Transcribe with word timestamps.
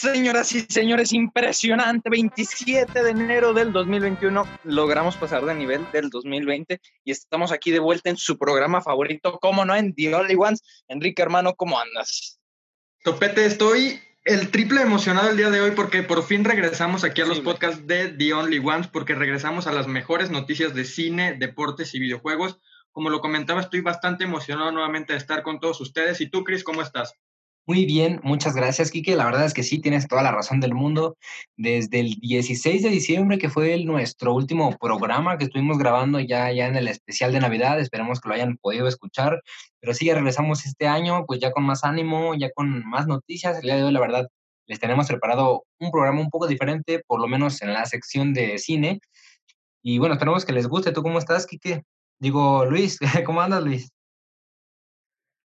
Señoras 0.00 0.52
y 0.52 0.60
señores, 0.60 1.12
impresionante. 1.12 2.08
27 2.08 3.02
de 3.02 3.10
enero 3.10 3.52
del 3.52 3.70
2021 3.70 4.44
logramos 4.64 5.16
pasar 5.16 5.44
de 5.44 5.54
nivel 5.54 5.86
del 5.92 6.08
2020 6.08 6.80
y 7.04 7.10
estamos 7.10 7.52
aquí 7.52 7.70
de 7.70 7.80
vuelta 7.80 8.08
en 8.08 8.16
su 8.16 8.38
programa 8.38 8.80
favorito, 8.80 9.38
como 9.38 9.64
no, 9.66 9.76
en 9.76 9.94
The 9.94 10.14
Only 10.14 10.36
Ones. 10.36 10.62
Enrique, 10.88 11.20
hermano, 11.20 11.54
¿cómo 11.54 11.78
andas? 11.78 12.40
Topete, 13.04 13.44
estoy 13.44 14.00
el 14.24 14.50
triple 14.50 14.82
emocionado 14.82 15.30
el 15.30 15.36
día 15.36 15.50
de 15.50 15.60
hoy 15.60 15.70
porque 15.70 16.02
por 16.02 16.22
fin 16.22 16.44
regresamos 16.44 17.04
aquí 17.04 17.22
a 17.22 17.26
los 17.26 17.40
podcasts 17.40 17.86
de 17.86 18.08
The 18.08 18.34
Only 18.34 18.58
Ones, 18.58 18.86
porque 18.86 19.14
regresamos 19.14 19.66
a 19.66 19.72
las 19.72 19.86
mejores 19.86 20.30
noticias 20.30 20.74
de 20.74 20.84
cine, 20.84 21.36
deportes 21.38 21.94
y 21.94 22.00
videojuegos. 22.00 22.58
Como 22.92 23.08
lo 23.08 23.20
comentaba, 23.20 23.60
estoy 23.60 23.80
bastante 23.80 24.24
emocionado 24.24 24.72
nuevamente 24.72 25.12
de 25.12 25.18
estar 25.18 25.42
con 25.42 25.58
todos 25.60 25.80
ustedes. 25.80 26.20
¿Y 26.20 26.28
tú, 26.28 26.44
Chris, 26.44 26.64
cómo 26.64 26.82
estás? 26.82 27.14
Muy 27.66 27.84
bien, 27.86 28.20
muchas 28.24 28.54
gracias, 28.54 28.90
Kike. 28.90 29.14
La 29.14 29.24
verdad 29.26 29.44
es 29.44 29.54
que 29.54 29.62
sí, 29.62 29.80
tienes 29.80 30.08
toda 30.08 30.22
la 30.22 30.32
razón 30.32 30.60
del 30.60 30.74
mundo. 30.74 31.16
Desde 31.56 32.00
el 32.00 32.14
16 32.16 32.82
de 32.82 32.88
diciembre, 32.88 33.38
que 33.38 33.48
fue 33.48 33.78
nuestro 33.84 34.34
último 34.34 34.76
programa 34.78 35.38
que 35.38 35.44
estuvimos 35.44 35.78
grabando 35.78 36.18
ya, 36.18 36.50
ya 36.52 36.66
en 36.66 36.76
el 36.76 36.88
especial 36.88 37.32
de 37.32 37.40
Navidad, 37.40 37.78
esperemos 37.78 38.20
que 38.20 38.28
lo 38.28 38.34
hayan 38.34 38.56
podido 38.56 38.88
escuchar. 38.88 39.40
Pero 39.80 39.94
sí, 39.94 40.06
ya 40.06 40.14
regresamos 40.14 40.66
este 40.66 40.88
año, 40.88 41.24
pues 41.26 41.38
ya 41.38 41.52
con 41.52 41.64
más 41.64 41.84
ánimo, 41.84 42.34
ya 42.34 42.50
con 42.50 42.84
más 42.88 43.06
noticias. 43.06 43.56
El 43.58 43.62
día 43.62 43.76
de 43.76 43.84
hoy, 43.84 43.92
la 43.92 44.00
verdad, 44.00 44.26
les 44.66 44.80
tenemos 44.80 45.06
preparado 45.06 45.64
un 45.78 45.90
programa 45.90 46.20
un 46.20 46.30
poco 46.30 46.46
diferente, 46.48 47.02
por 47.06 47.20
lo 47.20 47.28
menos 47.28 47.62
en 47.62 47.72
la 47.72 47.86
sección 47.86 48.32
de 48.34 48.58
cine. 48.58 49.00
Y 49.82 49.98
bueno, 49.98 50.14
esperemos 50.14 50.44
que 50.44 50.52
les 50.52 50.66
guste. 50.66 50.92
¿Tú 50.92 51.02
cómo 51.02 51.18
estás, 51.18 51.46
Kike? 51.46 51.84
Digo, 52.18 52.64
Luis, 52.66 52.98
¿cómo 53.26 53.40
andas, 53.40 53.62
Luis? 53.62 53.90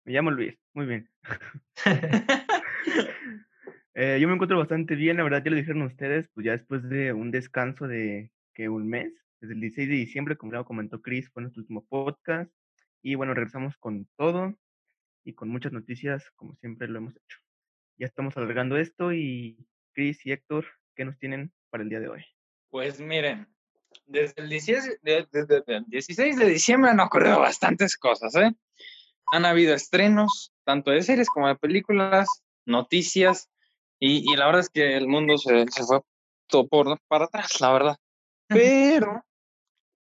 Me 0.05 0.13
llamo 0.13 0.31
Luis, 0.31 0.59
muy 0.75 0.87
bien. 0.87 1.11
Eh, 3.97 4.19
yo 4.21 4.27
me 4.27 4.35
encuentro 4.35 4.59
bastante 4.59 4.97
bien, 4.97 5.17
la 5.17 5.23
verdad 5.23 5.45
ya 5.45 5.53
lo 5.53 5.57
dijeron 5.57 5.83
ustedes, 5.83 6.29
pues 6.35 6.45
ya 6.45 6.51
después 6.51 6.83
de 6.89 7.13
un 7.13 7.31
descanso 7.31 7.87
de 7.87 8.33
que 8.53 8.69
un 8.69 8.89
mes, 8.89 9.13
desde 9.41 9.55
el 9.55 9.61
16 9.61 9.89
de 9.89 9.95
diciembre, 9.95 10.37
como 10.37 10.53
ya 10.53 10.65
comentó 10.65 11.01
Chris, 11.01 11.31
fue 11.31 11.43
nuestro 11.43 11.61
último 11.61 11.87
podcast. 11.87 12.51
Y 13.03 13.15
bueno, 13.15 13.35
regresamos 13.35 13.77
con 13.77 14.09
todo 14.17 14.59
y 15.23 15.35
con 15.35 15.49
muchas 15.49 15.73
noticias, 15.73 16.29
como 16.35 16.57
siempre 16.57 16.89
lo 16.89 16.99
hemos 16.99 17.15
hecho. 17.15 17.39
Ya 17.97 18.07
estamos 18.07 18.37
alargando 18.37 18.77
esto 18.77 19.13
y 19.13 19.65
Chris 19.93 20.27
y 20.27 20.33
Héctor, 20.33 20.67
¿qué 20.97 21.05
nos 21.05 21.17
tienen 21.21 21.53
para 21.71 21.85
el 21.85 21.89
día 21.89 22.01
de 22.01 22.09
hoy? 22.09 22.25
Pues 22.71 22.99
miren, 23.01 23.47
desde 24.07 24.43
el 24.43 24.49
16 24.49 25.03
de, 25.03 25.29
desde 25.31 25.63
el 25.69 25.85
16 25.87 26.37
de 26.37 26.47
diciembre 26.47 26.91
han 26.91 26.99
ocurrido 26.99 27.39
bastantes 27.39 27.97
cosas, 27.97 28.35
¿eh? 28.35 28.53
Han 29.33 29.45
habido 29.45 29.75
estrenos, 29.75 30.53
tanto 30.65 30.91
de 30.91 31.03
series 31.03 31.29
como 31.29 31.49
de 31.49 31.57
películas, 31.57 32.29
noticias, 32.67 33.49
y, 33.99 34.31
y 34.31 34.37
la 34.37 34.47
verdad 34.47 34.61
es 34.61 34.71
que 34.71 34.97
el 34.97 35.09
mundo 35.09 35.39
se, 35.39 35.67
se 35.71 35.85
fue 35.85 36.01
todo 36.49 36.69
por, 36.69 36.99
para 37.09 37.27
atrás, 37.27 37.61
la 37.61 37.73
verdad. 37.73 37.97
Pero 38.49 39.25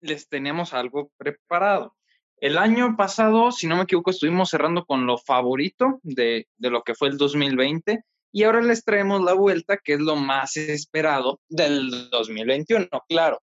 les 0.01 0.27
tenemos 0.27 0.73
algo 0.73 1.11
preparado. 1.17 1.95
El 2.37 2.57
año 2.57 2.95
pasado, 2.97 3.51
si 3.51 3.67
no 3.67 3.77
me 3.77 3.83
equivoco, 3.83 4.11
estuvimos 4.11 4.49
cerrando 4.49 4.85
con 4.85 5.05
lo 5.05 5.17
favorito 5.17 5.99
de, 6.03 6.47
de, 6.57 6.69
lo 6.69 6.83
que 6.83 6.93
fue 6.93 7.07
el 7.07 7.17
2020 7.17 8.03
y 8.31 8.43
ahora 8.43 8.61
les 8.61 8.83
traemos 8.83 9.21
la 9.23 9.33
vuelta, 9.33 9.77
que 9.77 9.93
es 9.93 9.99
lo 10.01 10.17
más 10.17 10.57
esperado 10.57 11.39
del 11.47 12.09
2021. 12.09 12.87
Claro, 13.07 13.41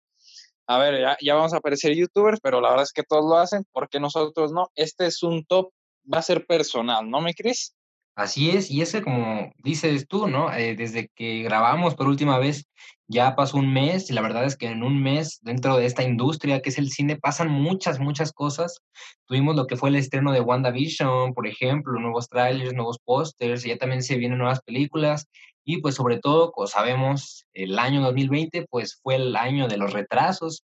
a 0.74 0.78
ver, 0.78 1.16
ya, 1.20 1.34
vamos 1.34 1.52
a 1.54 1.58
aparecer 1.58 1.94
youtubers, 1.94 2.40
pero 2.42 2.60
la 2.60 2.70
verdad 2.70 2.84
es 2.84 2.92
que 2.92 3.02
todos 3.02 3.24
lo 3.24 3.36
hacen, 3.36 3.64
porque 3.72 4.00
nosotros 4.00 4.52
no? 4.52 4.68
Este 4.74 5.06
es 5.06 5.22
un 5.22 5.44
top, 5.44 5.72
va 6.12 6.18
a 6.18 6.22
ser 6.22 6.46
personal, 6.46 7.08
¿no 7.08 7.20
me 7.20 7.34
crees? 7.34 7.74
Así 8.14 8.50
es, 8.50 8.70
y 8.70 8.82
ese 8.82 9.02
como 9.02 9.52
dices 9.58 10.06
tú, 10.06 10.28
¿no? 10.28 10.52
Eh, 10.52 10.76
desde 10.76 11.08
que 11.14 11.42
grabamos 11.42 11.94
por 11.94 12.08
última 12.08 12.38
vez, 12.38 12.66
ya 13.08 13.34
pasó 13.36 13.56
un 13.56 13.72
mes, 13.72 14.10
y 14.10 14.12
la 14.12 14.20
verdad 14.20 14.44
es 14.44 14.56
que 14.56 14.66
en 14.66 14.82
un 14.82 15.02
mes, 15.02 15.38
dentro 15.42 15.76
de 15.78 15.86
esta 15.86 16.02
industria 16.02 16.60
que 16.60 16.68
es 16.70 16.78
el 16.78 16.90
cine, 16.90 17.16
pasan 17.16 17.50
muchas, 17.50 18.00
muchas 18.00 18.32
cosas. 18.32 18.80
Tuvimos 19.26 19.56
lo 19.56 19.66
que 19.66 19.76
fue 19.76 19.88
el 19.88 19.96
estreno 19.96 20.32
de 20.32 20.40
WandaVision, 20.40 21.32
por 21.32 21.46
ejemplo, 21.46 21.98
nuevos 21.98 22.28
trailers, 22.28 22.74
nuevos 22.74 22.98
pósters, 23.04 23.64
ya 23.64 23.78
también 23.78 24.02
se 24.02 24.16
vienen 24.16 24.38
nuevas 24.38 24.60
películas, 24.62 25.26
y 25.64 25.80
pues 25.80 25.94
sobre 25.94 26.18
todo, 26.18 26.52
como 26.52 26.66
sabemos, 26.66 27.46
el 27.54 27.78
año 27.78 28.02
2020 28.02 28.66
pues 28.68 28.98
fue 29.02 29.16
el 29.16 29.36
año 29.36 29.68
de 29.68 29.76
los 29.78 29.92
retrasos. 29.92 30.64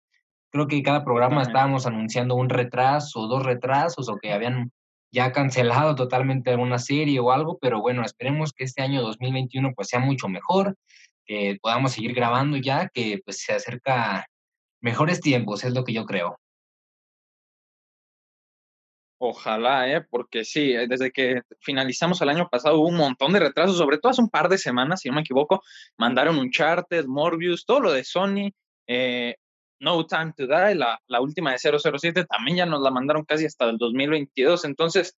Creo 0.51 0.67
que 0.67 0.83
cada 0.83 1.05
programa 1.05 1.43
estábamos 1.43 1.87
anunciando 1.87 2.35
un 2.35 2.49
retraso, 2.49 3.29
dos 3.29 3.45
retrasos 3.45 4.09
o 4.09 4.17
que 4.17 4.33
habían 4.33 4.73
ya 5.13 5.33
cancelado 5.33 5.95
totalmente 5.95 6.51
alguna 6.51 6.79
serie 6.79 7.19
o 7.21 7.33
algo, 7.33 7.59
pero 7.61 7.81
bueno, 7.81 8.05
esperemos 8.05 8.53
que 8.53 8.65
este 8.65 8.83
año 8.83 9.03
2021 9.03 9.73
pues 9.75 9.89
sea 9.89 10.01
mucho 10.01 10.29
mejor, 10.29 10.77
que 11.25 11.59
podamos 11.61 11.93
seguir 11.93 12.15
grabando 12.15 12.57
ya, 12.57 12.89
que 12.89 13.21
pues 13.25 13.43
se 13.43 13.53
acerca 13.53 14.27
mejores 14.81 15.21
tiempos, 15.21 15.65
es 15.65 15.75
lo 15.75 15.85
que 15.85 15.93
yo 15.93 16.05
creo. 16.07 16.39
Ojalá, 19.23 19.87
¿eh? 19.93 20.01
porque 20.09 20.47
sí, 20.47 20.73
eh, 20.73 20.87
desde 20.89 21.11
que 21.11 21.43
finalizamos 21.61 22.23
el 22.23 22.31
año 22.31 22.49
pasado 22.49 22.79
hubo 22.79 22.89
un 22.89 22.97
montón 22.97 23.35
de 23.35 23.41
retrasos, 23.41 23.77
sobre 23.77 23.99
todo 23.99 24.11
hace 24.11 24.23
un 24.23 24.31
par 24.31 24.49
de 24.49 24.57
semanas, 24.57 25.01
si 25.01 25.11
no 25.11 25.17
me 25.17 25.21
equivoco, 25.21 25.63
mandaron 25.99 26.37
un 26.37 26.47
Uncharted, 26.47 27.05
Morbius, 27.05 27.67
todo 27.67 27.81
lo 27.81 27.93
de 27.93 28.03
Sony, 28.03 28.51
eh, 28.87 29.37
No 29.81 30.07
Time 30.07 30.33
to 30.37 30.47
Die, 30.47 30.75
la, 30.75 31.01
la, 31.07 31.21
última 31.21 31.53
de 31.53 31.59
007, 31.59 32.27
también 32.27 32.59
ya 32.59 32.67
nos 32.67 32.81
la 32.81 32.91
mandaron 32.91 33.25
casi 33.25 33.47
hasta 33.47 33.69
el 33.69 33.79
2022, 33.79 34.65
entonces, 34.67 35.17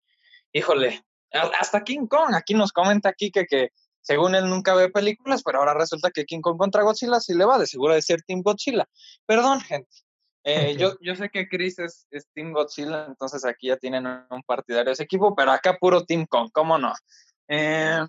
híjole, 0.52 1.02
hasta 1.32 1.82
King 1.82 2.06
Kong, 2.06 2.34
aquí 2.34 2.54
nos 2.54 2.72
comenta 2.72 3.08
aquí 3.08 3.30
que, 3.30 3.44
que 3.46 3.70
según 4.00 4.34
él 4.34 4.48
nunca 4.48 4.74
ve 4.74 4.88
películas, 4.90 5.42
pero 5.42 5.58
ahora 5.58 5.74
resulta 5.74 6.10
que 6.10 6.24
King 6.24 6.40
Kong 6.40 6.58
contra 6.58 6.82
Godzilla 6.82 7.20
sí 7.20 7.34
le 7.34 7.44
va, 7.44 7.58
de 7.58 7.66
seguro 7.66 7.94
de 7.94 8.02
ser 8.02 8.22
Team 8.22 8.42
Godzilla. 8.42 8.88
Perdón, 9.26 9.60
gente, 9.60 9.90
eh, 10.44 10.76
yo, 10.78 10.96
yo 11.00 11.14
sé 11.16 11.30
que 11.30 11.48
Chris 11.48 11.78
es, 11.78 12.06
es, 12.10 12.26
Team 12.34 12.52
Godzilla, 12.52 13.06
entonces 13.06 13.44
aquí 13.44 13.68
ya 13.68 13.76
tienen 13.76 14.06
un 14.06 14.42
partidario 14.44 14.86
de 14.86 14.92
ese 14.92 15.04
equipo, 15.04 15.34
pero 15.34 15.52
acá 15.52 15.76
puro 15.78 16.04
Team 16.04 16.26
Kong, 16.26 16.50
¿cómo 16.52 16.78
no? 16.78 16.92
Eh, 17.48 18.00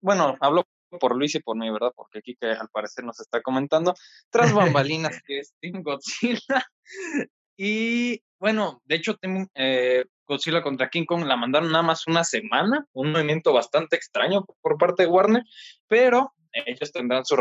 bueno, 0.00 0.36
hablo 0.40 0.64
por 0.98 1.16
Luis 1.16 1.34
y 1.34 1.40
por 1.40 1.56
mí, 1.56 1.70
¿verdad? 1.70 1.92
Porque 1.94 2.18
aquí 2.18 2.36
que 2.38 2.46
al 2.46 2.68
parecer 2.68 3.04
nos 3.04 3.20
está 3.20 3.42
comentando, 3.42 3.94
tras 4.30 4.52
bambalinas 4.52 5.20
que 5.26 5.40
es 5.40 5.54
Team 5.60 5.82
Godzilla. 5.82 6.66
y 7.56 8.22
bueno, 8.38 8.80
de 8.84 8.96
hecho, 8.96 9.16
Team 9.16 9.48
eh, 9.54 10.04
Godzilla 10.26 10.62
contra 10.62 10.90
King 10.90 11.04
Kong 11.04 11.24
la 11.24 11.36
mandaron 11.36 11.70
nada 11.70 11.82
más 11.82 12.06
una 12.06 12.24
semana, 12.24 12.86
un 12.92 13.12
movimiento 13.12 13.52
bastante 13.52 13.96
extraño 13.96 14.44
por 14.60 14.78
parte 14.78 15.04
de 15.04 15.08
Warner, 15.08 15.44
pero 15.88 16.32
ellos 16.52 16.92
tendrán 16.92 17.24
su... 17.24 17.36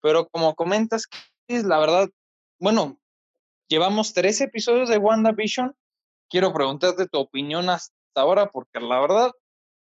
Pero 0.00 0.28
como 0.28 0.54
comentas, 0.54 1.08
la 1.48 1.78
verdad, 1.78 2.08
bueno, 2.60 3.00
Llevamos 3.68 4.12
tres 4.12 4.40
episodios 4.40 4.88
de 4.88 4.98
WandaVision. 4.98 5.74
Quiero 6.30 6.52
preguntarte 6.52 7.08
tu 7.08 7.18
opinión 7.18 7.68
hasta 7.68 7.92
ahora, 8.14 8.50
porque 8.50 8.78
la 8.78 9.00
verdad, 9.00 9.32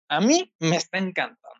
a 0.08 0.20
mí 0.20 0.52
me 0.58 0.76
está 0.76 0.98
encantando. 0.98 1.57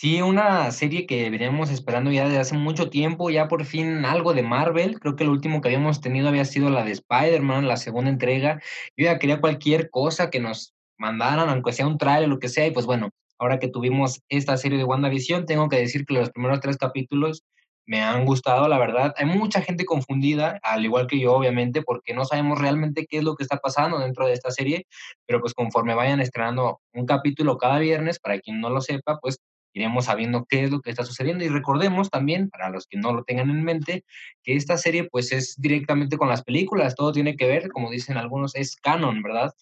Sí, 0.00 0.22
una 0.22 0.70
serie 0.70 1.06
que 1.06 1.28
veníamos 1.28 1.70
esperando 1.70 2.12
ya 2.12 2.24
desde 2.26 2.38
hace 2.38 2.56
mucho 2.56 2.88
tiempo, 2.88 3.30
ya 3.30 3.48
por 3.48 3.64
fin 3.64 4.04
algo 4.04 4.32
de 4.32 4.44
Marvel. 4.44 5.00
Creo 5.00 5.16
que 5.16 5.24
lo 5.24 5.32
último 5.32 5.60
que 5.60 5.70
habíamos 5.70 6.00
tenido 6.00 6.28
había 6.28 6.44
sido 6.44 6.70
la 6.70 6.84
de 6.84 6.92
Spider-Man, 6.92 7.66
la 7.66 7.76
segunda 7.76 8.08
entrega. 8.08 8.62
Yo 8.96 9.06
ya 9.06 9.18
quería 9.18 9.40
cualquier 9.40 9.90
cosa 9.90 10.30
que 10.30 10.38
nos 10.38 10.72
mandaran, 10.98 11.48
aunque 11.48 11.72
sea 11.72 11.88
un 11.88 11.98
trailer, 11.98 12.28
lo 12.28 12.38
que 12.38 12.48
sea. 12.48 12.64
Y 12.68 12.70
pues 12.70 12.86
bueno, 12.86 13.10
ahora 13.40 13.58
que 13.58 13.66
tuvimos 13.66 14.20
esta 14.28 14.56
serie 14.56 14.78
de 14.78 14.84
WandaVision, 14.84 15.46
tengo 15.46 15.68
que 15.68 15.78
decir 15.78 16.06
que 16.06 16.14
los 16.14 16.30
primeros 16.30 16.60
tres 16.60 16.76
capítulos 16.76 17.42
me 17.84 18.00
han 18.00 18.24
gustado, 18.24 18.68
la 18.68 18.78
verdad. 18.78 19.14
Hay 19.16 19.26
mucha 19.26 19.62
gente 19.62 19.84
confundida, 19.84 20.60
al 20.62 20.84
igual 20.84 21.08
que 21.08 21.18
yo, 21.18 21.32
obviamente, 21.34 21.82
porque 21.82 22.14
no 22.14 22.24
sabemos 22.24 22.60
realmente 22.60 23.04
qué 23.08 23.18
es 23.18 23.24
lo 23.24 23.34
que 23.34 23.42
está 23.42 23.56
pasando 23.56 23.98
dentro 23.98 24.26
de 24.26 24.34
esta 24.34 24.52
serie, 24.52 24.86
pero 25.26 25.40
pues 25.40 25.54
conforme 25.54 25.94
vayan 25.94 26.20
estrenando 26.20 26.80
un 26.92 27.04
capítulo 27.04 27.58
cada 27.58 27.80
viernes, 27.80 28.20
para 28.20 28.38
quien 28.38 28.60
no 28.60 28.70
lo 28.70 28.80
sepa, 28.80 29.18
pues 29.18 29.38
iremos 29.72 30.06
sabiendo 30.06 30.46
qué 30.48 30.64
es 30.64 30.70
lo 30.70 30.80
que 30.80 30.90
está 30.90 31.04
sucediendo 31.04 31.44
y 31.44 31.48
recordemos 31.48 32.10
también, 32.10 32.50
para 32.50 32.70
los 32.70 32.86
que 32.86 32.98
no 32.98 33.12
lo 33.12 33.24
tengan 33.24 33.50
en 33.50 33.62
mente, 33.62 34.04
que 34.42 34.56
esta 34.56 34.76
serie 34.76 35.04
pues 35.04 35.32
es 35.32 35.54
directamente 35.58 36.16
con 36.16 36.28
las 36.28 36.42
películas, 36.42 36.94
todo 36.94 37.12
tiene 37.12 37.36
que 37.36 37.46
ver, 37.46 37.70
como 37.70 37.90
dicen 37.90 38.16
algunos, 38.16 38.54
es 38.54 38.76
canon, 38.76 39.22
¿verdad? 39.22 39.54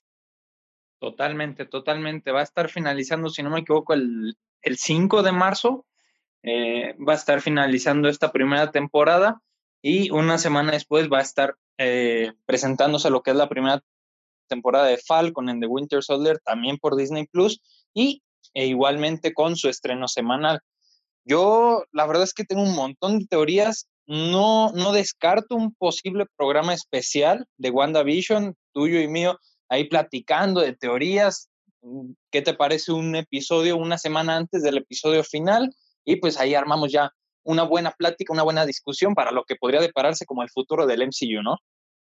Totalmente, 0.98 1.66
totalmente. 1.66 2.32
Va 2.32 2.40
a 2.40 2.44
estar 2.44 2.68
finalizando, 2.68 3.28
si 3.28 3.42
no 3.42 3.50
me 3.50 3.60
equivoco, 3.60 3.92
el, 3.92 4.36
el 4.62 4.76
5 4.78 5.22
de 5.22 5.32
marzo 5.32 5.86
eh, 6.42 6.94
va 6.96 7.12
a 7.12 7.16
estar 7.16 7.40
finalizando 7.40 8.08
esta 8.08 8.32
primera 8.32 8.70
temporada 8.70 9.40
y 9.82 10.10
una 10.10 10.38
semana 10.38 10.72
después 10.72 11.08
va 11.12 11.18
a 11.18 11.22
estar 11.22 11.56
eh, 11.78 12.32
presentándose 12.46 13.10
lo 13.10 13.22
que 13.22 13.32
es 13.32 13.36
la 13.36 13.48
primera 13.48 13.82
temporada 14.48 14.86
de 14.86 14.98
Falcon 14.98 15.48
en 15.48 15.60
The 15.60 15.66
Winter 15.66 16.02
Soldier 16.02 16.38
también 16.38 16.78
por 16.78 16.96
Disney 16.96 17.26
Plus 17.26 17.60
y 17.92 18.22
e 18.54 18.66
igualmente 18.66 19.32
con 19.34 19.56
su 19.56 19.68
estreno 19.68 20.08
semanal. 20.08 20.60
Yo 21.24 21.84
la 21.92 22.06
verdad 22.06 22.24
es 22.24 22.34
que 22.34 22.44
tengo 22.44 22.62
un 22.62 22.74
montón 22.74 23.18
de 23.18 23.26
teorías 23.26 23.88
no, 24.06 24.70
no 24.72 24.92
descarto 24.92 25.56
un 25.56 25.74
posible 25.74 26.26
programa 26.36 26.72
especial 26.72 27.46
de 27.56 27.70
WandaVision, 27.70 28.54
tuyo 28.72 29.00
y 29.00 29.08
mío, 29.08 29.38
ahí 29.68 29.84
platicando 29.84 30.60
de 30.60 30.74
teorías. 30.74 31.48
¿Qué 32.30 32.42
te 32.42 32.54
parece 32.54 32.92
un 32.92 33.16
episodio 33.16 33.76
una 33.76 33.98
semana 33.98 34.36
antes 34.36 34.62
del 34.62 34.78
episodio 34.78 35.24
final? 35.24 35.74
Y 36.04 36.16
pues 36.16 36.38
ahí 36.38 36.54
armamos 36.54 36.92
ya 36.92 37.10
una 37.42 37.64
buena 37.64 37.92
plática, 37.92 38.32
una 38.32 38.42
buena 38.42 38.64
discusión 38.64 39.14
para 39.14 39.32
lo 39.32 39.44
que 39.44 39.56
podría 39.56 39.80
depararse 39.80 40.24
como 40.24 40.42
el 40.42 40.50
futuro 40.50 40.86
del 40.86 41.02
MCU, 41.02 41.42
¿no? 41.42 41.58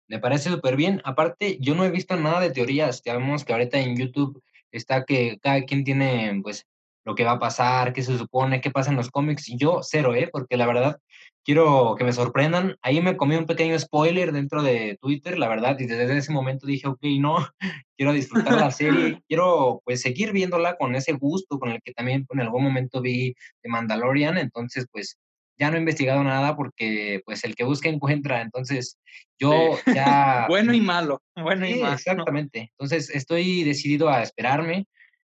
Me 0.07 0.19
parece 0.19 0.49
súper 0.49 0.75
bien. 0.75 1.01
Aparte, 1.03 1.57
yo 1.59 1.75
no 1.75 1.83
he 1.83 1.91
visto 1.91 2.15
nada 2.15 2.39
de 2.39 2.51
teorías. 2.51 3.01
Ya 3.03 3.13
vemos 3.13 3.43
que 3.43 3.53
ahorita 3.53 3.77
en 3.79 3.97
YouTube 3.97 4.41
está 4.77 5.03
que 5.05 5.37
cada 5.41 5.63
quien 5.63 5.83
tiene, 5.83 6.39
pues, 6.43 6.65
lo 7.05 7.15
que 7.15 7.23
va 7.23 7.31
a 7.33 7.39
pasar, 7.39 7.93
qué 7.93 8.03
se 8.03 8.17
supone, 8.17 8.61
qué 8.61 8.69
pasa 8.69 8.91
en 8.91 8.97
los 8.97 9.09
cómics. 9.09 9.47
Y 9.49 9.57
yo 9.57 9.79
cero, 9.81 10.13
¿eh? 10.13 10.29
Porque 10.31 10.57
la 10.57 10.67
verdad, 10.67 10.99
quiero 11.47 11.95
que 11.97 12.03
me 12.03 12.11
sorprendan. 12.11 12.75
Ahí 12.81 12.99
me 13.01 13.15
comí 13.15 13.37
un 13.37 13.45
pequeño 13.45 13.79
spoiler 13.79 14.33
dentro 14.33 14.61
de 14.61 14.97
Twitter, 15.01 15.39
la 15.39 15.47
verdad, 15.47 15.79
y 15.79 15.85
desde 15.85 16.17
ese 16.17 16.33
momento 16.33 16.67
dije, 16.67 16.87
ok, 16.89 16.99
no, 17.19 17.37
quiero 17.97 18.11
disfrutar 18.11 18.59
la 18.59 18.71
serie, 18.71 19.21
quiero 19.29 19.81
pues 19.85 20.01
seguir 20.01 20.33
viéndola 20.33 20.75
con 20.75 20.95
ese 20.95 21.13
gusto 21.13 21.57
con 21.57 21.69
el 21.71 21.81
que 21.81 21.93
también 21.93 22.25
en 22.29 22.41
algún 22.41 22.63
momento 22.63 23.01
vi 23.01 23.33
The 23.61 23.69
Mandalorian, 23.69 24.37
entonces 24.37 24.85
pues 24.91 25.17
ya 25.57 25.69
no 25.69 25.77
he 25.77 25.79
investigado 25.79 26.23
nada 26.23 26.55
porque 26.55 27.21
pues 27.25 27.43
el 27.43 27.55
que 27.55 27.63
busca 27.63 27.89
encuentra, 27.89 28.41
entonces 28.41 28.99
yo 29.39 29.51
ya... 29.95 30.45
bueno 30.47 30.73
y 30.73 30.81
malo, 30.81 31.21
bueno 31.35 31.67
y 31.67 31.75
malo. 31.75 31.93
Exactamente, 31.93 32.71
entonces 32.71 33.09
estoy 33.09 33.63
decidido 33.63 34.09
a 34.09 34.21
esperarme, 34.21 34.85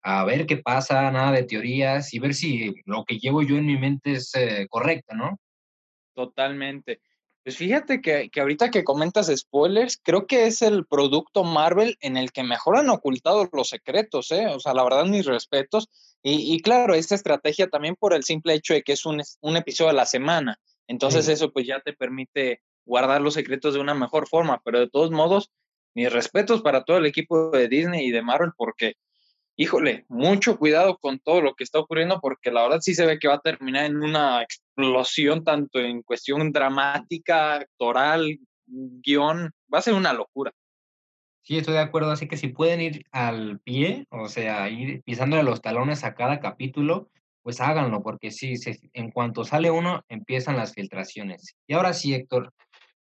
a 0.01 0.25
ver 0.25 0.45
qué 0.45 0.57
pasa, 0.57 1.11
nada 1.11 1.31
de 1.31 1.43
teorías 1.43 2.13
y 2.13 2.19
ver 2.19 2.33
si 2.33 2.73
lo 2.85 3.05
que 3.05 3.17
llevo 3.17 3.41
yo 3.41 3.57
en 3.57 3.65
mi 3.65 3.77
mente 3.77 4.13
es 4.13 4.33
eh, 4.35 4.67
correcto, 4.69 5.15
¿no? 5.15 5.39
Totalmente. 6.13 7.01
Pues 7.43 7.57
fíjate 7.57 8.01
que, 8.01 8.29
que, 8.29 8.39
ahorita 8.39 8.71
que 8.71 8.85
comentas 8.85 9.27
spoilers, 9.27 9.99
creo 10.01 10.27
que 10.27 10.45
es 10.47 10.61
el 10.61 10.85
producto 10.85 11.43
Marvel 11.43 11.97
en 11.99 12.15
el 12.15 12.31
que 12.31 12.43
mejor 12.43 12.77
han 12.77 12.89
ocultado 12.89 13.49
los 13.51 13.69
secretos, 13.69 14.31
¿eh? 14.31 14.47
O 14.47 14.61
sea, 14.61 14.73
la 14.73 14.83
verdad, 14.83 15.05
mis 15.05 15.25
respetos. 15.25 15.89
Y, 16.21 16.53
y 16.53 16.61
claro, 16.61 16.93
esta 16.93 17.15
estrategia 17.15 17.67
también 17.67 17.95
por 17.97 18.13
el 18.13 18.23
simple 18.23 18.53
hecho 18.53 18.73
de 18.73 18.81
que 18.81 18.93
es 18.93 19.05
un, 19.05 19.21
un 19.41 19.57
episodio 19.57 19.89
a 19.89 19.93
la 19.93 20.05
semana. 20.05 20.57
Entonces, 20.87 21.27
eso 21.27 21.51
pues 21.51 21.67
ya 21.67 21.81
te 21.81 21.91
permite 21.91 22.61
guardar 22.85 23.21
los 23.21 23.33
secretos 23.33 23.73
de 23.73 23.81
una 23.81 23.93
mejor 23.93 24.27
forma. 24.29 24.61
Pero 24.63 24.79
de 24.79 24.89
todos 24.89 25.11
modos, 25.11 25.51
mis 25.93 26.11
respetos 26.11 26.61
para 26.61 26.85
todo 26.85 26.97
el 26.97 27.05
equipo 27.05 27.51
de 27.51 27.67
Disney 27.67 28.07
y 28.07 28.11
de 28.11 28.21
Marvel, 28.21 28.51
porque 28.55 28.93
híjole, 29.55 30.05
mucho 30.09 30.57
cuidado 30.57 30.97
con 30.97 31.19
todo 31.19 31.41
lo 31.41 31.55
que 31.55 31.63
está 31.63 31.79
ocurriendo 31.79 32.19
porque 32.21 32.51
la 32.51 32.63
verdad 32.63 32.79
sí 32.81 32.95
se 32.95 33.05
ve 33.05 33.19
que 33.19 33.27
va 33.27 33.35
a 33.35 33.41
terminar 33.41 33.85
en 33.85 33.97
una 33.97 34.41
explosión 34.75 35.43
tanto 35.43 35.79
en 35.79 36.01
cuestión 36.01 36.51
dramática, 36.51 37.55
actoral, 37.55 38.39
guion, 38.65 39.51
va 39.73 39.79
a 39.79 39.81
ser 39.81 39.93
una 39.93 40.13
locura. 40.13 40.51
Sí, 41.43 41.57
estoy 41.57 41.73
de 41.73 41.81
acuerdo, 41.81 42.11
así 42.11 42.27
que 42.27 42.37
si 42.37 42.47
pueden 42.47 42.81
ir 42.81 43.05
al 43.11 43.59
pie, 43.59 44.05
o 44.09 44.29
sea, 44.29 44.69
ir 44.69 45.03
pisándole 45.03 45.43
los 45.43 45.61
talones 45.61 46.03
a 46.03 46.15
cada 46.15 46.39
capítulo, 46.39 47.09
pues 47.41 47.59
háganlo, 47.59 48.01
porque 48.01 48.31
sí, 48.31 48.53
en 48.93 49.11
cuanto 49.11 49.43
sale 49.43 49.69
uno, 49.69 50.03
empiezan 50.07 50.55
las 50.55 50.73
filtraciones. 50.73 51.57
Y 51.67 51.73
ahora 51.73 51.93
sí, 51.93 52.13
Héctor, 52.13 52.53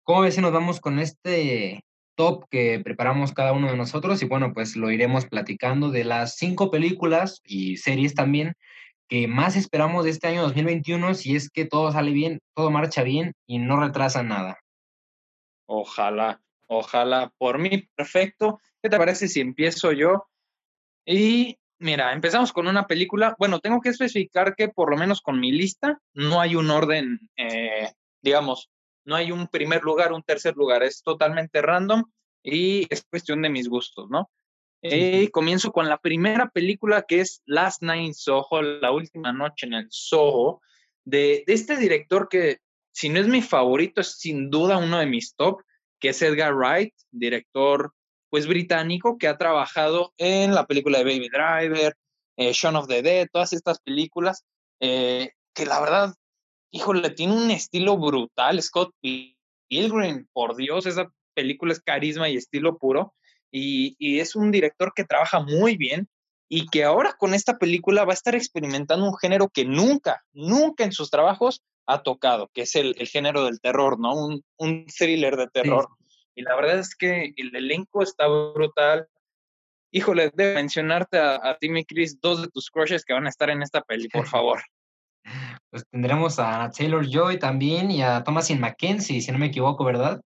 ¿cómo 0.02 0.22
ves 0.22 0.38
nos 0.38 0.52
vamos 0.52 0.80
con 0.80 0.98
este 0.98 1.84
top 2.16 2.44
que 2.50 2.80
preparamos 2.80 3.32
cada 3.32 3.52
uno 3.52 3.70
de 3.70 3.76
nosotros 3.76 4.20
y 4.22 4.26
bueno, 4.26 4.52
pues 4.52 4.76
lo 4.76 4.90
iremos 4.90 5.26
platicando 5.26 5.90
de 5.90 6.04
las 6.04 6.36
cinco 6.36 6.70
películas 6.70 7.40
y 7.44 7.76
series 7.76 8.14
también 8.14 8.54
que 9.12 9.28
más 9.28 9.56
esperamos 9.56 10.04
de 10.04 10.10
este 10.10 10.28
año 10.28 10.40
2021 10.40 11.12
si 11.12 11.36
es 11.36 11.50
que 11.50 11.66
todo 11.66 11.92
sale 11.92 12.12
bien, 12.12 12.40
todo 12.56 12.70
marcha 12.70 13.02
bien 13.02 13.34
y 13.46 13.58
no 13.58 13.78
retrasa 13.78 14.22
nada. 14.22 14.58
Ojalá, 15.66 16.40
ojalá, 16.66 17.30
por 17.36 17.58
mí 17.58 17.86
perfecto. 17.94 18.58
¿Qué 18.82 18.88
te 18.88 18.96
parece 18.96 19.28
si 19.28 19.40
empiezo 19.40 19.92
yo? 19.92 20.28
Y 21.04 21.58
mira, 21.78 22.14
empezamos 22.14 22.54
con 22.54 22.66
una 22.68 22.86
película. 22.86 23.36
Bueno, 23.38 23.60
tengo 23.60 23.82
que 23.82 23.90
especificar 23.90 24.54
que 24.56 24.68
por 24.68 24.90
lo 24.90 24.96
menos 24.96 25.20
con 25.20 25.38
mi 25.38 25.52
lista 25.52 26.00
no 26.14 26.40
hay 26.40 26.56
un 26.56 26.70
orden, 26.70 27.20
eh, 27.36 27.92
digamos, 28.22 28.70
no 29.04 29.14
hay 29.14 29.30
un 29.30 29.46
primer 29.46 29.82
lugar, 29.82 30.14
un 30.14 30.22
tercer 30.22 30.56
lugar, 30.56 30.82
es 30.84 31.02
totalmente 31.02 31.60
random 31.60 32.04
y 32.42 32.86
es 32.88 33.04
cuestión 33.10 33.42
de 33.42 33.50
mis 33.50 33.68
gustos, 33.68 34.08
¿no? 34.08 34.30
Eh, 34.82 35.30
comienzo 35.30 35.70
con 35.70 35.88
la 35.88 35.98
primera 35.98 36.50
película 36.50 37.02
que 37.02 37.20
es 37.20 37.40
Last 37.46 37.82
Night 37.82 38.06
in 38.06 38.14
Soho, 38.14 38.62
La 38.62 38.90
Última 38.90 39.32
Noche 39.32 39.66
en 39.66 39.74
el 39.74 39.86
Soho, 39.90 40.60
de, 41.04 41.44
este 41.46 41.76
director 41.76 42.28
que, 42.28 42.58
si 42.92 43.08
no 43.08 43.20
es 43.20 43.28
mi 43.28 43.42
favorito, 43.42 44.00
es 44.00 44.18
sin 44.18 44.50
duda 44.50 44.78
uno 44.78 44.98
de 44.98 45.06
mis 45.06 45.34
top, 45.36 45.62
que 46.00 46.08
es 46.08 46.20
Edgar 46.20 46.54
Wright, 46.54 46.92
director 47.10 47.92
pues 48.28 48.46
británico 48.46 49.18
que 49.18 49.28
ha 49.28 49.38
trabajado 49.38 50.14
en 50.16 50.54
la 50.54 50.66
película 50.66 50.98
de 50.98 51.04
Baby 51.04 51.28
Driver, 51.28 51.94
eh, 52.36 52.52
Shaun 52.52 52.76
of 52.76 52.88
the 52.88 53.02
Dead, 53.02 53.28
todas 53.30 53.52
estas 53.52 53.78
películas, 53.80 54.44
eh, 54.80 55.32
que 55.54 55.66
la 55.66 55.80
verdad 55.80 56.14
híjole, 56.72 57.10
tiene 57.10 57.34
un 57.34 57.50
estilo 57.50 57.96
brutal, 57.98 58.60
Scott 58.60 58.94
Pilgrim, 59.00 60.26
por 60.32 60.56
Dios, 60.56 60.86
esa 60.86 61.12
película 61.34 61.72
es 61.72 61.80
carisma 61.80 62.28
y 62.28 62.36
estilo 62.36 62.78
puro, 62.78 63.14
y, 63.52 63.94
y, 63.98 64.20
es 64.20 64.34
un 64.34 64.50
director 64.50 64.92
que 64.94 65.04
trabaja 65.04 65.40
muy 65.40 65.76
bien 65.76 66.08
y 66.48 66.66
que 66.66 66.84
ahora 66.84 67.14
con 67.18 67.34
esta 67.34 67.58
película 67.58 68.04
va 68.04 68.12
a 68.12 68.14
estar 68.14 68.34
experimentando 68.34 69.06
un 69.06 69.16
género 69.16 69.48
que 69.48 69.64
nunca, 69.64 70.24
nunca 70.32 70.84
en 70.84 70.92
sus 70.92 71.10
trabajos 71.10 71.62
ha 71.86 72.02
tocado, 72.02 72.50
que 72.52 72.62
es 72.62 72.74
el, 72.74 72.94
el 72.98 73.08
género 73.08 73.44
del 73.44 73.60
terror, 73.60 74.00
¿no? 74.00 74.14
Un, 74.14 74.42
un 74.56 74.86
thriller 74.86 75.36
de 75.36 75.48
terror. 75.48 75.88
Sí. 76.08 76.16
Y 76.36 76.42
la 76.42 76.56
verdad 76.56 76.78
es 76.78 76.94
que 76.94 77.32
el 77.36 77.54
elenco 77.54 78.02
está 78.02 78.26
brutal. 78.26 79.06
Híjole, 79.92 80.30
de 80.34 80.54
mencionarte 80.54 81.18
a, 81.18 81.36
a 81.42 81.58
Timmy 81.58 81.84
Chris 81.84 82.18
dos 82.20 82.40
de 82.40 82.48
tus 82.48 82.70
crushes 82.70 83.04
que 83.04 83.12
van 83.12 83.26
a 83.26 83.28
estar 83.28 83.50
en 83.50 83.62
esta 83.62 83.82
peli, 83.82 84.08
por 84.08 84.26
favor 84.26 84.62
pues 85.70 85.86
tendremos 85.90 86.38
a 86.38 86.70
Taylor 86.70 87.06
Joy 87.08 87.38
también 87.38 87.90
y 87.90 88.02
a 88.02 88.22
Thomasin 88.22 88.60
McKenzie, 88.60 89.22
si 89.22 89.32
no 89.32 89.38
me 89.38 89.46
equivoco, 89.46 89.84
¿verdad? 89.84 90.20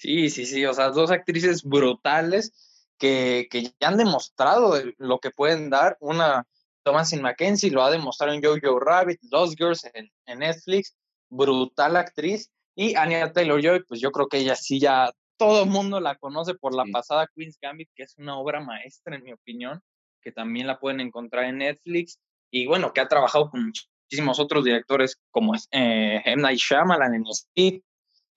Sí, 0.00 0.30
sí, 0.30 0.46
sí, 0.46 0.64
o 0.64 0.72
sea, 0.72 0.88
dos 0.88 1.10
actrices 1.10 1.62
brutales 1.62 2.54
que, 2.98 3.48
que 3.50 3.64
ya 3.78 3.88
han 3.88 3.98
demostrado 3.98 4.72
lo 4.96 5.18
que 5.18 5.30
pueden 5.30 5.68
dar. 5.68 5.98
Una, 6.00 6.46
Thomasin 6.84 7.20
McKenzie, 7.20 7.70
lo 7.70 7.82
ha 7.82 7.90
demostrado 7.90 8.32
en 8.32 8.42
Jojo 8.42 8.80
Rabbit, 8.80 9.20
Lost 9.30 9.58
Girls 9.58 9.84
en, 9.92 10.10
en 10.24 10.38
Netflix, 10.38 10.96
brutal 11.28 11.96
actriz. 11.96 12.50
Y 12.74 12.94
Anya 12.94 13.30
Taylor 13.30 13.60
Joy, 13.62 13.84
pues 13.86 14.00
yo 14.00 14.10
creo 14.10 14.26
que 14.26 14.38
ella 14.38 14.54
sí 14.54 14.80
ya 14.80 15.12
todo 15.36 15.64
el 15.64 15.68
mundo 15.68 16.00
la 16.00 16.14
conoce 16.16 16.54
por 16.54 16.74
la 16.74 16.84
sí. 16.84 16.92
pasada 16.92 17.28
Queen's 17.34 17.58
Gambit, 17.60 17.90
que 17.94 18.04
es 18.04 18.16
una 18.16 18.38
obra 18.38 18.60
maestra, 18.60 19.16
en 19.16 19.22
mi 19.22 19.34
opinión, 19.34 19.82
que 20.22 20.32
también 20.32 20.66
la 20.66 20.80
pueden 20.80 21.00
encontrar 21.00 21.44
en 21.44 21.58
Netflix. 21.58 22.18
Y 22.50 22.66
bueno, 22.66 22.94
que 22.94 23.02
ha 23.02 23.08
trabajado 23.08 23.50
con 23.50 23.66
muchísimos 23.66 24.40
otros 24.40 24.64
directores 24.64 25.18
como 25.30 25.54
eh, 25.56 26.22
M. 26.24 26.40
Night 26.40 26.58
Shyamalan 26.58 27.16
en 27.16 27.24
Speed, 27.26 27.82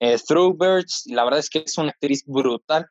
eh, 0.04 0.18
Throughbirds, 0.26 1.04
la 1.06 1.24
verdad 1.24 1.40
es 1.40 1.48
que 1.48 1.60
es 1.60 1.78
una 1.78 1.90
actriz 1.90 2.24
brutal. 2.26 2.86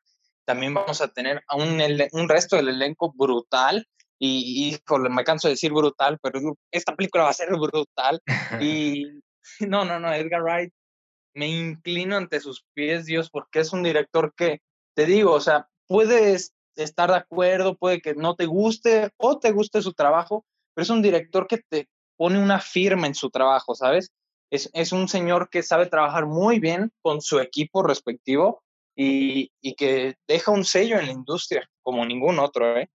También 0.46 0.74
vamos 0.74 1.02
a 1.02 1.08
tener 1.08 1.42
a 1.48 1.56
un, 1.56 1.82
un 2.12 2.30
resto 2.30 2.56
del 2.56 2.70
elenco 2.70 3.14
brutal, 3.16 3.86
y 4.20 4.70
híjole, 4.70 5.10
me 5.10 5.26
canso 5.26 5.48
de 5.48 5.56
decir 5.56 5.74
brutal, 5.74 6.18
pero 6.22 6.40
esta 6.72 6.96
película 6.96 7.26
va 7.26 7.32
a 7.32 7.34
ser 7.34 7.50
brutal. 7.52 8.22
Y 8.62 9.06
no, 9.68 9.84
no, 9.84 10.00
no, 10.00 10.14
Edgar 10.14 10.44
Wright, 10.44 10.74
me 11.36 11.48
inclino 11.48 12.16
ante 12.16 12.40
sus 12.40 12.64
pies, 12.74 13.06
Dios, 13.06 13.30
porque 13.30 13.60
es 13.60 13.74
un 13.74 13.84
director 13.84 14.34
que, 14.36 14.62
te 14.96 15.06
digo, 15.06 15.34
o 15.34 15.42
sea, 15.42 15.68
puedes 15.88 16.54
estar 16.76 17.10
de 17.10 17.18
acuerdo, 17.18 17.76
puede 17.76 18.02
que 18.02 18.16
no 18.16 18.36
te 18.36 18.46
guste 18.46 19.12
o 19.18 19.40
te 19.40 19.52
guste 19.52 19.82
su 19.82 19.94
trabajo, 19.94 20.46
pero 20.74 20.84
es 20.84 20.90
un 20.90 21.02
director 21.02 21.46
que 21.48 21.58
te 21.58 21.90
pone 22.16 22.42
una 22.42 22.60
firma 22.60 23.08
en 23.08 23.16
su 23.16 23.30
trabajo, 23.30 23.76
¿sabes? 23.76 24.12
Es, 24.54 24.70
es 24.74 24.92
un 24.92 25.08
señor 25.08 25.50
que 25.50 25.64
sabe 25.64 25.88
trabajar 25.88 26.28
muy 26.28 26.60
bien 26.60 26.92
con 27.02 27.22
su 27.22 27.40
equipo 27.40 27.82
respectivo 27.82 28.62
y, 28.96 29.52
y, 29.62 29.74
que 29.74 30.14
deja 30.28 30.52
un 30.52 30.64
sello 30.64 31.00
en 31.00 31.08
la 31.08 31.12
industria 31.12 31.68
como 31.82 32.06
ningún 32.06 32.38
otro, 32.38 32.78
¿eh? 32.78 32.88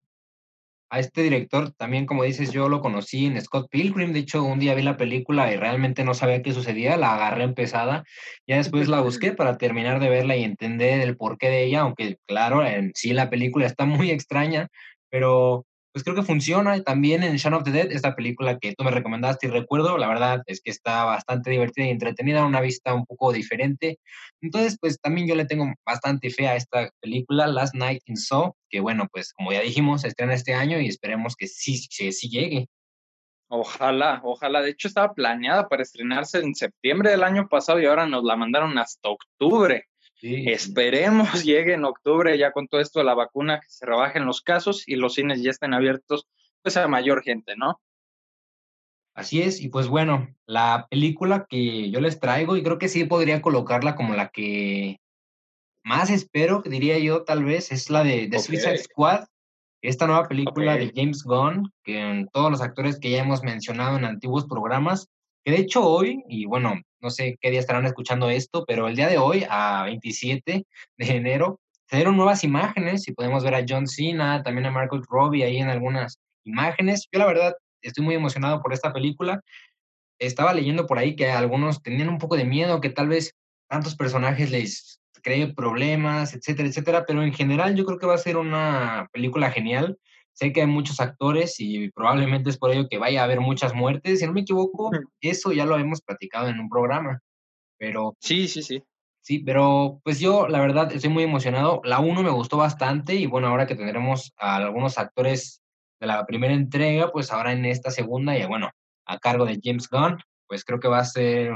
A 0.90 1.00
este 1.00 1.22
director 1.22 1.72
también, 1.72 2.06
como 2.06 2.22
dices, 2.22 2.52
yo 2.52 2.68
lo 2.68 2.80
conocí 2.80 3.26
en 3.26 3.40
Scott 3.42 3.68
Pilgrim. 3.70 4.12
De 4.12 4.20
hecho, 4.20 4.44
un 4.44 4.60
día 4.60 4.74
vi 4.74 4.82
la 4.82 4.96
película 4.96 5.52
y 5.52 5.56
realmente 5.56 6.04
no 6.04 6.14
sabía 6.14 6.42
qué 6.42 6.52
sucedía. 6.52 6.96
La 6.96 7.14
agarré 7.14 7.42
empezada. 7.42 8.04
Ya 8.46 8.56
después 8.58 8.86
la 8.86 9.00
busqué 9.00 9.32
para 9.36 9.58
terminar 9.58 9.98
de 9.98 10.08
verla 10.08 10.36
y 10.36 10.44
entender 10.44 11.00
el 11.00 11.16
porqué 11.16 11.48
de 11.50 11.64
ella. 11.64 11.80
Aunque, 11.80 12.18
claro, 12.26 12.64
en 12.64 12.92
sí 12.94 13.12
la 13.12 13.30
película 13.30 13.66
está 13.66 13.84
muy 13.84 14.12
extraña, 14.12 14.68
pero 15.10 15.66
pues 15.98 16.04
creo 16.04 16.14
que 16.14 16.22
funciona. 16.22 16.80
También 16.84 17.24
en 17.24 17.34
Shaun 17.34 17.54
of 17.54 17.64
the 17.64 17.72
Dead, 17.72 17.90
esta 17.90 18.14
película 18.14 18.56
que 18.60 18.72
tú 18.76 18.84
me 18.84 18.92
recomendaste 18.92 19.48
y 19.48 19.50
recuerdo, 19.50 19.98
la 19.98 20.06
verdad 20.06 20.42
es 20.46 20.60
que 20.60 20.70
está 20.70 21.02
bastante 21.02 21.50
divertida 21.50 21.86
y 21.86 21.90
entretenida, 21.90 22.46
una 22.46 22.60
vista 22.60 22.94
un 22.94 23.04
poco 23.04 23.32
diferente. 23.32 23.98
Entonces, 24.40 24.78
pues 24.80 25.00
también 25.00 25.26
yo 25.26 25.34
le 25.34 25.44
tengo 25.44 25.72
bastante 25.84 26.30
fe 26.30 26.46
a 26.46 26.54
esta 26.54 26.90
película, 27.00 27.48
Last 27.48 27.74
Night 27.74 28.00
in 28.06 28.16
Soho, 28.16 28.54
que 28.70 28.78
bueno, 28.78 29.08
pues 29.10 29.32
como 29.32 29.52
ya 29.52 29.60
dijimos, 29.60 30.02
se 30.02 30.08
estrena 30.08 30.34
este 30.34 30.54
año 30.54 30.80
y 30.80 30.86
esperemos 30.86 31.34
que 31.34 31.48
sí, 31.48 31.80
que 31.88 32.12
sí 32.12 32.28
llegue. 32.28 32.68
Ojalá, 33.48 34.20
ojalá. 34.22 34.62
De 34.62 34.70
hecho, 34.70 34.86
estaba 34.86 35.14
planeada 35.14 35.68
para 35.68 35.82
estrenarse 35.82 36.38
en 36.38 36.54
septiembre 36.54 37.10
del 37.10 37.24
año 37.24 37.48
pasado 37.48 37.80
y 37.80 37.86
ahora 37.86 38.06
nos 38.06 38.22
la 38.22 38.36
mandaron 38.36 38.78
hasta 38.78 39.08
octubre. 39.08 39.88
Esperemos 40.20 41.28
llegue 41.44 41.74
en 41.74 41.84
octubre 41.84 42.36
ya 42.36 42.52
con 42.52 42.68
todo 42.68 42.80
esto 42.80 42.98
de 42.98 43.04
la 43.04 43.14
vacuna, 43.14 43.60
que 43.60 43.68
se 43.68 43.86
rebajen 43.86 44.26
los 44.26 44.42
casos 44.42 44.86
y 44.86 44.96
los 44.96 45.14
cines 45.14 45.42
ya 45.42 45.50
estén 45.50 45.74
abiertos 45.74 46.26
pues 46.62 46.76
a 46.76 46.88
mayor 46.88 47.22
gente, 47.22 47.56
¿no? 47.56 47.80
Así 49.14 49.42
es, 49.42 49.60
y 49.60 49.68
pues 49.68 49.88
bueno, 49.88 50.28
la 50.46 50.86
película 50.88 51.46
que 51.48 51.90
yo 51.90 52.00
les 52.00 52.20
traigo, 52.20 52.56
y 52.56 52.62
creo 52.62 52.78
que 52.78 52.88
sí 52.88 53.04
podría 53.04 53.42
colocarla 53.42 53.96
como 53.96 54.14
la 54.14 54.28
que 54.28 55.00
más 55.82 56.10
espero, 56.10 56.62
diría 56.64 56.98
yo 56.98 57.24
tal 57.24 57.44
vez, 57.44 57.72
es 57.72 57.90
la 57.90 58.04
de 58.04 58.28
The 58.28 58.38
Suicide 58.38 58.78
Squad, 58.78 59.24
esta 59.82 60.06
nueva 60.06 60.28
película 60.28 60.76
de 60.76 60.92
James 60.94 61.24
Gunn, 61.24 61.72
que 61.82 61.98
en 61.98 62.28
todos 62.28 62.50
los 62.50 62.60
actores 62.60 62.98
que 63.00 63.10
ya 63.10 63.22
hemos 63.22 63.42
mencionado 63.42 63.96
en 63.96 64.04
antiguos 64.04 64.46
programas, 64.46 65.08
que 65.44 65.52
de 65.52 65.58
hecho 65.58 65.84
hoy, 65.84 66.22
y 66.28 66.46
bueno, 66.46 66.74
no 67.00 67.10
sé 67.10 67.38
qué 67.40 67.50
día 67.50 67.60
estarán 67.60 67.86
escuchando 67.86 68.30
esto, 68.30 68.64
pero 68.66 68.88
el 68.88 68.96
día 68.96 69.08
de 69.08 69.18
hoy, 69.18 69.46
a 69.48 69.84
27 69.84 70.64
de 70.96 71.16
enero, 71.16 71.60
se 71.86 71.96
dieron 71.96 72.16
nuevas 72.16 72.44
imágenes 72.44 73.08
y 73.08 73.12
podemos 73.12 73.42
ver 73.44 73.54
a 73.54 73.64
John 73.66 73.86
Cena, 73.86 74.42
también 74.42 74.66
a 74.66 74.70
Margot 74.70 75.04
Robbie 75.08 75.44
ahí 75.44 75.58
en 75.58 75.68
algunas 75.68 76.18
imágenes. 76.44 77.08
Yo 77.10 77.18
la 77.18 77.26
verdad 77.26 77.54
estoy 77.80 78.04
muy 78.04 78.14
emocionado 78.14 78.60
por 78.60 78.72
esta 78.72 78.92
película. 78.92 79.40
Estaba 80.18 80.52
leyendo 80.52 80.86
por 80.86 80.98
ahí 80.98 81.16
que 81.16 81.30
algunos 81.30 81.82
tenían 81.82 82.08
un 82.08 82.18
poco 82.18 82.36
de 82.36 82.44
miedo, 82.44 82.80
que 82.80 82.90
tal 82.90 83.08
vez 83.08 83.34
tantos 83.68 83.94
personajes 83.94 84.50
les 84.50 85.00
creen 85.22 85.54
problemas, 85.54 86.34
etcétera, 86.34 86.68
etcétera, 86.68 87.04
pero 87.06 87.22
en 87.22 87.32
general 87.32 87.74
yo 87.74 87.84
creo 87.84 87.98
que 87.98 88.06
va 88.06 88.14
a 88.14 88.18
ser 88.18 88.36
una 88.36 89.08
película 89.12 89.50
genial. 89.50 89.98
Sé 90.38 90.52
que 90.52 90.60
hay 90.60 90.68
muchos 90.68 91.00
actores 91.00 91.56
y 91.58 91.90
probablemente 91.90 92.48
es 92.48 92.58
por 92.58 92.70
ello 92.70 92.86
que 92.88 92.98
vaya 92.98 93.22
a 93.22 93.24
haber 93.24 93.40
muchas 93.40 93.74
muertes. 93.74 94.20
Si 94.20 94.26
no 94.26 94.32
me 94.32 94.42
equivoco, 94.42 94.92
eso 95.20 95.50
ya 95.50 95.66
lo 95.66 95.76
hemos 95.76 96.00
platicado 96.00 96.46
en 96.46 96.60
un 96.60 96.68
programa. 96.68 97.18
Pero 97.76 98.14
sí, 98.20 98.46
sí, 98.46 98.62
sí. 98.62 98.84
Sí, 99.20 99.40
pero 99.40 100.00
pues 100.04 100.20
yo 100.20 100.46
la 100.46 100.60
verdad 100.60 100.92
estoy 100.92 101.10
muy 101.10 101.24
emocionado. 101.24 101.80
La 101.82 101.98
1 101.98 102.22
me 102.22 102.30
gustó 102.30 102.56
bastante 102.56 103.16
y 103.16 103.26
bueno, 103.26 103.48
ahora 103.48 103.66
que 103.66 103.74
tendremos 103.74 104.32
a 104.38 104.54
algunos 104.56 104.96
actores 104.96 105.60
de 106.00 106.06
la 106.06 106.24
primera 106.24 106.54
entrega, 106.54 107.10
pues 107.10 107.32
ahora 107.32 107.50
en 107.52 107.64
esta 107.64 107.90
segunda 107.90 108.38
y 108.38 108.46
bueno, 108.46 108.70
a 109.06 109.18
cargo 109.18 109.44
de 109.44 109.58
James 109.60 109.88
Gunn, 109.90 110.18
pues 110.46 110.64
creo 110.64 110.78
que 110.78 110.86
va 110.86 111.00
a 111.00 111.04
ser, 111.04 111.50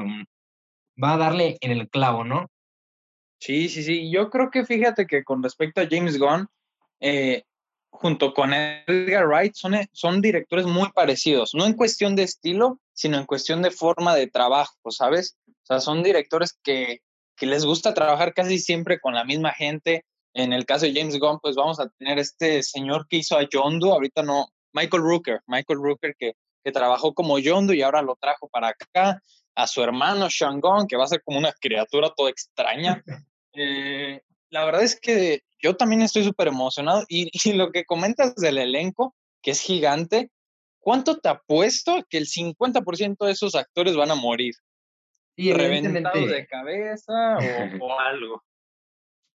va 1.02 1.14
a 1.14 1.18
darle 1.18 1.56
en 1.60 1.70
el 1.70 1.88
clavo, 1.88 2.24
¿no? 2.24 2.48
Sí, 3.40 3.68
sí, 3.68 3.84
sí. 3.84 4.10
Yo 4.10 4.28
creo 4.28 4.50
que 4.50 4.64
fíjate 4.64 5.06
que 5.06 5.22
con 5.22 5.40
respecto 5.40 5.80
a 5.80 5.86
James 5.88 6.18
Gunn, 6.18 6.48
eh, 7.00 7.44
junto 7.92 8.34
con 8.34 8.52
Edgar 8.52 9.28
Wright, 9.28 9.54
son, 9.54 9.74
son 9.92 10.20
directores 10.20 10.66
muy 10.66 10.90
parecidos, 10.90 11.54
no 11.54 11.66
en 11.66 11.74
cuestión 11.74 12.16
de 12.16 12.24
estilo, 12.24 12.80
sino 12.92 13.18
en 13.18 13.26
cuestión 13.26 13.62
de 13.62 13.70
forma 13.70 14.16
de 14.16 14.26
trabajo, 14.26 14.90
¿sabes? 14.90 15.36
O 15.46 15.66
sea, 15.66 15.78
son 15.78 16.02
directores 16.02 16.58
que, 16.64 17.00
que 17.36 17.46
les 17.46 17.64
gusta 17.64 17.94
trabajar 17.94 18.34
casi 18.34 18.58
siempre 18.58 18.98
con 18.98 19.14
la 19.14 19.24
misma 19.24 19.52
gente, 19.52 20.04
en 20.34 20.52
el 20.52 20.64
caso 20.64 20.86
de 20.86 20.94
James 20.94 21.18
Gunn, 21.18 21.38
pues 21.40 21.54
vamos 21.54 21.78
a 21.78 21.88
tener 21.90 22.18
este 22.18 22.62
señor 22.62 23.06
que 23.06 23.18
hizo 23.18 23.36
a 23.36 23.46
Yondu, 23.48 23.92
ahorita 23.92 24.22
no, 24.22 24.48
Michael 24.72 25.02
Rooker, 25.02 25.40
Michael 25.46 25.78
Rooker 25.80 26.16
que, 26.18 26.32
que 26.64 26.72
trabajó 26.72 27.12
como 27.12 27.38
Yondu 27.38 27.74
y 27.74 27.82
ahora 27.82 28.00
lo 28.00 28.16
trajo 28.16 28.48
para 28.48 28.68
acá, 28.68 29.22
a 29.54 29.66
su 29.66 29.82
hermano 29.82 30.28
Shangon, 30.30 30.86
que 30.86 30.96
va 30.96 31.04
a 31.04 31.08
ser 31.08 31.22
como 31.22 31.38
una 31.38 31.52
criatura 31.52 32.10
toda 32.16 32.30
extraña. 32.30 33.02
Eh, 33.54 34.22
la 34.52 34.64
verdad 34.64 34.82
es 34.82 35.00
que 35.00 35.42
yo 35.60 35.76
también 35.76 36.02
estoy 36.02 36.24
súper 36.24 36.48
emocionado 36.48 37.04
y, 37.08 37.30
y, 37.32 37.52
lo 37.54 37.72
que 37.72 37.84
comentas 37.84 38.34
del 38.36 38.58
elenco, 38.58 39.14
que 39.42 39.52
es 39.52 39.60
gigante, 39.60 40.30
¿cuánto 40.78 41.18
te 41.18 41.28
apuesto 41.28 42.04
que 42.08 42.18
el 42.18 42.26
50% 42.26 43.24
de 43.24 43.32
esos 43.32 43.54
actores 43.54 43.96
van 43.96 44.10
a 44.10 44.14
morir? 44.14 44.54
Sí, 45.36 45.52
reventados 45.52 46.28
de 46.28 46.46
cabeza 46.46 47.38
o, 47.38 47.84
o 47.86 47.98
algo 47.98 48.42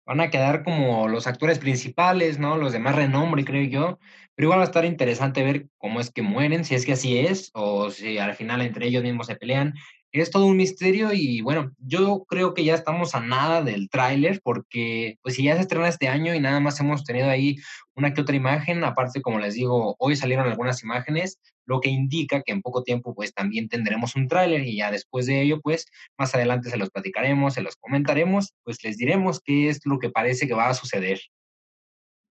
van 0.05 0.21
a 0.21 0.29
quedar 0.29 0.63
como 0.63 1.07
los 1.07 1.27
actores 1.27 1.59
principales, 1.59 2.39
¿no? 2.39 2.57
Los 2.57 2.73
de 2.73 2.79
más 2.79 2.95
renombre, 2.95 3.45
creo 3.45 3.63
yo. 3.63 3.99
Pero 4.35 4.47
igual 4.47 4.59
va 4.59 4.63
a 4.63 4.65
estar 4.65 4.85
interesante 4.85 5.43
ver 5.43 5.67
cómo 5.77 5.99
es 5.99 6.11
que 6.11 6.21
mueren, 6.21 6.65
si 6.65 6.75
es 6.75 6.85
que 6.85 6.93
así 6.93 7.19
es, 7.19 7.51
o 7.53 7.89
si 7.91 8.17
al 8.17 8.33
final 8.35 8.61
entre 8.61 8.87
ellos 8.87 9.03
mismos 9.03 9.27
se 9.27 9.35
pelean 9.35 9.73
es 10.21 10.29
todo 10.29 10.45
un 10.45 10.57
misterio 10.57 11.11
y 11.11 11.41
bueno, 11.41 11.71
yo 11.79 12.23
creo 12.27 12.53
que 12.53 12.63
ya 12.63 12.75
estamos 12.75 13.15
a 13.15 13.19
nada 13.19 13.63
del 13.63 13.89
tráiler 13.89 14.41
porque 14.43 15.17
pues 15.23 15.35
si 15.35 15.43
ya 15.43 15.55
se 15.55 15.61
estrena 15.61 15.87
este 15.87 16.07
año 16.07 16.35
y 16.35 16.39
nada 16.39 16.59
más 16.59 16.79
hemos 16.79 17.03
tenido 17.03 17.29
ahí 17.29 17.57
una 17.95 18.13
que 18.13 18.21
otra 18.21 18.35
imagen, 18.35 18.83
aparte 18.83 19.23
como 19.23 19.39
les 19.39 19.55
digo, 19.55 19.95
hoy 19.97 20.15
salieron 20.15 20.47
algunas 20.47 20.83
imágenes, 20.83 21.39
lo 21.65 21.81
que 21.81 21.89
indica 21.89 22.43
que 22.43 22.51
en 22.51 22.61
poco 22.61 22.83
tiempo 22.83 23.15
pues 23.15 23.33
también 23.33 23.69
tendremos 23.69 24.15
un 24.15 24.27
tráiler 24.27 24.63
y 24.67 24.77
ya 24.77 24.91
después 24.91 25.25
de 25.25 25.41
ello 25.41 25.59
pues 25.61 25.87
más 26.17 26.35
adelante 26.35 26.69
se 26.69 26.77
los 26.77 26.91
platicaremos, 26.91 27.55
se 27.55 27.61
los 27.61 27.75
comentaremos, 27.75 28.53
pues 28.63 28.83
les 28.83 28.97
diremos 28.97 29.41
qué 29.43 29.69
es 29.69 29.79
lo 29.85 29.97
que 29.97 30.11
parece 30.11 30.47
que 30.47 30.53
va 30.53 30.69
a 30.69 30.75
suceder. 30.75 31.21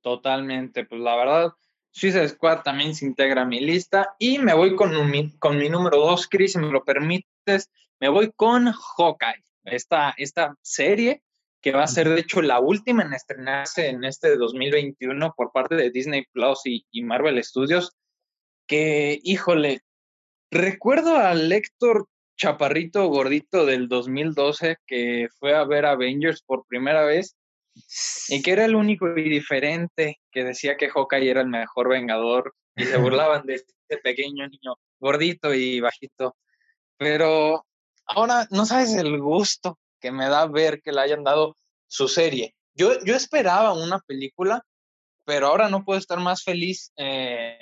Totalmente, 0.03 0.85
pues 0.85 1.01
la 1.01 1.17
verdad, 1.17 1.51
Suicide 1.93 2.29
Squad 2.29 2.63
también 2.63 2.95
se 2.95 3.05
integra 3.05 3.43
a 3.43 3.47
mi 3.47 3.61
lista 3.61 4.15
y 4.19 4.39
me 4.39 4.55
voy 4.55 4.75
con, 4.75 5.11
mi 5.11 5.69
número 5.69 5.99
dos, 5.99 6.27
Chris, 6.27 6.53
si 6.53 6.59
me 6.59 6.71
lo 6.71 6.85
permite 6.85 7.27
me 8.01 8.09
voy 8.09 8.33
con 8.35 8.73
Hawkeye, 8.73 9.45
esta, 9.65 10.15
esta 10.17 10.57
serie 10.63 11.23
que 11.61 11.71
va 11.71 11.85
a 11.85 11.87
ser 11.87 12.09
de 12.09 12.21
hecho 12.21 12.43
la 12.43 12.59
última 12.59 13.05
en 13.05 13.13
estrenarse 13.13 13.89
en 13.89 14.03
este 14.03 14.37
2021 14.37 15.35
por 15.37 15.53
parte 15.53 15.77
de 15.77 15.91
Disney 15.91 16.25
Plus 16.33 16.63
y, 16.65 16.85
y 16.91 17.05
Marvel 17.05 17.43
Studios, 17.45 17.93
que 18.67 19.21
híjole, 19.23 19.83
recuerdo 20.51 21.17
al 21.17 21.53
Héctor 21.53 22.09
Chaparrito 22.37 23.07
Gordito 23.07 23.67
del 23.67 23.89
2012 23.89 24.79
que 24.87 25.29
fue 25.39 25.55
a 25.55 25.65
ver 25.65 25.87
Avengers 25.87 26.43
por 26.43 26.67
primera 26.67 27.05
vez 27.05 27.37
y 28.29 28.43
que 28.43 28.53
era 28.53 28.65
el 28.65 28.75
único 28.75 29.17
y 29.17 29.29
diferente 29.29 30.21
que 30.31 30.45
decía 30.45 30.77
que 30.77 30.89
Hawkeye 30.89 31.31
era 31.31 31.41
el 31.41 31.49
mejor 31.49 31.89
vengador 31.89 32.55
y 32.77 32.85
se 32.85 32.97
burlaban 32.99 33.47
de 33.47 33.55
este 33.55 33.99
pequeño 34.03 34.47
niño 34.49 34.77
gordito 34.99 35.53
y 35.55 35.81
bajito. 35.81 36.37
Pero 36.97 37.65
ahora 38.07 38.47
no 38.51 38.67
sabes 38.67 38.95
el 38.95 39.19
gusto 39.21 39.79
que 40.01 40.13
me 40.13 40.29
da 40.29 40.47
ver 40.47 40.81
que 40.83 40.93
le 40.93 41.01
hayan 41.01 41.25
dado 41.25 41.57
su 41.87 42.09
serie. 42.09 42.55
Yo, 42.75 43.03
yo 43.05 43.15
esperaba 43.15 43.75
una 43.75 43.99
película, 44.01 44.65
pero 45.25 45.49
ahora 45.49 45.69
no 45.69 45.85
puedo 45.85 45.99
estar 45.99 46.19
más 46.19 46.43
feliz 46.43 46.93
eh, 46.97 47.59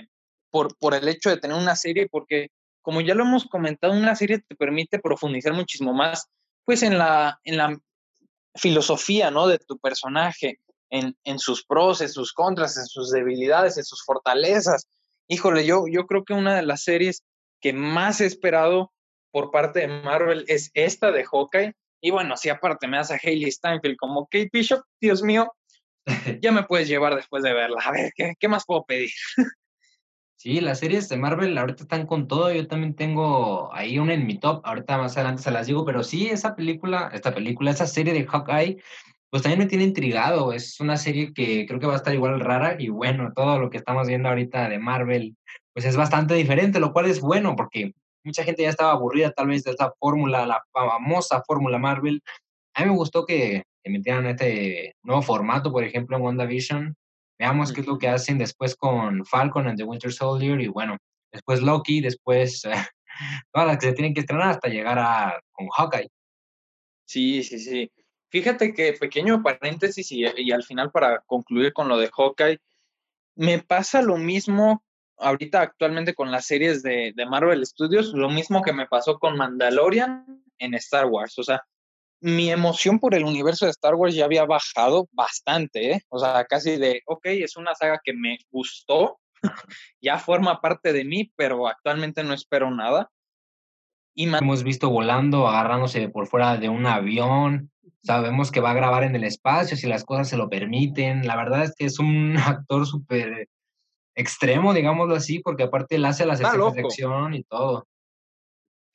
por, 0.51 0.77
por 0.79 0.95
el 0.95 1.09
hecho 1.09 1.31
de 1.31 1.39
tener 1.39 1.57
una 1.57 1.77
serie, 1.77 2.09
porque 2.09 2.49
como 2.83 3.01
ya 3.01 3.15
lo 3.15 3.25
hemos 3.25 3.47
comentado, 3.47 3.93
una 3.93 4.15
serie 4.15 4.39
te 4.39 4.55
permite 4.55 4.99
profundizar 4.99 5.53
muchísimo 5.53 5.93
más, 5.93 6.29
pues 6.65 6.83
en 6.83 6.99
la, 6.99 7.41
en 7.45 7.57
la 7.57 7.79
filosofía, 8.55 9.31
¿no? 9.31 9.47
De 9.47 9.59
tu 9.59 9.79
personaje, 9.79 10.59
en, 10.91 11.17
en 11.25 11.39
sus 11.39 11.65
pros, 11.65 12.01
en 12.01 12.09
sus 12.09 12.33
contras, 12.33 12.77
en 12.77 12.87
sus 12.87 13.11
debilidades, 13.11 13.79
en 13.79 13.85
sus 13.85 14.05
fortalezas. 14.05 14.87
Híjole, 15.29 15.65
yo, 15.65 15.85
yo 15.89 16.07
creo 16.07 16.25
que 16.25 16.35
una 16.35 16.57
de 16.57 16.63
las 16.63 16.83
series 16.83 17.23
que 17.61 17.73
más 17.73 18.21
he 18.21 18.27
esperado 18.27 18.93
por 19.31 19.51
parte 19.51 19.81
de 19.81 19.89
Marvel 19.89 20.45
es 20.49 20.71
esta 20.75 21.13
de 21.13 21.25
Hawkeye. 21.25 21.75
Y 22.01 22.11
bueno, 22.11 22.37
si 22.37 22.49
aparte 22.49 22.89
me 22.89 22.97
das 22.97 23.11
a 23.11 23.19
Hayley 23.23 23.51
Steinfeld 23.51 23.97
como 23.97 24.27
Kate 24.27 24.51
Bishop, 24.53 24.83
Dios 25.01 25.23
mío, 25.23 25.53
ya 26.43 26.51
me 26.51 26.65
puedes 26.65 26.89
llevar 26.89 27.15
después 27.15 27.43
de 27.43 27.53
verla. 27.53 27.81
A 27.85 27.93
ver, 27.93 28.13
¿qué, 28.17 28.35
qué 28.39 28.49
más 28.49 28.65
puedo 28.67 28.85
pedir? 28.85 29.11
Sí, 30.41 30.63
las 30.63 30.79
series 30.79 31.07
de 31.11 31.19
Marvel 31.19 31.59
ahorita 31.59 31.83
están 31.83 32.07
con 32.07 32.27
todo. 32.27 32.51
Yo 32.51 32.67
también 32.67 32.95
tengo 32.95 33.71
ahí 33.75 33.99
una 33.99 34.15
en 34.15 34.27
mi 34.27 34.39
top. 34.39 34.63
Ahorita 34.65 34.97
más 34.97 35.15
adelante 35.19 35.43
se 35.43 35.51
las 35.51 35.67
digo, 35.67 35.85
pero 35.85 36.03
sí, 36.03 36.29
esa 36.29 36.57
película, 36.57 37.11
esta 37.13 37.35
película, 37.35 37.73
esa 37.73 37.87
serie 37.87 38.15
de 38.15 38.25
Hawkeye, 38.25 38.79
pues 39.29 39.43
también 39.43 39.59
me 39.59 39.67
tiene 39.67 39.85
intrigado. 39.85 40.55
Es 40.55 40.81
una 40.81 40.97
serie 40.97 41.35
que 41.35 41.67
creo 41.67 41.79
que 41.79 41.87
va 41.87 41.93
a 41.93 41.97
estar 41.97 42.15
igual 42.15 42.41
rara 42.41 42.77
y 42.79 42.89
bueno, 42.89 43.33
todo 43.37 43.59
lo 43.59 43.69
que 43.69 43.77
estamos 43.77 44.09
viendo 44.09 44.31
ahorita 44.31 44.71
de 44.71 44.79
Marvel, 44.79 45.37
pues 45.75 45.85
es 45.85 45.95
bastante 45.95 46.33
diferente, 46.33 46.81
lo 46.81 46.95
cual 46.95 47.05
es 47.05 47.21
bueno 47.21 47.55
porque 47.55 47.93
mucha 48.25 48.43
gente 48.43 48.63
ya 48.63 48.71
estaba 48.71 48.93
aburrida 48.93 49.33
tal 49.33 49.49
vez 49.49 49.63
de 49.65 49.73
esta 49.73 49.93
fórmula, 50.01 50.47
la 50.47 50.63
famosa 50.73 51.43
fórmula 51.47 51.77
Marvel. 51.77 52.23
A 52.73 52.81
mí 52.83 52.89
me 52.89 52.97
gustó 52.97 53.27
que, 53.27 53.65
metieran 53.85 54.25
este 54.25 54.95
nuevo 55.03 55.21
formato, 55.21 55.71
por 55.71 55.85
ejemplo, 55.85 56.17
en 56.17 56.23
WandaVision. 56.23 56.97
Veamos 57.41 57.73
qué 57.73 57.81
es 57.81 57.87
lo 57.87 57.99
que 57.99 58.07
hacen 58.07 58.39
después 58.39 58.77
con 58.77 59.25
Falcon 59.25 59.67
and 59.67 59.79
the 59.79 59.85
Winter 59.85 60.13
Soldier 60.13 60.61
y 60.61 60.69
bueno, 60.69 60.99
después 61.33 61.63
Loki, 61.63 62.01
después 62.01 62.63
todas 63.53 63.67
las 63.67 63.79
que 63.79 63.87
se 63.87 63.93
tienen 63.95 64.15
que 64.15 64.21
estrenar 64.21 64.51
hasta 64.51 64.69
llegar 64.69 64.99
a 64.99 65.41
con 65.51 65.67
Hawkeye. 65.69 66.09
Sí, 67.07 67.43
sí, 67.43 67.59
sí. 67.59 67.91
Fíjate 68.29 68.75
que 68.75 68.93
pequeño 68.93 69.43
paréntesis 69.43 70.13
y, 70.13 70.25
y 70.37 70.53
al 70.53 70.63
final 70.63 70.93
para 70.93 71.21
concluir 71.21 71.73
con 71.73 71.89
lo 71.89 71.99
de 71.99 72.11
Hawkeye, 72.15 72.59
me 73.37 73.59
pasa 73.59 74.03
lo 74.03 74.19
mismo 74.19 74.85
ahorita 75.21 75.63
actualmente 75.63 76.15
con 76.15 76.31
las 76.31 76.47
series 76.47 76.83
de, 76.83 77.15
Marvel 77.29 77.65
Studios, 77.65 78.13
lo 78.13 78.29
mismo 78.29 78.63
que 78.63 78.75
me 78.75 78.87
pasó 78.87 79.19
con 79.19 79.37
Mandalorian 79.37 80.45
en 80.59 80.75
Star 80.75 81.07
Wars. 81.07 81.39
O 81.39 81.43
sea, 81.43 81.63
mi 82.21 82.51
emoción 82.51 82.99
por 82.99 83.15
el 83.15 83.25
universo 83.25 83.65
de 83.65 83.71
Star 83.71 83.95
Wars 83.95 84.15
ya 84.15 84.25
había 84.25 84.45
bajado 84.45 85.09
bastante, 85.13 85.93
¿eh? 85.93 86.03
O 86.09 86.19
sea, 86.19 86.45
casi 86.45 86.77
de, 86.77 87.03
ok, 87.07 87.27
es 87.27 87.57
una 87.57 87.75
saga 87.75 88.01
que 88.03 88.13
me 88.13 88.39
gustó, 88.51 89.19
ya 90.03 90.19
forma 90.19 90.61
parte 90.61 90.93
de 90.93 91.05
mí, 91.05 91.33
pero 91.37 91.67
actualmente 91.67 92.23
no 92.23 92.35
espero 92.35 92.71
nada. 92.71 93.11
Y 94.15 94.29
Hemos 94.35 94.65
visto 94.65 94.91
volando, 94.91 95.49
agarrándose 95.49 96.09
por 96.09 96.27
fuera 96.27 96.57
de 96.57 96.69
un 96.69 96.85
avión. 96.87 97.71
Sabemos 98.03 98.51
que 98.51 98.61
va 98.61 98.73
a 98.73 98.75
grabar 98.75 99.05
en 99.05 99.15
el 99.15 99.25
espacio 99.25 99.77
si 99.77 99.87
las 99.87 100.05
cosas 100.05 100.29
se 100.29 100.37
lo 100.37 100.51
permiten. 100.51 101.27
La 101.27 101.37
verdad 101.37 101.65
es 101.65 101.75
que 101.75 101.87
es 101.87 101.99
un 101.99 102.35
actor 102.67 102.87
súper 102.87 103.49
extremo, 104.15 104.75
digámoslo 104.75 105.15
así, 105.15 105.39
porque 105.39 105.63
aparte 105.63 105.97
él 105.97 106.05
hace 106.05 106.27
las 106.27 106.41
escenas 106.41 106.75
de 106.75 106.83
acción 106.83 107.35
y 107.35 107.45
todo. 107.45 107.87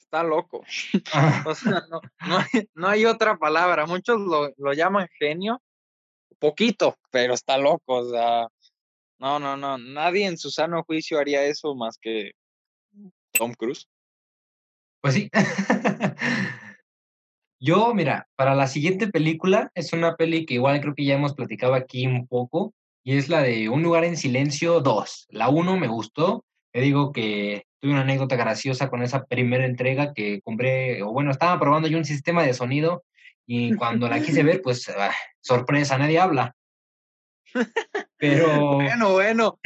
Está 0.06 0.24
loco. 0.24 0.64
o 1.46 1.56
sea, 1.56 1.84
no, 1.90 2.02
no, 2.76 2.88
hay, 2.88 3.06
otra 3.06 3.38
palabra. 3.38 3.86
Muchos 3.86 4.22
lo, 4.22 4.54
lo 4.58 4.74
llaman 4.74 5.08
genio, 5.20 5.62
poquito, 6.40 6.98
pero 7.12 7.34
está 7.34 7.58
loco. 7.58 7.98
O 7.98 8.10
sea, 8.10 8.48
no, 9.20 9.40
no, 9.40 9.58
no. 9.58 9.78
Nadie 9.78 10.26
en 10.28 10.38
su 10.38 10.52
sano 10.52 10.84
juicio 10.84 11.20
haría 11.20 11.44
eso 11.44 11.76
más 11.76 11.98
que 12.00 12.32
Tom 13.34 13.54
Cruise. 13.54 13.88
Pues 15.02 15.16
sí. 15.16 15.30
Yo, 17.60 17.94
mira, 17.94 18.28
para 18.36 18.54
la 18.54 18.68
siguiente 18.68 19.08
película, 19.08 19.72
es 19.76 19.94
una 19.94 20.16
peli 20.16 20.46
que 20.46 20.56
igual 20.56 20.82
creo 20.82 20.94
que 20.94 21.06
ya 21.06 21.16
hemos 21.16 21.34
platicado 21.34 21.74
aquí 21.74 22.06
un 22.06 22.28
poco, 22.28 22.74
y 23.04 23.18
es 23.18 23.30
la 23.30 23.42
de 23.42 23.70
Un 23.70 23.82
lugar 23.82 24.04
en 24.04 24.18
silencio 24.18 24.82
2. 24.82 25.28
La 25.30 25.50
1 25.50 25.78
me 25.78 25.88
gustó, 25.88 26.44
te 26.74 26.82
digo 26.82 27.12
que 27.12 27.66
tuve 27.86 27.94
una 27.94 28.02
anécdota 28.02 28.36
graciosa 28.36 28.90
con 28.90 29.04
esa 29.04 29.26
primera 29.26 29.64
entrega 29.64 30.12
que 30.12 30.42
compré, 30.42 31.04
o 31.04 31.12
bueno, 31.12 31.30
estaba 31.30 31.60
probando 31.60 31.88
yo 31.88 32.00
un 32.00 32.06
sistema 32.06 32.42
de 32.42 32.56
sonido 32.56 33.04
y 33.46 33.76
cuando 33.76 34.10
la 34.10 34.20
quise 34.22 34.42
ver, 34.42 34.64
pues, 34.64 34.90
ah, 34.90 35.12
sorpresa, 35.40 35.96
nadie 35.96 36.18
habla. 36.18 36.56
Pero. 38.18 38.78
Bueno, 38.78 39.12
bueno, 39.12 39.60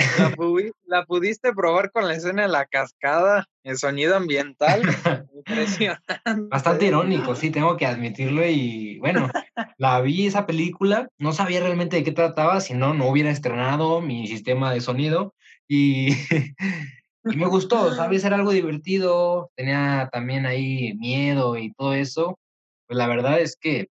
la, 0.85 1.05
pudiste 1.05 1.53
probar 1.53 1.91
con 1.91 2.09
la 2.09 2.13
escena 2.15 2.41
de 2.41 2.49
la 2.49 2.65
cascada, 2.65 3.47
el 3.63 3.77
sonido 3.77 4.17
ambiental. 4.17 4.81
Impresionante. 5.33 6.19
Bastante 6.49 6.87
irónico, 6.87 7.37
sí, 7.37 7.51
tengo 7.51 7.77
que 7.77 7.85
admitirlo. 7.85 8.45
Y 8.45 8.99
bueno, 8.99 9.29
la 9.77 10.01
vi 10.01 10.27
esa 10.27 10.45
película, 10.45 11.07
no 11.17 11.31
sabía 11.31 11.61
realmente 11.61 11.95
de 11.95 12.03
qué 12.03 12.11
trataba, 12.11 12.59
si 12.59 12.73
no, 12.73 12.93
no 12.93 13.07
hubiera 13.07 13.31
estrenado 13.31 14.01
mi 14.01 14.27
sistema 14.27 14.73
de 14.73 14.81
sonido. 14.81 15.35
Y, 15.69 16.09
y 17.25 17.37
me 17.37 17.47
gustó, 17.47 17.93
¿sabes? 17.93 18.23
Era 18.23 18.35
algo 18.37 18.51
divertido, 18.51 19.51
tenía 19.55 20.09
también 20.11 20.45
ahí 20.45 20.93
miedo 20.95 21.57
y 21.57 21.73
todo 21.73 21.93
eso. 21.93 22.39
Pues 22.87 22.97
la 22.97 23.07
verdad 23.07 23.39
es 23.39 23.57
que 23.59 23.87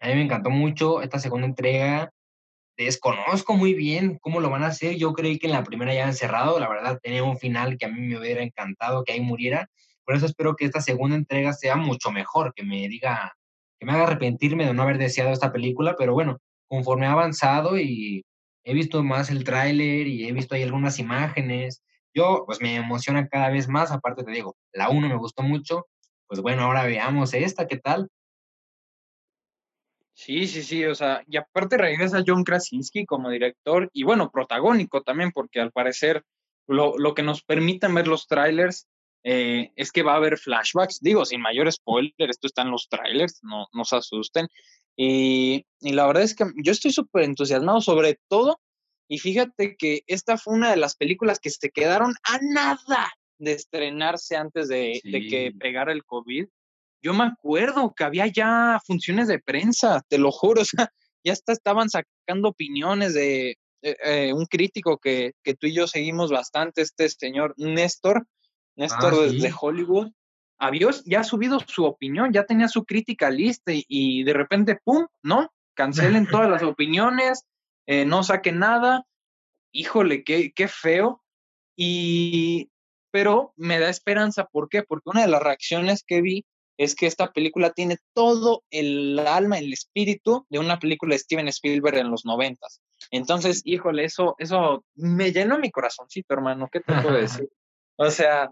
a 0.00 0.08
mí 0.08 0.14
me 0.14 0.22
encantó 0.22 0.50
mucho 0.50 1.02
esta 1.02 1.18
segunda 1.18 1.46
entrega 1.46 2.12
desconozco 2.76 3.54
muy 3.54 3.74
bien 3.74 4.18
cómo 4.20 4.40
lo 4.40 4.50
van 4.50 4.64
a 4.64 4.68
hacer. 4.68 4.96
Yo 4.96 5.12
creí 5.12 5.38
que 5.38 5.46
en 5.46 5.52
la 5.52 5.64
primera 5.64 5.94
ya 5.94 6.06
han 6.06 6.14
cerrado. 6.14 6.58
La 6.58 6.68
verdad, 6.68 6.98
tenía 7.02 7.24
un 7.24 7.38
final 7.38 7.78
que 7.78 7.86
a 7.86 7.88
mí 7.88 8.00
me 8.00 8.18
hubiera 8.18 8.42
encantado 8.42 9.04
que 9.04 9.12
ahí 9.12 9.20
muriera. 9.20 9.68
Por 10.04 10.16
eso 10.16 10.26
espero 10.26 10.56
que 10.56 10.64
esta 10.64 10.80
segunda 10.80 11.16
entrega 11.16 11.52
sea 11.52 11.76
mucho 11.76 12.10
mejor, 12.10 12.52
que 12.54 12.64
me 12.64 12.88
diga, 12.88 13.34
que 13.78 13.86
me 13.86 13.92
haga 13.92 14.04
arrepentirme 14.04 14.66
de 14.66 14.74
no 14.74 14.82
haber 14.82 14.98
deseado 14.98 15.32
esta 15.32 15.52
película. 15.52 15.96
Pero 15.96 16.12
bueno, 16.14 16.38
conforme 16.68 17.06
ha 17.06 17.12
avanzado 17.12 17.78
y 17.78 18.24
he 18.64 18.74
visto 18.74 19.02
más 19.02 19.30
el 19.30 19.44
tráiler 19.44 20.06
y 20.06 20.28
he 20.28 20.32
visto 20.32 20.54
ahí 20.54 20.62
algunas 20.62 20.98
imágenes, 20.98 21.82
yo 22.14 22.44
pues 22.46 22.60
me 22.60 22.76
emociona 22.76 23.28
cada 23.28 23.50
vez 23.50 23.68
más. 23.68 23.92
Aparte 23.92 24.24
te 24.24 24.32
digo, 24.32 24.56
la 24.72 24.88
1 24.90 25.08
me 25.08 25.16
gustó 25.16 25.42
mucho. 25.42 25.86
Pues 26.26 26.40
bueno, 26.40 26.62
ahora 26.62 26.84
veamos 26.84 27.34
esta, 27.34 27.66
¿qué 27.66 27.78
tal? 27.78 28.08
Sí, 30.14 30.46
sí, 30.46 30.62
sí, 30.62 30.84
o 30.84 30.94
sea, 30.94 31.22
y 31.26 31.36
aparte 31.36 31.78
regresa 31.78 32.22
John 32.26 32.44
Krasinski 32.44 33.06
como 33.06 33.30
director 33.30 33.88
y 33.92 34.04
bueno, 34.04 34.30
protagónico 34.30 35.02
también, 35.02 35.32
porque 35.32 35.60
al 35.60 35.72
parecer 35.72 36.22
lo, 36.66 36.96
lo 36.98 37.14
que 37.14 37.22
nos 37.22 37.42
permiten 37.42 37.94
ver 37.94 38.06
los 38.06 38.26
trailers 38.26 38.86
eh, 39.24 39.70
es 39.76 39.90
que 39.92 40.02
va 40.02 40.12
a 40.14 40.16
haber 40.16 40.38
flashbacks, 40.38 41.00
digo, 41.00 41.24
sin 41.24 41.40
mayor 41.40 41.70
spoiler, 41.72 42.30
esto 42.30 42.46
está 42.46 42.62
en 42.62 42.70
los 42.70 42.88
trailers, 42.88 43.40
no, 43.42 43.66
no 43.72 43.84
se 43.84 43.96
asusten. 43.96 44.48
Y, 44.96 45.64
y 45.80 45.92
la 45.92 46.06
verdad 46.06 46.24
es 46.24 46.34
que 46.34 46.44
yo 46.62 46.72
estoy 46.72 46.92
súper 46.92 47.22
entusiasmado 47.24 47.80
sobre 47.80 48.18
todo, 48.28 48.60
y 49.12 49.18
fíjate 49.18 49.76
que 49.76 50.02
esta 50.06 50.38
fue 50.38 50.54
una 50.54 50.70
de 50.70 50.76
las 50.76 50.96
películas 50.96 51.38
que 51.38 51.50
se 51.50 51.70
quedaron 51.70 52.14
a 52.24 52.38
nada 52.40 53.12
de 53.38 53.52
estrenarse 53.52 54.36
antes 54.36 54.68
de, 54.68 55.00
de 55.04 55.26
que 55.26 55.52
pegara 55.58 55.92
el 55.92 56.04
COVID 56.04 56.46
yo 57.02 57.12
me 57.12 57.24
acuerdo 57.24 57.92
que 57.94 58.04
había 58.04 58.28
ya 58.28 58.80
funciones 58.86 59.26
de 59.26 59.40
prensa, 59.40 60.02
te 60.08 60.18
lo 60.18 60.30
juro, 60.30 60.62
o 60.62 60.64
sea, 60.64 60.88
ya 61.24 61.32
hasta 61.32 61.52
estaban 61.52 61.90
sacando 61.90 62.48
opiniones 62.48 63.12
de 63.12 63.50
eh, 63.82 63.96
eh, 64.04 64.32
un 64.32 64.46
crítico 64.46 64.98
que, 64.98 65.32
que, 65.42 65.54
tú 65.54 65.66
y 65.66 65.74
yo 65.74 65.86
seguimos 65.88 66.30
bastante, 66.30 66.82
este 66.82 67.08
señor 67.08 67.54
Néstor, 67.56 68.26
Néstor 68.76 69.14
ah, 69.14 69.32
de 69.32 69.52
Hollywood, 69.60 70.12
había 70.58 70.88
ya 71.04 71.24
subido 71.24 71.58
su 71.66 71.84
opinión, 71.84 72.32
ya 72.32 72.44
tenía 72.44 72.68
su 72.68 72.84
crítica 72.84 73.30
lista 73.30 73.72
y, 73.74 74.22
de 74.22 74.32
repente, 74.32 74.78
¡pum!, 74.84 75.06
¿no? 75.22 75.52
Cancelen 75.74 76.28
todas 76.28 76.48
las 76.48 76.62
opiniones, 76.62 77.44
eh, 77.86 78.04
no 78.04 78.22
saquen 78.22 78.58
nada. 78.58 79.06
Híjole, 79.72 80.24
qué, 80.24 80.52
qué 80.52 80.68
feo. 80.68 81.22
Y, 81.76 82.70
pero 83.10 83.52
me 83.56 83.78
da 83.78 83.88
esperanza, 83.88 84.44
¿por 84.46 84.68
qué? 84.68 84.82
Porque 84.82 85.10
una 85.10 85.22
de 85.22 85.28
las 85.28 85.42
reacciones 85.42 86.04
que 86.06 86.20
vi 86.20 86.44
es 86.78 86.94
que 86.94 87.06
esta 87.06 87.32
película 87.32 87.70
tiene 87.70 87.98
todo 88.14 88.64
el 88.70 89.18
alma, 89.20 89.58
el 89.58 89.72
espíritu 89.72 90.46
de 90.48 90.58
una 90.58 90.78
película 90.78 91.14
de 91.14 91.18
Steven 91.18 91.48
Spielberg 91.48 91.98
en 91.98 92.10
los 92.10 92.24
noventas. 92.24 92.80
Entonces, 93.10 93.62
híjole, 93.64 94.04
eso, 94.04 94.34
eso 94.38 94.84
me 94.94 95.32
llenó 95.32 95.58
mi 95.58 95.70
corazoncito, 95.70 96.34
hermano. 96.34 96.68
¿Qué 96.70 96.80
te 96.80 96.92
puedo 97.00 97.16
decir? 97.16 97.48
O 97.96 98.10
sea, 98.10 98.50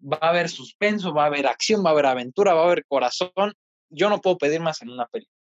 va 0.00 0.18
a 0.22 0.30
haber 0.30 0.48
suspenso, 0.48 1.12
va 1.12 1.24
a 1.24 1.26
haber 1.26 1.46
acción, 1.46 1.84
va 1.84 1.90
a 1.90 1.92
haber 1.92 2.06
aventura, 2.06 2.54
va 2.54 2.62
a 2.62 2.64
haber 2.64 2.86
corazón. 2.86 3.52
Yo 3.90 4.08
no 4.08 4.20
puedo 4.20 4.38
pedir 4.38 4.60
más 4.60 4.80
en 4.80 4.88
una 4.90 5.06
película. 5.06 5.36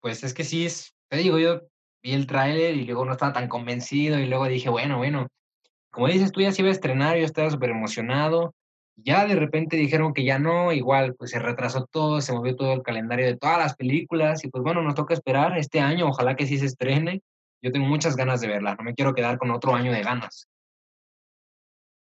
Pues 0.00 0.22
es 0.22 0.34
que 0.34 0.44
sí, 0.44 0.66
es, 0.66 0.94
te 1.12 1.18
digo, 1.18 1.38
yo 1.38 1.60
vi 2.02 2.12
el 2.14 2.26
tráiler 2.26 2.74
y 2.74 2.84
luego 2.84 3.04
no 3.04 3.12
estaba 3.12 3.32
tan 3.32 3.48
convencido 3.48 4.18
y 4.18 4.26
luego 4.26 4.46
dije, 4.46 4.70
bueno, 4.70 4.96
bueno, 4.96 5.28
como 5.90 6.08
dices 6.08 6.32
tú 6.32 6.40
ya 6.40 6.52
se 6.52 6.62
iba 6.62 6.70
a 6.70 6.72
estrenar, 6.72 7.16
yo 7.16 7.24
estaba 7.24 7.50
súper 7.50 7.70
emocionado 7.70 8.54
ya 8.96 9.26
de 9.26 9.34
repente 9.34 9.76
dijeron 9.76 10.12
que 10.12 10.24
ya 10.24 10.38
no, 10.38 10.72
igual 10.72 11.14
pues 11.14 11.30
se 11.30 11.38
retrasó 11.38 11.86
todo, 11.86 12.20
se 12.20 12.32
movió 12.32 12.54
todo 12.56 12.72
el 12.72 12.82
calendario 12.82 13.26
de 13.26 13.36
todas 13.36 13.58
las 13.58 13.74
películas 13.74 14.44
y 14.44 14.48
pues 14.48 14.62
bueno, 14.62 14.82
nos 14.82 14.94
toca 14.94 15.14
esperar 15.14 15.56
este 15.58 15.80
año, 15.80 16.08
ojalá 16.08 16.36
que 16.36 16.46
sí 16.46 16.58
se 16.58 16.66
estrene. 16.66 17.22
Yo 17.62 17.70
tengo 17.70 17.86
muchas 17.86 18.16
ganas 18.16 18.40
de 18.40 18.48
verla, 18.48 18.74
no 18.74 18.84
me 18.84 18.94
quiero 18.94 19.14
quedar 19.14 19.38
con 19.38 19.50
otro 19.50 19.74
año 19.74 19.92
de 19.92 20.02
ganas. 20.02 20.48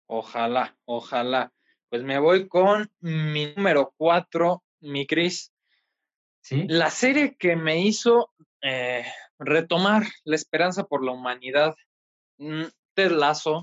Ojalá, 0.07 0.77
ojalá. 0.85 1.53
Pues 1.89 2.03
me 2.03 2.19
voy 2.19 2.49
con 2.49 2.91
mi 3.01 3.53
número 3.55 3.93
cuatro, 3.97 4.63
mi 4.81 5.07
Cris. 5.07 5.53
¿Sí? 6.43 6.65
La 6.69 6.91
serie 6.91 7.37
que 7.37 7.57
me 7.57 7.81
hizo 7.81 8.31
eh, 8.63 9.05
retomar 9.39 10.05
la 10.25 10.37
esperanza 10.37 10.85
por 10.85 11.05
la 11.05 11.13
humanidad, 11.13 11.75
mm, 12.39 12.65
Ted 12.95 13.13
Lasso, 13.13 13.61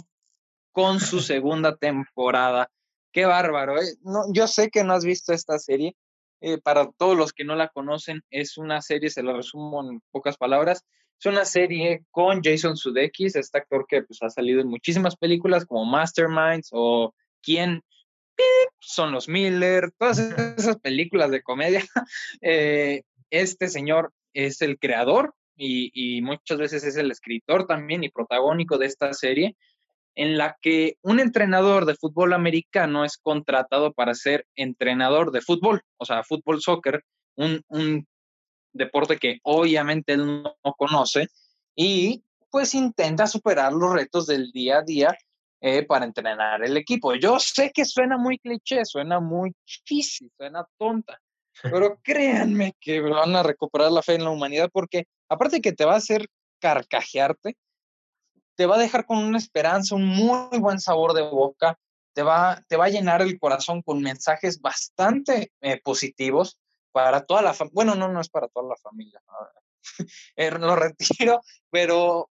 con 0.71 0.99
su 0.99 1.19
segunda 1.21 1.75
temporada. 1.75 2.69
Qué 3.11 3.25
bárbaro. 3.25 3.81
¿eh? 3.81 3.95
No, 4.01 4.23
yo 4.33 4.47
sé 4.47 4.69
que 4.69 4.83
no 4.83 4.93
has 4.93 5.05
visto 5.05 5.33
esta 5.33 5.59
serie. 5.59 5.95
Eh, 6.39 6.59
para 6.59 6.91
todos 6.97 7.17
los 7.17 7.33
que 7.33 7.43
no 7.43 7.55
la 7.55 7.69
conocen, 7.69 8.21
es 8.29 8.57
una 8.57 8.81
serie, 8.81 9.09
se 9.09 9.23
la 9.23 9.33
resumo 9.33 9.89
en 9.89 10.01
pocas 10.11 10.37
palabras. 10.37 10.85
Es 11.19 11.25
una 11.25 11.45
serie 11.45 12.05
con 12.11 12.41
Jason 12.43 12.77
Sudeikis, 12.77 13.35
este 13.35 13.57
actor 13.57 13.85
que 13.87 14.03
pues, 14.03 14.21
ha 14.21 14.29
salido 14.29 14.61
en 14.61 14.67
muchísimas 14.67 15.15
películas 15.15 15.65
como 15.65 15.85
Masterminds 15.85 16.69
o 16.71 17.15
Quién 17.41 17.81
son 18.79 19.11
los 19.11 19.27
Miller, 19.27 19.91
todas 19.97 20.19
esas 20.19 20.77
películas 20.77 21.31
de 21.31 21.41
comedia. 21.41 21.81
Eh, 22.41 23.03
este 23.29 23.67
señor 23.67 24.13
es 24.45 24.61
el 24.61 24.77
creador 24.77 25.33
y, 25.55 25.91
y, 25.93 26.21
muchas 26.21 26.57
veces 26.59 26.83
es 26.83 26.95
el 26.97 27.09
escritor 27.09 27.65
también 27.65 28.03
y 28.03 28.09
protagónico 28.09 28.77
de 28.77 28.85
esta 28.85 29.11
serie 29.13 29.55
en 30.17 30.37
la 30.37 30.57
que 30.61 30.97
un 31.03 31.19
entrenador 31.19 31.85
de 31.85 31.95
fútbol 31.95 32.33
americano 32.33 33.05
es 33.05 33.17
contratado 33.17 33.93
para 33.93 34.15
ser 34.15 34.47
entrenador 34.55 35.31
de 35.31 35.41
fútbol, 35.41 35.81
o 35.97 36.05
sea, 36.05 36.23
fútbol 36.23 36.59
soccer, 36.59 37.03
un, 37.35 38.05
deporte 38.73 39.17
que 39.17 39.39
obviamente 39.43 40.13
él 40.13 40.43
no 40.43 40.73
conoce, 40.77 41.27
y 41.75 42.23
pues 42.51 42.73
intenta 42.75 43.27
superar 43.27 43.73
los 43.73 43.93
retos 43.93 44.27
del 44.27 44.51
día 44.51 44.79
a 44.79 44.83
día 44.83 45.17
eh, 45.61 45.83
para 45.83 46.05
entrenar 46.05 46.63
el 46.63 46.77
equipo. 46.77 47.15
Yo 47.15 47.39
sé 47.39 47.71
que 47.73 47.85
suena 47.85 48.17
muy 48.17 48.39
cliché, 48.39 48.85
suena 48.85 49.19
muy 49.19 49.53
difícil, 49.65 50.31
suena 50.35 50.65
tonta, 50.77 51.19
pero 51.63 51.99
créanme 52.03 52.75
que 52.79 53.01
van 53.01 53.35
a 53.35 53.43
recuperar 53.43 53.91
la 53.91 54.01
fe 54.01 54.15
en 54.15 54.23
la 54.23 54.29
humanidad 54.29 54.69
porque 54.71 55.05
aparte 55.29 55.61
que 55.61 55.73
te 55.73 55.85
va 55.85 55.93
a 55.93 55.97
hacer 55.97 56.27
carcajearte, 56.59 57.55
te 58.55 58.65
va 58.65 58.75
a 58.75 58.79
dejar 58.79 59.05
con 59.05 59.19
una 59.19 59.37
esperanza, 59.37 59.95
un 59.95 60.07
muy 60.07 60.57
buen 60.59 60.79
sabor 60.79 61.13
de 61.13 61.21
boca, 61.21 61.77
te 62.13 62.23
va, 62.23 62.63
te 62.67 62.77
va 62.77 62.85
a 62.85 62.89
llenar 62.89 63.21
el 63.21 63.37
corazón 63.39 63.83
con 63.83 64.01
mensajes 64.01 64.59
bastante 64.59 65.51
eh, 65.61 65.79
positivos 65.81 66.57
para 66.91 67.25
toda 67.25 67.43
la 67.43 67.53
familia. 67.53 67.73
Bueno, 67.75 67.95
no, 67.95 68.07
no 68.07 68.19
es 68.19 68.29
para 68.29 68.47
toda 68.47 68.69
la 68.69 68.75
familia, 68.77 69.21
eh, 70.35 70.51
lo 70.51 70.75
retiro, 70.75 71.41
pero 71.69 72.29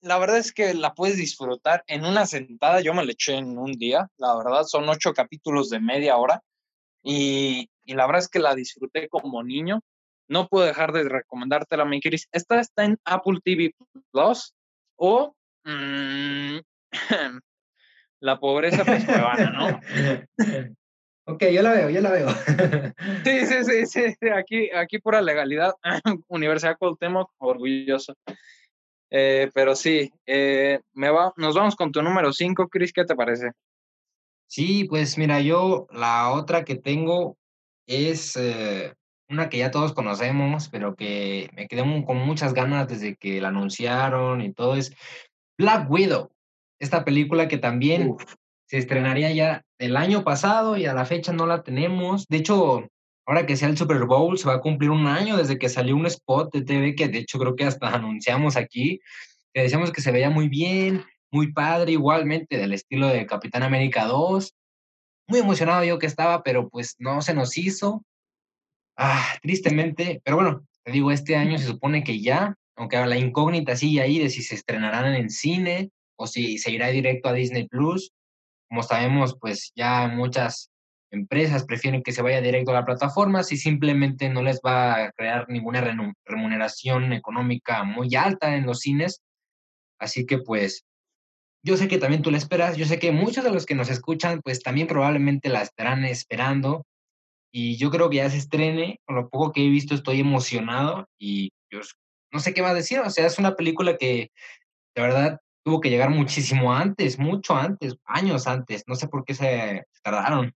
la 0.00 0.18
verdad 0.18 0.38
es 0.38 0.52
que 0.52 0.74
la 0.74 0.94
puedes 0.94 1.16
disfrutar 1.16 1.84
en 1.86 2.04
una 2.04 2.26
sentada. 2.26 2.80
Yo 2.80 2.94
me 2.94 3.04
la 3.04 3.12
eché 3.12 3.34
en 3.34 3.58
un 3.58 3.72
día, 3.72 4.08
la 4.16 4.36
verdad, 4.36 4.64
son 4.64 4.88
ocho 4.88 5.12
capítulos 5.12 5.70
de 5.70 5.80
media 5.80 6.16
hora 6.16 6.42
y, 7.02 7.70
y 7.88 7.94
la 7.94 8.06
verdad 8.06 8.20
es 8.20 8.28
que 8.28 8.38
la 8.38 8.54
disfruté 8.54 9.08
como 9.08 9.42
niño. 9.42 9.80
No 10.28 10.46
puedo 10.46 10.66
dejar 10.66 10.92
de 10.92 11.08
recomendártela, 11.08 11.86
mi 11.86 12.02
Chris. 12.02 12.28
Esta 12.32 12.60
está 12.60 12.84
en 12.84 12.98
Apple 13.06 13.38
TV 13.42 13.72
Plus 14.12 14.52
o 14.96 15.34
mmm, 15.64 16.58
la 18.20 18.38
pobreza 18.38 18.84
peruana, 18.84 19.50
¿no? 19.50 19.80
Ok, 21.30 21.44
yo 21.52 21.60
la 21.60 21.72
veo, 21.72 21.90
yo 21.90 22.00
la 22.00 22.10
veo. 22.10 22.28
sí, 23.24 23.44
sí, 23.44 23.86
sí, 23.86 24.14
sí, 24.18 24.28
aquí, 24.34 24.70
aquí 24.74 24.98
pura 24.98 25.20
legalidad. 25.20 25.74
Universidad 26.28 26.78
Cuauhtémoc, 26.78 27.30
orgulloso. 27.36 28.14
Eh, 29.10 29.50
pero 29.52 29.76
sí, 29.76 30.10
eh, 30.26 30.80
me 30.94 31.10
va, 31.10 31.34
nos 31.36 31.54
vamos 31.54 31.76
con 31.76 31.92
tu 31.92 32.00
número 32.00 32.32
5, 32.32 32.68
Chris, 32.68 32.94
¿qué 32.94 33.04
te 33.04 33.14
parece? 33.14 33.50
Sí, 34.46 34.84
pues 34.84 35.18
mira, 35.18 35.42
yo 35.42 35.86
la 35.90 36.32
otra 36.32 36.64
que 36.64 36.76
tengo 36.76 37.37
es 37.88 38.36
eh, 38.36 38.94
una 39.28 39.48
que 39.48 39.58
ya 39.58 39.70
todos 39.70 39.92
conocemos, 39.92 40.68
pero 40.68 40.94
que 40.94 41.50
me 41.54 41.66
quedé 41.66 41.82
con 42.04 42.18
muchas 42.18 42.54
ganas 42.54 42.86
desde 42.86 43.16
que 43.16 43.40
la 43.40 43.48
anunciaron 43.48 44.40
y 44.40 44.52
todo, 44.52 44.76
es 44.76 44.94
Black 45.58 45.90
Widow. 45.90 46.30
Esta 46.78 47.04
película 47.04 47.48
que 47.48 47.58
también 47.58 48.16
se 48.66 48.78
estrenaría 48.78 49.32
ya 49.32 49.62
el 49.78 49.96
año 49.96 50.22
pasado 50.22 50.76
y 50.76 50.86
a 50.86 50.94
la 50.94 51.06
fecha 51.06 51.32
no 51.32 51.46
la 51.46 51.62
tenemos. 51.62 52.26
De 52.28 52.36
hecho, 52.36 52.86
ahora 53.26 53.46
que 53.46 53.56
sea 53.56 53.68
el 53.68 53.78
Super 53.78 54.04
Bowl, 54.04 54.38
se 54.38 54.46
va 54.46 54.54
a 54.54 54.60
cumplir 54.60 54.90
un 54.90 55.06
año 55.06 55.36
desde 55.36 55.58
que 55.58 55.68
salió 55.68 55.96
un 55.96 56.06
spot 56.06 56.52
de 56.52 56.62
TV 56.62 56.94
que 56.94 57.08
de 57.08 57.18
hecho 57.18 57.38
creo 57.38 57.56
que 57.56 57.64
hasta 57.64 57.88
anunciamos 57.94 58.56
aquí, 58.56 59.00
que 59.52 59.62
decíamos 59.62 59.90
que 59.90 60.02
se 60.02 60.12
veía 60.12 60.30
muy 60.30 60.48
bien, 60.48 61.04
muy 61.32 61.52
padre, 61.52 61.92
igualmente 61.92 62.56
del 62.56 62.72
estilo 62.72 63.08
de 63.08 63.26
Capitán 63.26 63.62
América 63.62 64.04
2. 64.04 64.54
Muy 65.28 65.40
emocionado 65.40 65.84
yo 65.84 65.98
que 65.98 66.06
estaba, 66.06 66.42
pero 66.42 66.70
pues 66.70 66.96
no 66.98 67.20
se 67.20 67.34
nos 67.34 67.58
hizo. 67.58 68.02
Ah, 68.96 69.36
tristemente, 69.42 70.22
pero 70.24 70.38
bueno, 70.38 70.66
te 70.82 70.90
digo, 70.90 71.12
este 71.12 71.36
año 71.36 71.58
se 71.58 71.66
supone 71.66 72.02
que 72.02 72.20
ya, 72.20 72.54
aunque 72.76 72.96
la 72.96 73.18
incógnita 73.18 73.76
sigue 73.76 74.00
ahí 74.00 74.18
de 74.18 74.30
si 74.30 74.42
se 74.42 74.54
estrenarán 74.54 75.14
en 75.14 75.28
cine 75.28 75.90
o 76.16 76.26
si 76.26 76.56
se 76.56 76.70
irá 76.70 76.88
directo 76.88 77.28
a 77.28 77.34
Disney 77.34 77.68
Plus. 77.68 78.10
Como 78.70 78.82
sabemos, 78.82 79.36
pues 79.38 79.70
ya 79.76 80.08
muchas 80.08 80.70
empresas 81.10 81.64
prefieren 81.64 82.02
que 82.02 82.12
se 82.12 82.22
vaya 82.22 82.40
directo 82.40 82.70
a 82.70 82.74
la 82.74 82.84
plataforma 82.86 83.42
si 83.42 83.58
simplemente 83.58 84.30
no 84.30 84.42
les 84.42 84.60
va 84.64 84.94
a 84.94 85.12
crear 85.12 85.46
ninguna 85.48 85.80
remuneración 86.24 87.12
económica 87.12 87.84
muy 87.84 88.14
alta 88.14 88.56
en 88.56 88.64
los 88.64 88.80
cines. 88.80 89.20
Así 89.98 90.24
que 90.24 90.38
pues 90.38 90.84
yo 91.62 91.76
sé 91.76 91.88
que 91.88 91.98
también 91.98 92.22
tú 92.22 92.30
la 92.30 92.38
esperas, 92.38 92.76
yo 92.76 92.86
sé 92.86 92.98
que 92.98 93.12
muchos 93.12 93.44
de 93.44 93.50
los 93.50 93.66
que 93.66 93.74
nos 93.74 93.90
escuchan 93.90 94.40
pues 94.42 94.62
también 94.62 94.86
probablemente 94.86 95.48
la 95.48 95.62
estarán 95.62 96.04
esperando 96.04 96.86
y 97.52 97.76
yo 97.76 97.90
creo 97.90 98.10
que 98.10 98.16
ya 98.16 98.30
se 98.30 98.38
estrene, 98.38 99.00
con 99.06 99.16
lo 99.16 99.28
poco 99.28 99.52
que 99.52 99.64
he 99.64 99.68
visto 99.68 99.94
estoy 99.94 100.20
emocionado 100.20 101.08
y 101.18 101.50
yo 101.70 101.80
no 102.32 102.40
sé 102.40 102.54
qué 102.54 102.62
más 102.62 102.74
decir, 102.74 103.00
o 103.00 103.10
sea, 103.10 103.26
es 103.26 103.38
una 103.38 103.56
película 103.56 103.96
que 103.96 104.30
de 104.94 105.02
verdad 105.02 105.40
tuvo 105.64 105.80
que 105.80 105.90
llegar 105.90 106.10
muchísimo 106.10 106.72
antes, 106.74 107.18
mucho 107.18 107.56
antes, 107.56 107.96
años 108.04 108.46
antes, 108.46 108.84
no 108.86 108.94
sé 108.94 109.08
por 109.08 109.24
qué 109.24 109.34
se 109.34 109.84
tardaron. 110.02 110.54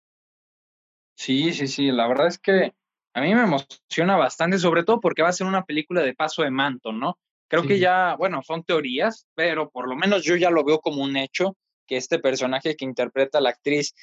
Sí, 1.17 1.53
sí, 1.53 1.67
sí, 1.67 1.91
la 1.91 2.07
verdad 2.07 2.29
es 2.29 2.39
que 2.39 2.73
a 3.15 3.21
mí 3.21 3.35
me 3.35 3.43
emociona 3.43 4.17
bastante, 4.17 4.59
sobre 4.59 4.85
todo 4.85 5.01
porque 5.01 5.23
va 5.23 5.29
a 5.29 5.33
ser 5.33 5.47
una 5.47 5.65
película 5.65 6.03
de 6.03 6.15
paso 6.15 6.43
de 6.43 6.51
manto, 6.51 6.93
¿no? 6.93 7.19
Creo 7.49 7.63
que 7.63 7.79
ya, 7.79 8.15
bueno, 8.17 8.43
son 8.43 8.63
teorías, 8.63 9.27
pero 9.35 9.71
por 9.71 9.89
lo 9.89 9.97
menos 9.97 10.23
yo 10.23 10.37
ya 10.37 10.51
lo 10.51 10.65
veo 10.65 10.81
como 10.81 11.03
un 11.03 11.17
hecho 11.17 11.57
que 11.87 11.97
este 11.97 12.19
personaje 12.19 12.77
que 12.77 12.85
interpreta 12.85 13.41
la 13.41 13.51
actriz 13.51 13.95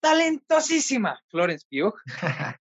talentosísima 0.00 1.20
Florence 1.28 1.66
Pugh 1.70 1.94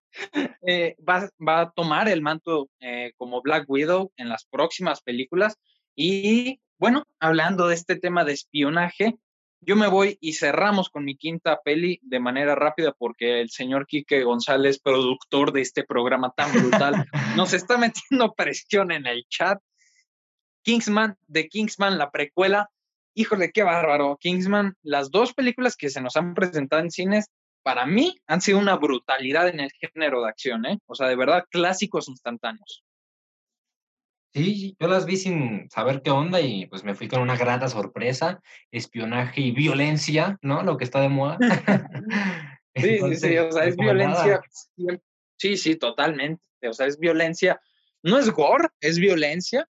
eh, 0.66 0.96
va, 1.08 1.30
a 1.62 1.72
tomar 1.72 2.10
el 2.10 2.22
manto 2.22 2.70
eh, 2.80 3.14
como 3.18 3.42
Black 3.42 3.66
Widow 3.68 4.12
en 4.18 4.30
las 4.30 4.46
próximas 4.46 5.02
películas. 5.02 5.56
Y 5.96 6.60
bueno, 6.80 7.04
hablando 7.20 7.68
de 7.68 7.76
este 7.76 7.96
tema 7.96 8.24
de 8.24 8.34
espionaje, 8.34 9.18
yo 9.62 9.76
me 9.76 9.88
voy 9.88 10.18
y 10.22 10.34
cerramos 10.34 10.90
con 10.90 11.04
mi 11.04 11.18
quinta 11.18 11.60
peli 11.64 12.00
de 12.04 12.20
manera 12.20 12.54
rápida 12.54 12.94
porque 12.98 13.42
el 13.42 13.50
señor 13.50 13.88
Quique 13.88 14.24
González, 14.24 14.80
productor 14.80 15.52
de 15.52 15.62
este 15.62 15.84
programa 15.84 16.32
tan 16.36 16.52
brutal, 16.54 17.06
nos 17.36 17.54
está 17.54 17.78
metiendo 17.78 18.34
presión 18.34 18.92
en 18.92 19.08
el 19.08 19.26
chat. 19.30 19.60
Kingsman, 20.68 21.16
de 21.28 21.48
Kingsman, 21.48 21.98
la 21.98 22.12
precuela, 22.12 22.70
híjole, 23.14 23.54
qué 23.54 23.64
bárbaro. 23.64 24.18
Kingsman, 24.20 24.76
las 24.82 25.12
dos 25.12 25.34
películas 25.34 25.78
que 25.78 25.90
se 25.90 26.02
nos 26.02 26.18
han 26.18 26.34
presentado 26.34 26.82
en 26.82 26.92
cines, 26.92 27.28
para 27.64 27.86
mí 27.86 28.18
han 28.28 28.42
sido 28.42 28.60
una 28.60 28.76
brutalidad 28.76 29.48
en 29.48 29.62
el 29.62 29.72
género 29.72 30.22
de 30.22 30.28
acción, 30.28 30.66
¿eh? 30.66 30.78
O 30.86 30.94
sea, 30.94 31.08
de 31.08 31.16
verdad, 31.16 31.46
clásicos 31.50 32.10
instantáneos. 32.10 32.84
Sí, 34.34 34.76
yo 34.78 34.90
las 34.90 35.06
vi 35.06 35.16
sin 35.16 35.70
saber 35.70 36.02
qué 36.02 36.12
onda 36.12 36.42
y 36.42 36.66
pues 36.66 36.84
me 36.84 36.96
fui 36.96 37.08
con 37.08 37.22
una 37.22 37.38
grata 37.38 37.70
sorpresa, 37.70 38.42
espionaje 38.70 39.40
y 39.40 39.52
violencia, 39.52 40.38
¿no? 40.42 40.64
Lo 40.64 40.76
que 40.76 40.84
está 40.84 41.00
de 41.00 41.08
moda. 41.08 41.38
sí, 42.76 43.00
sí, 43.00 43.16
sí, 43.16 43.38
o 43.38 43.52
sea, 43.54 43.64
es 43.64 43.78
violencia. 43.78 44.42
Sí, 45.38 45.56
sí, 45.56 45.78
totalmente. 45.78 46.44
O 46.68 46.74
sea, 46.74 46.88
es 46.88 47.00
violencia. 47.00 47.62
No 48.04 48.20
es 48.20 48.30
gore, 48.32 48.68
es 48.82 49.00
violencia, 49.00 49.66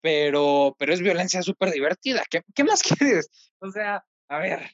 pero, 0.00 0.74
pero 0.78 0.92
es 0.92 1.00
violencia 1.00 1.42
súper 1.42 1.70
divertida. 1.70 2.22
¿Qué, 2.30 2.42
¿Qué 2.54 2.64
más 2.64 2.82
quieres? 2.82 3.30
O 3.60 3.70
sea, 3.70 4.04
a 4.28 4.38
ver, 4.38 4.70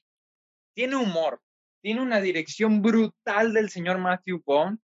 tiene 0.75 0.97
humor, 0.97 1.41
tiene 1.83 2.03
una 2.03 2.21
dirección 2.21 2.83
brutal 2.83 3.53
del 3.53 3.71
señor 3.71 3.99
Matthew 3.99 4.43
Bond 4.45 4.79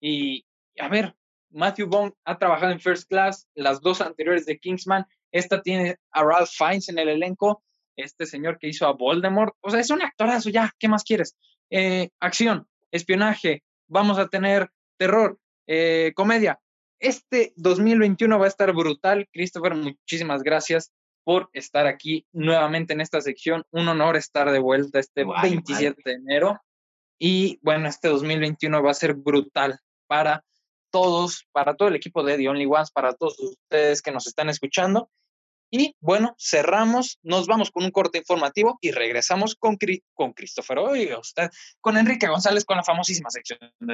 y, 0.00 0.44
a 0.78 0.88
ver, 0.88 1.14
Matthew 1.50 1.86
Bond 1.86 2.12
ha 2.24 2.38
trabajado 2.38 2.72
en 2.72 2.80
First 2.80 3.08
Class, 3.08 3.48
las 3.54 3.80
dos 3.80 4.00
anteriores 4.00 4.46
de 4.46 4.58
Kingsman, 4.58 5.06
esta 5.30 5.62
tiene 5.62 5.96
a 6.10 6.22
Ralph 6.22 6.50
Fiennes 6.50 6.88
en 6.88 6.98
el 6.98 7.08
elenco, 7.08 7.62
este 7.96 8.26
señor 8.26 8.58
que 8.58 8.68
hizo 8.68 8.86
a 8.86 8.92
Voldemort, 8.92 9.54
o 9.60 9.70
sea, 9.70 9.80
es 9.80 9.90
un 9.90 10.02
actorazo 10.02 10.50
ya, 10.50 10.72
¿qué 10.78 10.88
más 10.88 11.04
quieres? 11.04 11.36
Eh, 11.70 12.10
acción, 12.20 12.66
espionaje, 12.90 13.62
vamos 13.86 14.18
a 14.18 14.28
tener 14.28 14.70
terror, 14.98 15.38
eh, 15.66 16.12
comedia, 16.14 16.60
este 17.02 17.52
2021 17.56 18.38
va 18.38 18.46
a 18.46 18.48
estar 18.48 18.72
brutal. 18.72 19.28
Christopher, 19.32 19.74
muchísimas 19.74 20.42
gracias 20.42 20.92
por 21.24 21.50
estar 21.52 21.86
aquí 21.86 22.26
nuevamente 22.32 22.92
en 22.92 23.00
esta 23.00 23.20
sección. 23.20 23.64
Un 23.70 23.88
honor 23.88 24.16
estar 24.16 24.50
de 24.50 24.60
vuelta 24.60 25.00
este 25.00 25.24
27 25.24 26.00
de 26.04 26.12
enero. 26.12 26.60
Y 27.18 27.58
bueno, 27.62 27.88
este 27.88 28.08
2021 28.08 28.82
va 28.82 28.92
a 28.92 28.94
ser 28.94 29.14
brutal 29.14 29.78
para 30.06 30.44
todos, 30.90 31.46
para 31.52 31.74
todo 31.74 31.88
el 31.88 31.96
equipo 31.96 32.22
de 32.22 32.36
The 32.36 32.48
Only 32.48 32.66
Ones, 32.66 32.92
para 32.92 33.14
todos 33.14 33.38
ustedes 33.40 34.00
que 34.00 34.12
nos 34.12 34.26
están 34.28 34.48
escuchando. 34.48 35.10
Y 35.70 35.96
bueno, 36.00 36.36
cerramos, 36.38 37.18
nos 37.22 37.46
vamos 37.46 37.70
con 37.70 37.84
un 37.84 37.90
corte 37.90 38.18
informativo 38.18 38.78
y 38.80 38.90
regresamos 38.90 39.56
con, 39.56 39.76
con 40.12 40.34
Christopher, 40.34 40.78
oiga 40.78 41.18
usted, 41.18 41.50
con 41.80 41.96
Enrique 41.96 42.28
González, 42.28 42.64
con 42.64 42.76
la 42.76 42.84
famosísima 42.84 43.30
sección 43.30 43.58
de 43.80 43.91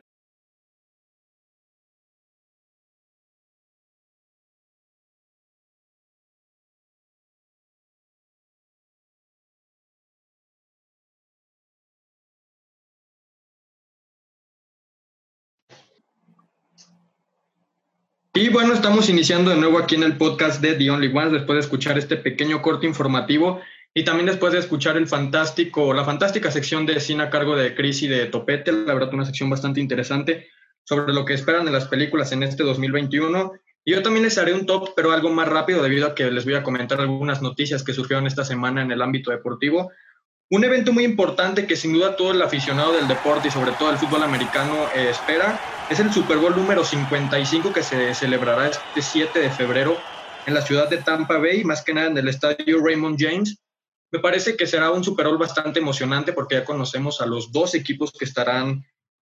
Y 18.41 18.51
bueno, 18.51 18.73
estamos 18.73 19.09
iniciando 19.09 19.51
de 19.51 19.57
nuevo 19.57 19.79
aquí 19.79 19.97
en 19.97 20.05
el 20.05 20.17
podcast 20.17 20.63
de 20.63 20.75
The 20.75 20.91
Only 20.91 21.09
Ones 21.09 21.33
después 21.33 21.57
de 21.57 21.61
escuchar 21.61 21.99
este 21.99 22.17
pequeño 22.17 22.63
corte 22.63 22.87
informativo 22.87 23.61
y 23.93 24.05
también 24.05 24.27
después 24.27 24.53
de 24.53 24.61
escuchar 24.61 24.97
el 24.97 25.09
fantástico, 25.09 25.93
la 25.93 26.05
fantástica 26.05 26.53
sección 26.53 26.87
de 26.87 27.01
cine 27.01 27.25
a 27.25 27.31
cargo 27.31 27.57
de 27.57 27.75
Chris 27.75 28.01
y 28.03 28.07
de 28.07 28.27
Topete, 28.27 28.71
la 28.71 28.95
verdad 28.95 29.13
una 29.13 29.25
sección 29.25 29.51
bastante 29.51 29.81
interesante 29.81 30.47
sobre 30.85 31.13
lo 31.13 31.25
que 31.25 31.35
esperan 31.35 31.65
de 31.65 31.73
las 31.73 31.89
películas 31.89 32.31
en 32.31 32.45
este 32.45 32.63
2021. 32.63 33.55
Y 33.85 33.91
yo 33.91 34.03
también 34.05 34.23
les 34.23 34.39
haré 34.39 34.55
un 34.55 34.67
top, 34.67 34.91
pero 34.95 35.11
algo 35.11 35.31
más 35.31 35.49
rápido 35.49 35.83
debido 35.83 36.07
a 36.07 36.15
que 36.15 36.31
les 36.31 36.45
voy 36.45 36.55
a 36.55 36.63
comentar 36.63 37.01
algunas 37.01 37.43
noticias 37.43 37.83
que 37.83 37.93
surgieron 37.93 38.29
esta 38.29 38.45
semana 38.45 38.83
en 38.83 38.93
el 38.93 39.03
ámbito 39.03 39.33
deportivo. 39.33 39.91
Un 40.49 40.63
evento 40.63 40.93
muy 40.93 41.03
importante 41.03 41.67
que 41.67 41.75
sin 41.75 41.93
duda 41.93 42.15
todo 42.15 42.31
el 42.31 42.41
aficionado 42.41 42.93
del 42.93 43.09
deporte 43.09 43.49
y 43.49 43.51
sobre 43.51 43.73
todo 43.73 43.91
el 43.91 43.99
fútbol 43.99 44.23
americano 44.23 44.87
eh, 44.95 45.09
espera 45.11 45.61
es 45.91 46.01
el 46.01 46.13
Super 46.13 46.39
Bowl 46.39 46.55
número 46.55 46.85
55 46.85 47.73
que 47.73 47.83
se 47.83 48.15
celebrará 48.15 48.69
este 48.69 49.03
7 49.03 49.39
de 49.39 49.51
febrero 49.51 49.97
en 50.47 50.55
la 50.55 50.63
ciudad 50.63 50.89
de 50.89 50.99
Tampa 50.99 51.39
Bay, 51.39 51.65
más 51.65 51.83
que 51.83 51.95
nada 51.95 52.09
en 52.09 52.19
el 52.19 52.29
estadio 52.29 52.85
Raymond 52.85 53.17
James. 53.19 53.59
Me 54.11 54.19
parece 54.19 54.57
que 54.57 54.67
será 54.67 54.91
un 54.91 55.05
Super 55.05 55.27
Bowl 55.27 55.39
bastante 55.39 55.81
emocionante 55.81 56.33
porque 56.33 56.57
ya 56.57 56.65
conocemos 56.65 57.21
a 57.21 57.27
los 57.27 57.53
dos 57.53 57.75
equipos 57.75 58.13
que 58.13 58.25
estarán 58.25 58.85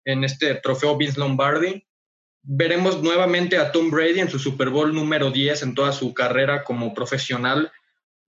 en 0.04 0.24
este 0.24 0.54
trofeo 0.56 0.96
Vince 0.96 1.18
Lombardi. 1.18 1.84
Veremos 2.42 3.02
nuevamente 3.02 3.58
a 3.58 3.72
Tom 3.72 3.90
Brady 3.90 4.20
en 4.20 4.30
su 4.30 4.38
Super 4.38 4.70
Bowl 4.70 4.94
número 4.94 5.30
10 5.30 5.62
en 5.62 5.74
toda 5.74 5.92
su 5.92 6.14
carrera 6.14 6.64
como 6.64 6.94
profesional 6.94 7.70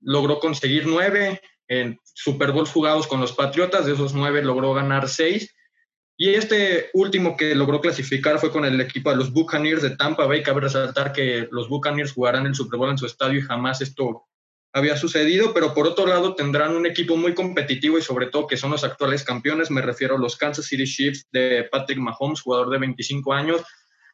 logró 0.01 0.41
conseguir 0.41 0.87
nueve 0.87 1.41
en 1.69 2.01
Super 2.03 2.53
Bowl 2.53 2.67
jugados 2.67 3.07
con 3.07 3.21
los 3.21 3.33
Patriotas, 3.33 3.87
de 3.87 3.93
esos 3.93 4.15
nueve 4.15 4.43
logró 4.43 4.75
ganar 4.75 5.09
seis. 5.09 5.55
Y 6.23 6.35
este 6.35 6.91
último 6.93 7.35
que 7.35 7.55
logró 7.55 7.81
clasificar 7.81 8.39
fue 8.39 8.53
con 8.53 8.67
el 8.67 8.79
equipo 8.79 9.09
de 9.09 9.17
los 9.17 9.33
Buccaneers 9.33 9.81
de 9.81 9.97
Tampa 9.97 10.27
Bay. 10.27 10.43
Cabe 10.43 10.61
resaltar 10.61 11.15
que 11.15 11.49
los 11.51 11.71
Buccaneers 11.71 12.13
jugarán 12.13 12.45
el 12.45 12.55
Super 12.55 12.79
Bowl 12.79 12.91
en 12.91 12.99
su 12.99 13.07
estadio 13.07 13.39
y 13.39 13.43
jamás 13.43 13.81
esto 13.81 14.27
había 14.75 14.99
sucedido, 14.99 15.55
pero 15.55 15.73
por 15.73 15.87
otro 15.87 16.07
lado 16.07 16.35
tendrán 16.35 16.77
un 16.77 16.85
equipo 16.85 17.17
muy 17.17 17.33
competitivo 17.33 17.97
y 17.97 18.03
sobre 18.03 18.27
todo 18.27 18.47
que 18.47 18.59
son 18.59 18.71
los 18.71 18.85
actuales 18.85 19.25
campeones. 19.25 19.71
Me 19.71 19.81
refiero 19.81 20.17
a 20.17 20.19
los 20.19 20.37
Kansas 20.37 20.67
City 20.67 20.85
Chiefs 20.85 21.27
de 21.33 21.67
Patrick 21.73 21.99
Mahomes, 21.99 22.43
jugador 22.43 22.69
de 22.69 22.77
25 22.81 23.33
años. 23.33 23.63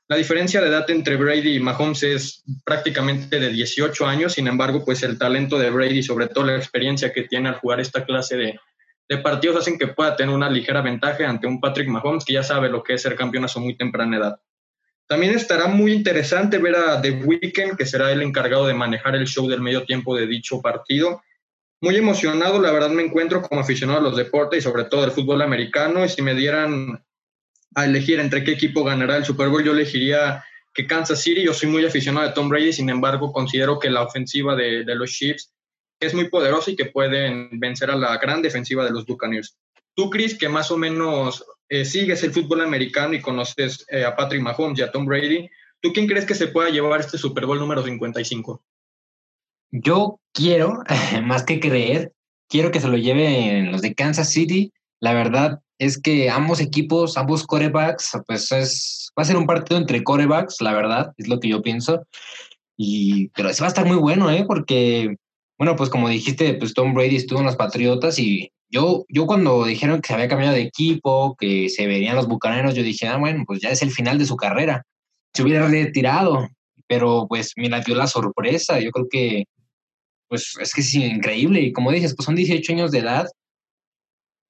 La 0.06 0.14
diferencia 0.14 0.60
de 0.60 0.68
edad 0.68 0.88
entre 0.88 1.16
Brady 1.16 1.56
y 1.56 1.60
Mahomes 1.60 2.04
es 2.04 2.44
prácticamente 2.64 3.40
de 3.40 3.50
18 3.50 4.06
años, 4.06 4.34
sin 4.34 4.46
embargo, 4.46 4.84
pues 4.84 5.02
el 5.02 5.18
talento 5.18 5.58
de 5.58 5.70
Brady, 5.70 6.04
sobre 6.04 6.28
todo 6.28 6.44
la 6.44 6.56
experiencia 6.56 7.12
que 7.12 7.24
tiene 7.24 7.48
al 7.48 7.56
jugar 7.56 7.80
esta 7.80 8.04
clase 8.04 8.36
de, 8.36 8.60
de 9.08 9.18
partidos, 9.18 9.56
hacen 9.56 9.78
que 9.78 9.88
pueda 9.88 10.16
tener 10.16 10.34
una 10.34 10.50
ligera 10.50 10.82
ventaja 10.82 11.28
ante 11.28 11.46
un 11.46 11.60
Patrick 11.60 11.88
Mahomes 11.88 12.24
que 12.24 12.32
ya 12.32 12.42
sabe 12.42 12.68
lo 12.68 12.82
que 12.82 12.94
es 12.94 13.02
ser 13.02 13.14
campeón 13.14 13.44
a 13.44 13.48
su 13.48 13.60
muy 13.60 13.76
temprana 13.76 14.16
edad. 14.16 14.40
También 15.06 15.34
estará 15.34 15.68
muy 15.68 15.92
interesante 15.92 16.58
ver 16.58 16.74
a 16.74 17.00
The 17.00 17.12
Weeknd, 17.12 17.76
que 17.76 17.86
será 17.86 18.10
el 18.10 18.22
encargado 18.22 18.66
de 18.66 18.74
manejar 18.74 19.14
el 19.14 19.26
show 19.26 19.48
del 19.48 19.60
medio 19.60 19.84
tiempo 19.84 20.16
de 20.16 20.26
dicho 20.26 20.60
partido. 20.60 21.22
Muy 21.80 21.94
emocionado, 21.94 22.60
la 22.60 22.72
verdad 22.72 22.90
me 22.90 23.04
encuentro 23.04 23.40
como 23.42 23.60
aficionado 23.60 24.00
a 24.00 24.02
los 24.02 24.16
deportes 24.16 24.58
y 24.58 24.62
sobre 24.62 24.84
todo 24.84 25.04
el 25.04 25.12
fútbol 25.12 25.42
americano. 25.42 26.04
Y 26.04 26.08
si 26.08 26.22
me 26.22 26.34
dieran 26.34 27.04
a 27.76 27.84
elegir 27.84 28.18
entre 28.18 28.42
qué 28.42 28.52
equipo 28.52 28.82
ganará 28.82 29.16
el 29.16 29.24
Super 29.24 29.48
Bowl, 29.48 29.62
yo 29.62 29.72
elegiría 29.72 30.42
que 30.74 30.86
Kansas 30.86 31.22
City. 31.22 31.44
Yo 31.44 31.54
soy 31.54 31.68
muy 31.68 31.84
aficionado 31.84 32.28
a 32.28 32.34
Tom 32.34 32.48
Brady, 32.48 32.72
sin 32.72 32.90
embargo, 32.90 33.32
considero 33.32 33.78
que 33.78 33.90
la 33.90 34.02
ofensiva 34.02 34.56
de, 34.56 34.82
de 34.84 34.94
los 34.96 35.10
Chiefs 35.12 35.52
es 36.00 36.14
muy 36.14 36.28
poderosa 36.28 36.70
y 36.70 36.76
que 36.76 36.86
pueden 36.86 37.48
vencer 37.58 37.90
a 37.90 37.96
la 37.96 38.16
gran 38.18 38.42
defensiva 38.42 38.84
de 38.84 38.90
los 38.90 39.06
Buccaneers. 39.06 39.56
Tú, 39.94 40.10
Chris, 40.10 40.36
que 40.38 40.48
más 40.48 40.70
o 40.70 40.76
menos 40.76 41.44
eh, 41.68 41.84
sigues 41.84 42.22
el 42.22 42.32
fútbol 42.32 42.60
americano 42.60 43.14
y 43.14 43.22
conoces 43.22 43.84
eh, 43.88 44.04
a 44.04 44.14
Patrick 44.14 44.42
Mahomes 44.42 44.78
y 44.78 44.82
a 44.82 44.92
Tom 44.92 45.06
Brady, 45.06 45.48
¿tú 45.80 45.92
quién 45.92 46.06
crees 46.06 46.26
que 46.26 46.34
se 46.34 46.48
pueda 46.48 46.70
llevar 46.70 47.00
este 47.00 47.18
Super 47.18 47.46
Bowl 47.46 47.58
número 47.58 47.82
55? 47.82 48.62
Yo 49.72 50.20
quiero, 50.32 50.82
más 51.24 51.44
que 51.44 51.60
creer, 51.60 52.12
quiero 52.48 52.70
que 52.70 52.80
se 52.80 52.88
lo 52.88 52.96
lleven 52.96 53.72
los 53.72 53.82
de 53.82 53.94
Kansas 53.94 54.30
City. 54.30 54.72
La 55.00 55.12
verdad 55.12 55.60
es 55.78 56.00
que 56.00 56.30
ambos 56.30 56.60
equipos, 56.60 57.16
ambos 57.16 57.46
corebacks, 57.46 58.18
pues 58.26 58.50
es, 58.52 59.10
va 59.18 59.22
a 59.22 59.26
ser 59.26 59.36
un 59.36 59.46
partido 59.46 59.78
entre 59.78 60.04
corebacks, 60.04 60.60
la 60.60 60.72
verdad, 60.72 61.12
es 61.16 61.28
lo 61.28 61.40
que 61.40 61.48
yo 61.48 61.62
pienso. 61.62 62.06
Y, 62.76 63.28
pero 63.28 63.48
ese 63.48 63.62
va 63.62 63.66
a 63.66 63.68
estar 63.68 63.86
muy 63.86 63.96
bueno, 63.96 64.30
¿eh? 64.30 64.44
Porque, 64.46 65.16
bueno, 65.58 65.76
pues 65.76 65.90
como 65.90 66.08
dijiste, 66.08 66.54
pues 66.54 66.74
Tom 66.74 66.94
Brady 66.94 67.16
estuvo 67.16 67.40
en 67.40 67.46
los 67.46 67.56
Patriotas 67.56 68.18
y 68.18 68.50
yo, 68.68 69.04
yo 69.08 69.26
cuando 69.26 69.64
dijeron 69.64 70.00
que 70.00 70.08
se 70.08 70.14
había 70.14 70.28
cambiado 70.28 70.54
de 70.54 70.62
equipo, 70.62 71.36
que 71.38 71.68
se 71.68 71.86
verían 71.86 72.16
los 72.16 72.28
bucaneros, 72.28 72.74
yo 72.74 72.82
dije, 72.82 73.06
ah, 73.06 73.16
bueno, 73.16 73.44
pues 73.46 73.60
ya 73.60 73.70
es 73.70 73.82
el 73.82 73.90
final 73.90 74.18
de 74.18 74.26
su 74.26 74.36
carrera. 74.36 74.84
Se 75.34 75.42
hubiera 75.42 75.66
retirado, 75.68 76.48
pero 76.86 77.26
pues 77.28 77.52
mira, 77.56 77.80
dio 77.80 77.94
la 77.94 78.06
sorpresa. 78.06 78.80
Yo 78.80 78.90
creo 78.90 79.06
que, 79.10 79.44
pues 80.28 80.54
es 80.60 80.74
que 80.74 80.80
es 80.82 80.94
increíble. 80.94 81.60
Y 81.60 81.72
como 81.72 81.92
dices, 81.92 82.14
pues 82.16 82.26
son 82.26 82.36
18 82.36 82.72
años 82.72 82.90
de 82.90 82.98
edad. 82.98 83.26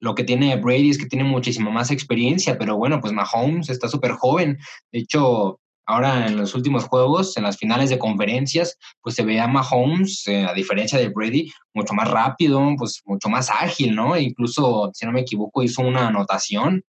Lo 0.00 0.14
que 0.14 0.24
tiene 0.24 0.56
Brady 0.56 0.90
es 0.90 0.98
que 0.98 1.06
tiene 1.06 1.24
muchísima 1.24 1.70
más 1.70 1.90
experiencia, 1.90 2.58
pero 2.58 2.76
bueno, 2.76 3.00
pues 3.00 3.12
Mahomes 3.12 3.70
está 3.70 3.88
súper 3.88 4.12
joven. 4.12 4.58
De 4.92 5.00
hecho, 5.00 5.60
Ahora 5.86 6.26
en 6.26 6.36
los 6.36 6.54
últimos 6.54 6.84
juegos, 6.84 7.36
en 7.36 7.44
las 7.44 7.56
finales 7.56 7.90
de 7.90 7.98
conferencias, 7.98 8.76
pues 9.00 9.14
se 9.14 9.24
ve 9.24 9.40
a 9.40 9.46
Mahomes, 9.46 10.26
eh, 10.26 10.44
a 10.44 10.52
diferencia 10.52 10.98
de 10.98 11.08
Brady, 11.08 11.52
mucho 11.74 11.94
más 11.94 12.10
rápido, 12.10 12.60
pues 12.76 13.02
mucho 13.04 13.28
más 13.28 13.50
ágil, 13.50 13.94
¿no? 13.94 14.16
E 14.16 14.22
incluso, 14.22 14.90
si 14.92 15.06
no 15.06 15.12
me 15.12 15.20
equivoco, 15.20 15.62
hizo 15.62 15.82
una 15.82 16.08
anotación. 16.08 16.82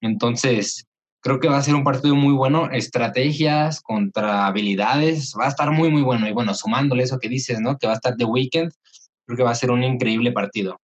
Entonces, 0.00 0.84
creo 1.20 1.38
que 1.38 1.48
va 1.48 1.58
a 1.58 1.62
ser 1.62 1.76
un 1.76 1.84
partido 1.84 2.16
muy 2.16 2.34
bueno. 2.34 2.70
Estrategias 2.72 3.80
contra 3.80 4.46
habilidades, 4.46 5.34
va 5.38 5.46
a 5.46 5.48
estar 5.48 5.70
muy, 5.70 5.90
muy 5.90 6.02
bueno. 6.02 6.28
Y 6.28 6.32
bueno, 6.32 6.54
sumándole 6.54 7.04
eso 7.04 7.18
que 7.18 7.28
dices, 7.28 7.60
¿no? 7.60 7.78
Que 7.78 7.86
va 7.86 7.92
a 7.94 7.96
estar 7.96 8.16
The 8.16 8.24
Weekend, 8.24 8.72
creo 9.26 9.36
que 9.36 9.44
va 9.44 9.52
a 9.52 9.54
ser 9.54 9.70
un 9.70 9.84
increíble 9.84 10.32
partido. 10.32 10.80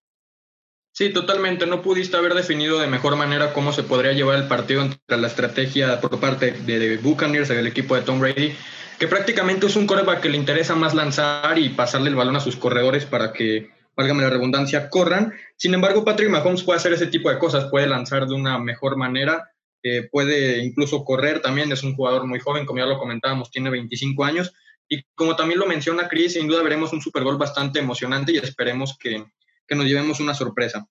Sí, 0.97 1.11
totalmente. 1.11 1.67
No 1.67 1.83
pudiste 1.83 2.17
haber 2.17 2.33
definido 2.33 2.79
de 2.79 2.87
mejor 2.87 3.17
manera 3.17 3.53
cómo 3.53 3.71
se 3.71 3.83
podría 3.83 4.15
llevar 4.15 4.39
el 4.39 4.49
partido 4.49 4.81
entre 4.81 5.19
la 5.19 5.27
estrategia 5.27 6.01
por 6.01 6.19
parte 6.19 6.53
de 6.53 6.97
Buccaneers, 6.97 7.49
del 7.49 7.67
equipo 7.67 7.95
de 7.95 8.01
Tom 8.01 8.19
Brady, 8.19 8.55
que 8.99 9.07
prácticamente 9.07 9.67
es 9.67 9.77
un 9.77 9.87
coreback 9.87 10.23
que 10.23 10.31
le 10.31 10.39
interesa 10.39 10.75
más 10.75 10.95
lanzar 10.95 11.59
y 11.59 11.69
pasarle 11.69 12.09
el 12.09 12.15
balón 12.15 12.37
a 12.37 12.41
sus 12.41 12.57
corredores 12.57 13.05
para 13.05 13.35
que, 13.35 13.69
válgame 13.95 14.23
la 14.23 14.31
redundancia, 14.31 14.89
corran. 14.89 15.35
Sin 15.59 15.75
embargo, 15.75 16.03
Patrick 16.03 16.31
Mahomes 16.31 16.63
puede 16.63 16.79
hacer 16.79 16.95
ese 16.95 17.09
tipo 17.09 17.29
de 17.29 17.39
cosas, 17.39 17.67
puede 17.67 17.87
lanzar 17.87 18.27
de 18.27 18.33
una 18.33 18.59
mejor 18.59 18.97
manera, 18.97 19.51
eh, 19.83 20.09
puede 20.11 20.65
incluso 20.65 21.05
correr 21.05 21.43
también, 21.43 21.71
es 21.73 21.83
un 21.83 21.95
jugador 21.95 22.27
muy 22.27 22.41
joven, 22.41 22.65
como 22.65 22.79
ya 22.79 22.87
lo 22.87 22.99
comentábamos, 22.99 23.51
tiene 23.51 23.69
25 23.69 24.25
años. 24.25 24.55
Y 24.89 25.03
como 25.15 25.37
también 25.37 25.61
lo 25.61 25.67
menciona 25.67 26.09
Chris, 26.09 26.33
sin 26.33 26.49
duda 26.49 26.63
veremos 26.63 26.95
un 26.95 27.03
Super 27.03 27.23
Bowl 27.23 27.37
bastante 27.37 27.81
emocionante 27.81 28.33
y 28.33 28.39
esperemos 28.39 28.97
que, 28.99 29.27
que 29.67 29.75
nos 29.75 29.87
llevemos 29.87 30.21
una 30.21 30.35
sorpresa. 30.35 30.87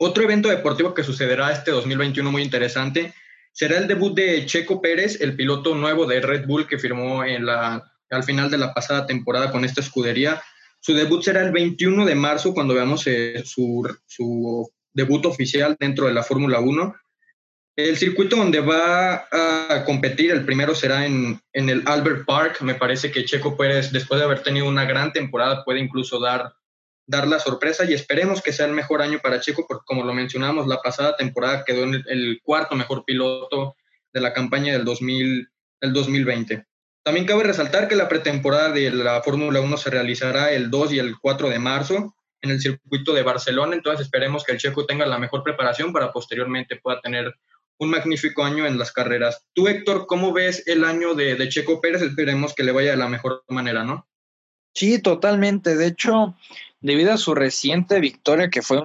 Otro 0.00 0.22
evento 0.22 0.48
deportivo 0.48 0.94
que 0.94 1.02
sucederá 1.02 1.52
este 1.52 1.72
2021 1.72 2.30
muy 2.30 2.42
interesante 2.42 3.14
será 3.52 3.78
el 3.78 3.88
debut 3.88 4.14
de 4.14 4.46
Checo 4.46 4.80
Pérez, 4.80 5.20
el 5.20 5.34
piloto 5.34 5.74
nuevo 5.74 6.06
de 6.06 6.20
Red 6.20 6.46
Bull 6.46 6.68
que 6.68 6.78
firmó 6.78 7.22
al 7.22 8.24
final 8.24 8.50
de 8.50 8.58
la 8.58 8.72
pasada 8.72 9.06
temporada 9.06 9.50
con 9.50 9.64
esta 9.64 9.80
escudería. 9.80 10.40
Su 10.80 10.94
debut 10.94 11.22
será 11.22 11.42
el 11.42 11.50
21 11.50 12.06
de 12.06 12.14
marzo 12.14 12.54
cuando 12.54 12.74
veamos 12.74 13.04
eh, 13.08 13.42
su, 13.44 13.88
su 14.06 14.70
debut 14.92 15.26
oficial 15.26 15.76
dentro 15.78 16.06
de 16.06 16.14
la 16.14 16.22
Fórmula 16.22 16.60
1. 16.60 16.94
El 17.74 17.96
circuito 17.96 18.36
donde 18.36 18.60
va 18.60 19.28
a 19.30 19.84
competir, 19.84 20.30
el 20.30 20.44
primero 20.44 20.74
será 20.74 21.06
en, 21.06 21.40
en, 21.52 21.68
el 21.68 21.82
Albert 21.86 22.24
Park. 22.24 22.60
Me 22.62 22.74
parece 22.74 23.10
que 23.10 23.24
Checo 23.24 23.56
Pérez, 23.56 23.90
después 23.92 24.20
de 24.20 24.24
haber 24.24 24.42
tenido 24.42 24.68
una 24.68 24.84
gran 24.84 25.12
temporada, 25.12 25.64
puede 25.64 25.80
incluso 25.80 26.20
dar 26.20 26.52
dar 27.08 27.26
la 27.26 27.40
sorpresa 27.40 27.84
y 27.84 27.94
esperemos 27.94 28.42
que 28.42 28.52
sea 28.52 28.66
el 28.66 28.72
mejor 28.72 29.00
año 29.00 29.18
para 29.20 29.40
Checo, 29.40 29.64
porque 29.66 29.84
como 29.86 30.04
lo 30.04 30.12
mencionamos, 30.12 30.66
la 30.66 30.80
pasada 30.82 31.16
temporada 31.16 31.64
quedó 31.64 31.84
en 31.84 32.04
el, 32.06 32.40
cuarto 32.44 32.76
mejor 32.76 33.04
piloto 33.04 33.76
de 34.12 34.20
la 34.20 34.34
campaña 34.34 34.74
del, 34.74 34.84
2000, 34.84 35.48
del 35.80 35.92
2020. 35.94 36.66
También 37.02 37.26
cabe 37.26 37.44
resaltar 37.44 37.88
que 37.88 37.96
la 37.96 38.08
pretemporada 38.08 38.70
de 38.70 38.90
la 38.90 39.22
Fórmula 39.22 39.60
1 39.60 39.76
se 39.78 39.88
realizará 39.88 40.52
el 40.52 40.70
2 40.70 40.92
y 40.92 40.98
el 40.98 41.18
4 41.18 41.48
de 41.48 41.58
marzo 41.58 42.14
en 42.42 42.50
el 42.50 42.60
circuito 42.60 43.14
de 43.14 43.22
Barcelona, 43.22 43.74
entonces 43.74 44.04
esperemos 44.06 44.44
que 44.44 44.52
el 44.52 44.58
Checo 44.58 44.84
tenga 44.84 45.06
la 45.06 45.18
mejor 45.18 45.42
preparación 45.42 45.92
para 45.92 46.12
posteriormente 46.12 46.76
pueda 46.76 47.00
tener 47.00 47.34
un 47.78 47.90
magnífico 47.90 48.44
año 48.44 48.66
en 48.66 48.78
las 48.78 48.92
carreras. 48.92 49.46
Tú, 49.54 49.66
Héctor, 49.66 50.06
¿cómo 50.06 50.32
ves 50.32 50.62
el 50.66 50.84
año 50.84 51.14
de, 51.14 51.36
de 51.36 51.48
Checo 51.48 51.80
Pérez? 51.80 52.02
Esperemos 52.02 52.54
que 52.54 52.64
le 52.64 52.72
vaya 52.72 52.90
de 52.90 52.96
la 52.98 53.08
mejor 53.08 53.44
manera, 53.48 53.82
¿no? 53.82 54.06
Sí, 54.74 55.00
totalmente. 55.00 55.74
De 55.74 55.86
hecho, 55.86 56.36
debido 56.80 57.12
a 57.12 57.18
su 57.18 57.34
reciente 57.34 57.98
victoria, 57.98 58.50
que 58.50 58.62
fue 58.62 58.82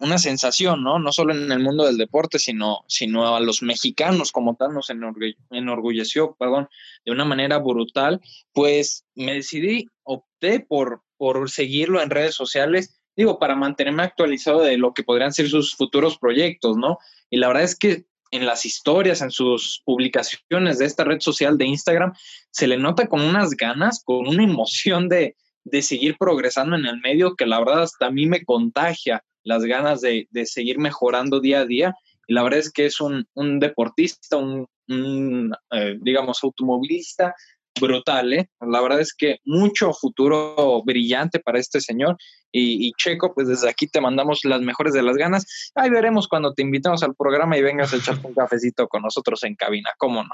una 0.00 0.18
sensación, 0.18 0.82
¿no? 0.82 0.98
No 0.98 1.12
solo 1.12 1.34
en 1.34 1.50
el 1.52 1.60
mundo 1.60 1.86
del 1.86 1.96
deporte, 1.96 2.38
sino, 2.38 2.84
sino 2.88 3.34
a 3.34 3.40
los 3.40 3.62
mexicanos 3.62 4.32
como 4.32 4.56
tal 4.56 4.74
nos 4.74 4.90
enorgulleció, 4.90 6.34
perdón, 6.38 6.68
de 7.04 7.12
una 7.12 7.24
manera 7.24 7.58
brutal, 7.58 8.20
pues 8.52 9.04
me 9.14 9.34
decidí, 9.34 9.86
opté 10.02 10.60
por, 10.60 11.02
por 11.16 11.48
seguirlo 11.50 12.02
en 12.02 12.10
redes 12.10 12.34
sociales, 12.34 13.00
digo, 13.16 13.38
para 13.38 13.54
mantenerme 13.54 14.02
actualizado 14.02 14.60
de 14.62 14.76
lo 14.76 14.92
que 14.92 15.04
podrían 15.04 15.32
ser 15.32 15.48
sus 15.48 15.76
futuros 15.76 16.18
proyectos, 16.18 16.76
¿no? 16.76 16.98
Y 17.30 17.36
la 17.36 17.48
verdad 17.48 17.64
es 17.64 17.76
que 17.76 18.06
en 18.30 18.46
las 18.46 18.66
historias, 18.66 19.22
en 19.22 19.30
sus 19.30 19.80
publicaciones 19.84 20.78
de 20.78 20.84
esta 20.84 21.04
red 21.04 21.20
social 21.20 21.56
de 21.56 21.66
Instagram, 21.66 22.12
se 22.50 22.66
le 22.66 22.76
nota 22.76 23.06
con 23.06 23.22
unas 23.22 23.50
ganas, 23.50 24.02
con 24.04 24.26
una 24.26 24.44
emoción 24.44 25.08
de, 25.08 25.36
de 25.70 25.82
seguir 25.82 26.16
progresando 26.18 26.76
en 26.76 26.86
el 26.86 27.00
medio 27.00 27.34
que 27.34 27.46
la 27.46 27.58
verdad 27.58 27.82
hasta 27.82 28.06
a 28.06 28.10
mí 28.10 28.26
me 28.26 28.44
contagia 28.44 29.22
las 29.44 29.64
ganas 29.64 30.00
de, 30.00 30.28
de 30.30 30.46
seguir 30.46 30.78
mejorando 30.78 31.40
día 31.40 31.60
a 31.60 31.66
día. 31.66 31.94
Y 32.26 32.34
la 32.34 32.42
verdad 32.42 32.60
es 32.60 32.70
que 32.70 32.86
es 32.86 33.00
un, 33.00 33.26
un 33.34 33.58
deportista, 33.58 34.36
un, 34.36 35.52
eh, 35.70 35.96
digamos, 36.00 36.42
automovilista 36.42 37.34
brutal, 37.80 38.32
¿eh? 38.32 38.48
La 38.60 38.80
verdad 38.80 39.00
es 39.00 39.14
que 39.14 39.38
mucho 39.44 39.92
futuro 39.92 40.82
brillante 40.84 41.40
para 41.40 41.58
este 41.58 41.80
señor. 41.80 42.16
Y, 42.50 42.92
Checo, 42.92 43.34
pues 43.34 43.46
desde 43.46 43.68
aquí 43.68 43.88
te 43.88 44.00
mandamos 44.00 44.40
las 44.44 44.62
mejores 44.62 44.94
de 44.94 45.02
las 45.02 45.16
ganas. 45.16 45.70
Ahí 45.74 45.90
veremos 45.90 46.28
cuando 46.28 46.54
te 46.54 46.62
invitemos 46.62 47.02
al 47.02 47.14
programa 47.14 47.58
y 47.58 47.62
vengas 47.62 47.92
a 47.92 47.96
echarte 47.96 48.26
un 48.26 48.34
cafecito 48.34 48.88
con 48.88 49.02
nosotros 49.02 49.44
en 49.44 49.54
cabina, 49.54 49.90
¿cómo 49.98 50.22
no? 50.22 50.30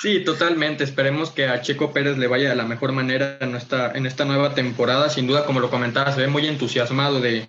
Sí, 0.00 0.22
totalmente. 0.24 0.84
Esperemos 0.84 1.30
que 1.30 1.46
a 1.46 1.60
Checo 1.60 1.92
Pérez 1.92 2.16
le 2.16 2.28
vaya 2.28 2.48
de 2.48 2.56
la 2.56 2.64
mejor 2.64 2.92
manera 2.92 3.38
en 3.40 3.56
esta, 3.56 3.90
en 3.92 4.06
esta 4.06 4.24
nueva 4.24 4.54
temporada. 4.54 5.10
Sin 5.10 5.26
duda, 5.26 5.44
como 5.46 5.58
lo 5.58 5.68
comentaba, 5.68 6.12
se 6.12 6.20
ve 6.20 6.28
muy 6.28 6.46
entusiasmado 6.46 7.20
de, 7.20 7.48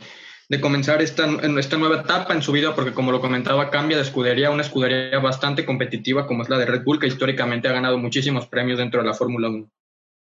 de 0.50 0.60
comenzar 0.60 1.02
esta, 1.04 1.30
esta 1.60 1.78
nueva 1.78 2.02
etapa 2.02 2.34
en 2.34 2.42
su 2.42 2.52
vida, 2.52 2.74
porque 2.74 2.92
como 2.92 3.12
lo 3.12 3.22
comentaba, 3.22 3.70
cambia 3.70 3.98
de 3.98 4.04
escudería, 4.04 4.50
una 4.50 4.64
escudería 4.64 5.20
bastante 5.20 5.64
competitiva 5.64 6.26
como 6.26 6.42
es 6.42 6.50
la 6.50 6.58
de 6.58 6.66
Red 6.66 6.84
Bull, 6.84 7.00
que 7.00 7.08
históricamente 7.08 7.68
ha 7.68 7.74
ganado 7.74 8.00
muchísimos 8.00 8.48
premios 8.48 8.80
dentro 8.80 9.00
de 9.00 9.08
la 9.08 9.14
Fórmula 9.14 9.48
1. 9.48 9.70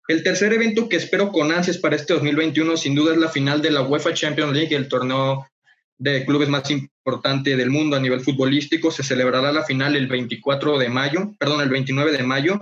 El 0.08 0.21
tercer 0.21 0.54
evento 0.54 0.88
que 0.88 0.97
espero 0.97 1.32
con 1.32 1.52
ansias 1.52 1.78
para 1.80 1.95
este 1.95 2.13
2021 2.13 2.78
sin 2.78 2.93
duda 2.93 3.13
es 3.13 3.19
la 3.19 3.30
final 3.30 3.62
de 3.62 3.71
la 3.71 3.82
UEFA 3.82 4.13
Champions 4.13 4.54
League, 4.54 4.76
el 4.76 4.88
torneo 4.88 5.47
de 5.97 6.26
clubes 6.26 6.49
más 6.49 6.69
importante 6.69 7.56
del 7.56 7.71
mundo 7.71 7.95
a 7.95 7.99
nivel 7.99 8.21
futbolístico. 8.21 8.91
Se 8.91 9.02
celebrará 9.02 9.52
la 9.52 9.63
final 9.63 9.95
el 9.95 10.08
24 10.08 10.78
de 10.78 10.89
mayo, 10.89 11.34
perdón, 11.39 11.62
el 11.62 11.69
29 11.69 12.12
de 12.12 12.23
mayo. 12.23 12.60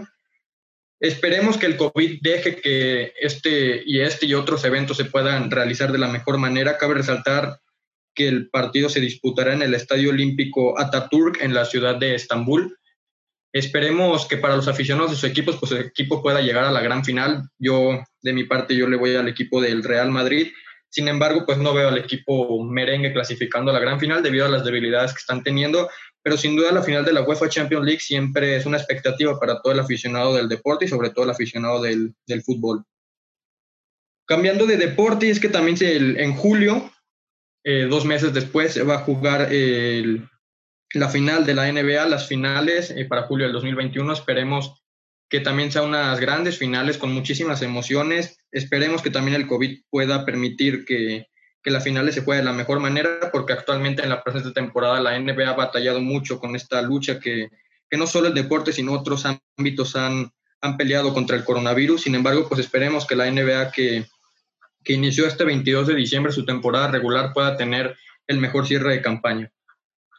Esperemos 1.01 1.57
que 1.57 1.65
el 1.65 1.77
COVID 1.77 2.19
deje 2.21 2.57
que 2.57 3.13
este 3.19 3.81
y 3.83 4.01
este 4.01 4.27
y 4.27 4.35
otros 4.35 4.63
eventos 4.65 4.97
se 4.97 5.05
puedan 5.05 5.49
realizar 5.49 5.91
de 5.91 5.97
la 5.97 6.07
mejor 6.07 6.37
manera. 6.37 6.77
Cabe 6.77 6.93
resaltar 6.93 7.59
que 8.13 8.27
el 8.27 8.49
partido 8.51 8.87
se 8.87 8.99
disputará 8.99 9.53
en 9.53 9.63
el 9.63 9.73
Estadio 9.73 10.11
Olímpico 10.11 10.79
Ataturk 10.79 11.41
en 11.41 11.55
la 11.55 11.65
ciudad 11.65 11.95
de 11.95 12.13
Estambul. 12.13 12.77
Esperemos 13.51 14.27
que 14.27 14.37
para 14.37 14.55
los 14.55 14.67
aficionados 14.67 15.09
de 15.09 15.17
sus 15.17 15.29
equipos, 15.29 15.57
pues 15.57 15.71
el 15.71 15.79
equipo 15.79 16.21
pueda 16.21 16.39
llegar 16.39 16.65
a 16.65 16.71
la 16.71 16.81
gran 16.81 17.03
final. 17.03 17.49
Yo, 17.57 18.03
de 18.21 18.33
mi 18.33 18.43
parte, 18.43 18.75
yo 18.75 18.87
le 18.87 18.95
voy 18.95 19.15
al 19.15 19.27
equipo 19.27 19.59
del 19.59 19.83
Real 19.83 20.11
Madrid. 20.11 20.51
Sin 20.89 21.07
embargo, 21.07 21.45
pues 21.47 21.57
no 21.57 21.73
veo 21.73 21.87
al 21.87 21.97
equipo 21.97 22.63
merengue 22.63 23.11
clasificando 23.11 23.71
a 23.71 23.73
la 23.73 23.79
gran 23.79 23.99
final 23.99 24.21
debido 24.21 24.45
a 24.45 24.49
las 24.49 24.63
debilidades 24.63 25.13
que 25.13 25.19
están 25.19 25.41
teniendo. 25.41 25.89
Pero 26.23 26.38
sin 26.38 26.55
duda 26.55 26.71
la 26.71 26.84
final 26.84 27.03
de 27.03 27.13
la 27.13 27.23
UEFA 27.23 27.49
Champions 27.49 27.86
League 27.86 27.99
siempre 27.99 28.55
es 28.55 28.65
una 28.65 28.77
expectativa 28.77 29.39
para 29.39 29.62
todo 29.62 29.73
el 29.73 29.79
aficionado 29.79 30.36
del 30.36 30.49
deporte 30.49 30.86
y 30.86 30.88
sobre 30.88 31.10
todo 31.10 31.25
el 31.25 31.31
aficionado 31.31 31.81
del, 31.81 32.13
del 32.27 32.43
fútbol. 32.43 32.84
Cambiando 34.27 34.65
de 34.65 34.77
deporte, 34.77 35.29
es 35.29 35.39
que 35.39 35.49
también 35.49 35.77
se, 35.77 35.97
en 35.97 36.34
julio, 36.36 36.91
eh, 37.63 37.88
dos 37.89 38.05
meses 38.05 38.34
después, 38.34 38.73
se 38.73 38.84
va 38.84 38.95
a 38.95 38.99
jugar 38.99 39.51
el, 39.51 40.27
la 40.93 41.10
final 41.10 41.45
de 41.45 41.53
la 41.53 41.71
NBA, 41.71 42.05
las 42.05 42.27
finales 42.27 42.91
eh, 42.91 43.05
para 43.05 43.23
julio 43.23 43.45
del 43.45 43.53
2021. 43.53 44.13
Esperemos 44.13 44.84
que 45.29 45.39
también 45.39 45.71
sean 45.71 45.86
unas 45.86 46.19
grandes 46.19 46.57
finales 46.57 46.97
con 46.97 47.13
muchísimas 47.13 47.62
emociones. 47.62 48.38
Esperemos 48.51 49.01
que 49.01 49.10
también 49.10 49.36
el 49.36 49.47
COVID 49.47 49.84
pueda 49.89 50.25
permitir 50.25 50.86
que, 50.86 51.27
que 51.63 51.71
las 51.71 51.84
finales 51.84 52.15
se 52.15 52.21
jueguen 52.21 52.45
de 52.45 52.52
la 52.52 52.58
mejor 52.58 52.80
manera, 52.80 53.30
porque 53.32 53.54
actualmente 53.54 54.04
en 54.04 54.10
la 54.10 54.24
presente 54.24 54.52
temporada 54.52 55.00
la 55.00 55.19
NBA 55.19 55.50
ha 55.50 55.56
batallado 55.56 56.02
mucho 56.02 56.39
con 56.39 56.56
esta 56.56 56.82
lucha 56.82 57.19
que, 57.19 57.50
que 57.89 57.97
no 57.97 58.08
solo 58.08 58.28
el 58.28 58.34
deporte, 58.34 58.74
sino 58.74 58.93
otros 58.93 59.26
ámbitos 59.58 59.95
han, 59.95 60.32
han 60.62 60.78
peleado 60.78 61.13
contra 61.13 61.36
el 61.36 61.43
coronavirus. 61.43 62.02
Sin 62.02 62.15
embargo, 62.15 62.47
pues 62.47 62.62
esperemos 62.62 63.06
que 63.06 63.15
la 63.15 63.30
NBA 63.30 63.71
que, 63.71 64.06
que 64.84 64.93
inició 64.93 65.28
este 65.28 65.43
22 65.43 65.88
de 65.88 65.95
diciembre 65.95 66.32
su 66.32 66.45
temporada 66.45 66.88
regular 66.89 67.34
pueda 67.34 67.58
tener 67.58 67.95
el 68.28 68.38
mejor 68.39 68.65
cierre 68.65 68.93
de 68.93 69.02
campaña. 69.02 69.52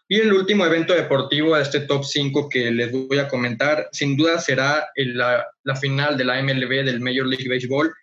Y 0.09 0.20
el 0.20 0.33
último 0.33 0.66
evento 0.66 0.92
deportivo 0.92 1.57
de 1.57 1.62
este 1.62 1.81
top 1.81 2.05
5 2.05 2.48
que 2.48 2.70
les 2.70 2.92
voy 2.92 3.18
a 3.18 3.28
comentar, 3.28 3.88
sin 3.92 4.16
duda 4.16 4.38
será 4.38 4.90
la, 4.94 5.46
la, 5.62 5.76
final 5.76 6.18
de 6.18 6.24
la 6.24 6.42
MLB 6.42 6.85
del 6.85 7.00
Major 7.00 7.26
League 7.26 7.48
Baseball. 7.48 7.94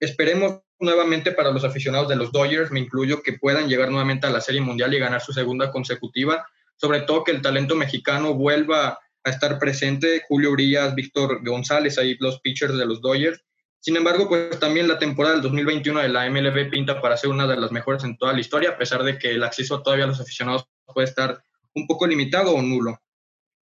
Esperemos 0.00 0.60
nuevamente 0.78 1.32
para 1.32 1.50
los 1.50 1.64
aficionados 1.64 2.08
de 2.08 2.16
los 2.16 2.32
Dodgers, 2.32 2.70
me 2.70 2.80
incluyo, 2.80 3.22
que 3.22 3.34
puedan 3.34 3.68
llegar 3.68 3.90
nuevamente 3.90 4.26
a 4.26 4.30
la 4.30 4.40
Serie 4.40 4.60
Mundial 4.60 4.92
y 4.94 4.98
ganar 4.98 5.20
su 5.20 5.32
segunda 5.32 5.70
consecutiva. 5.70 6.46
Sobre 6.76 7.00
todo 7.00 7.24
que 7.24 7.32
el 7.32 7.42
talento 7.42 7.74
mexicano 7.74 8.34
vuelva 8.34 8.98
a 9.24 9.30
estar 9.30 9.58
presente. 9.58 10.22
Julio 10.28 10.52
Urias, 10.52 10.94
Víctor 10.94 11.44
González, 11.44 11.98
ahí 11.98 12.16
los 12.20 12.40
pitchers 12.40 12.76
de 12.76 12.86
los 12.86 13.00
Dodgers. 13.00 13.40
Sin 13.80 13.96
embargo, 13.96 14.28
pues 14.28 14.58
también 14.58 14.88
la 14.88 14.98
temporada 14.98 15.34
del 15.34 15.42
2021 15.42 16.00
de 16.00 16.08
la 16.08 16.28
MLB 16.28 16.70
pinta 16.70 17.00
para 17.00 17.16
ser 17.16 17.30
una 17.30 17.46
de 17.46 17.56
las 17.56 17.70
mejores 17.72 18.02
en 18.04 18.16
toda 18.18 18.32
la 18.32 18.40
historia, 18.40 18.70
a 18.70 18.78
pesar 18.78 19.02
de 19.04 19.18
que 19.18 19.30
el 19.30 19.44
acceso 19.44 19.82
todavía 19.82 20.04
a 20.04 20.08
los 20.08 20.20
aficionados 20.20 20.66
puede 20.92 21.06
estar 21.06 21.42
un 21.74 21.86
poco 21.86 22.06
limitado 22.06 22.52
o 22.54 22.62
nulo. 22.62 23.00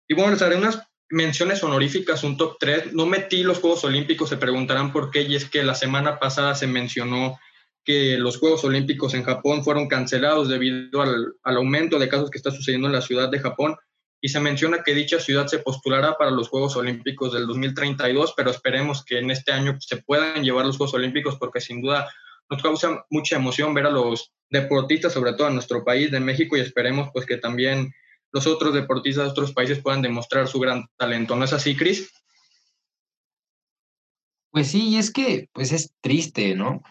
Y 0.07 0.13
bueno, 0.13 0.31
les 0.31 0.41
haré 0.41 0.57
unas 0.57 0.81
menciones 1.11 1.63
honoríficas, 1.63 2.23
un 2.23 2.37
top 2.37 2.57
3. 2.59 2.93
No 2.93 3.05
metí 3.05 3.43
los 3.43 3.59
Juegos 3.59 3.83
Olímpicos, 3.83 4.29
se 4.29 4.37
preguntarán 4.37 4.91
por 4.91 5.11
qué, 5.11 5.21
y 5.21 5.35
es 5.35 5.45
que 5.45 5.63
la 5.63 5.75
semana 5.75 6.19
pasada 6.19 6.55
se 6.55 6.67
mencionó 6.67 7.39
que 7.83 8.17
los 8.17 8.37
Juegos 8.37 8.63
Olímpicos 8.63 9.13
en 9.13 9.23
Japón 9.23 9.63
fueron 9.63 9.87
cancelados 9.87 10.49
debido 10.49 11.01
al, 11.01 11.33
aumento 11.43 11.99
de 11.99 12.09
casos 12.09 12.29
que 12.29 12.37
está 12.37 12.51
sucediendo 12.51 12.87
en 12.87 12.93
la 12.93 13.01
ciudad 13.01 13.29
de 13.29 13.39
Japón. 13.39 13.75
Y 14.23 14.29
se 14.29 14.39
menciona 14.39 14.83
que 14.83 14.93
dicha 14.93 15.19
ciudad 15.19 15.47
se 15.47 15.59
postulará 15.59 16.15
para 16.15 16.29
los 16.29 16.47
Juegos 16.47 16.75
Olímpicos 16.75 17.33
del 17.33 17.47
2032, 17.47 18.33
pero 18.37 18.51
esperemos 18.51 19.03
que 19.03 19.17
en 19.17 19.31
este 19.31 19.51
año 19.51 19.77
se 19.79 19.97
puedan 19.97 20.43
llevar 20.43 20.65
los 20.65 20.77
Juegos 20.77 20.93
Olímpicos 20.93 21.37
porque 21.37 21.59
sin 21.59 21.81
duda 21.81 22.07
nos 22.49 22.61
causa 22.61 23.05
mucha 23.09 23.37
emoción 23.37 23.73
ver 23.73 23.87
a 23.87 23.89
los 23.89 24.31
deportistas, 24.49 25.13
sobre 25.13 25.33
todo 25.33 25.47
en 25.47 25.55
nuestro 25.55 25.83
país 25.83 26.11
de 26.11 26.19
México, 26.19 26.55
y 26.55 26.59
esperemos 26.59 27.09
pues 27.13 27.25
que 27.25 27.37
también 27.37 27.91
los 28.31 28.47
otros 28.47 28.73
deportistas 28.73 29.25
de 29.25 29.31
otros 29.31 29.53
países 29.53 29.81
puedan 29.81 30.01
demostrar 30.01 30.47
su 30.47 30.59
gran 30.59 30.85
talento. 30.97 31.35
¿No 31.35 31.45
es 31.45 31.53
así, 31.53 31.75
Cris? 31.75 32.11
Pues 34.51 34.67
sí, 34.67 34.89
y 34.89 34.97
es 34.97 35.11
que 35.11 35.47
pues 35.53 35.71
es 35.71 35.93
triste, 36.01 36.55
¿no? 36.55 36.81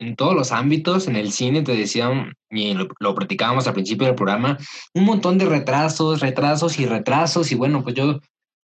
en 0.00 0.14
todos 0.16 0.34
los 0.34 0.52
ámbitos, 0.52 1.08
en 1.08 1.16
el 1.16 1.32
cine, 1.32 1.62
te 1.62 1.74
decían, 1.74 2.34
y 2.50 2.72
lo, 2.74 2.86
lo 3.00 3.14
platicábamos 3.14 3.66
al 3.66 3.74
principio 3.74 4.06
del 4.06 4.14
programa, 4.14 4.56
un 4.94 5.04
montón 5.04 5.38
de 5.38 5.46
retrasos, 5.46 6.20
retrasos 6.20 6.78
y 6.78 6.86
retrasos, 6.86 7.50
y 7.50 7.56
bueno, 7.56 7.82
pues 7.82 7.96
yo, 7.96 8.20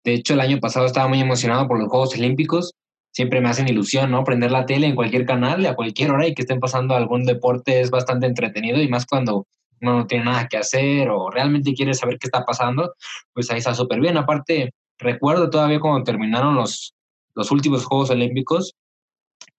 de 0.03 0.13
hecho, 0.13 0.33
el 0.33 0.41
año 0.41 0.59
pasado 0.59 0.85
estaba 0.85 1.07
muy 1.07 1.21
emocionado 1.21 1.69
por 1.69 1.79
los 1.79 1.87
Juegos 1.87 2.15
Olímpicos, 2.15 2.73
siempre 3.13 3.41
me 3.41 3.49
hacen 3.49 3.67
ilusión, 3.67 4.11
¿no? 4.11 4.23
Prender 4.23 4.51
la 4.51 4.65
tele 4.65 4.87
en 4.87 4.95
cualquier 4.95 5.25
canal, 5.25 5.65
a 5.65 5.75
cualquier 5.75 6.11
hora 6.11 6.27
y 6.27 6.33
que 6.33 6.41
estén 6.41 6.59
pasando 6.59 6.95
algún 6.95 7.25
deporte 7.25 7.81
es 7.81 7.91
bastante 7.91 8.25
entretenido 8.25 8.81
y 8.81 8.87
más 8.87 9.05
cuando 9.05 9.47
no 9.81 10.07
tiene 10.07 10.25
nada 10.25 10.47
que 10.47 10.57
hacer 10.57 11.09
o 11.09 11.29
realmente 11.29 11.73
quiere 11.73 11.93
saber 11.93 12.17
qué 12.19 12.27
está 12.27 12.45
pasando, 12.45 12.93
pues 13.33 13.49
ahí 13.51 13.59
está 13.59 13.73
súper 13.73 13.99
bien. 13.99 14.17
Aparte, 14.17 14.73
recuerdo 14.97 15.49
todavía 15.49 15.79
cuando 15.79 16.03
terminaron 16.03 16.55
los, 16.55 16.93
los 17.35 17.51
últimos 17.51 17.85
Juegos 17.85 18.11
Olímpicos, 18.11 18.75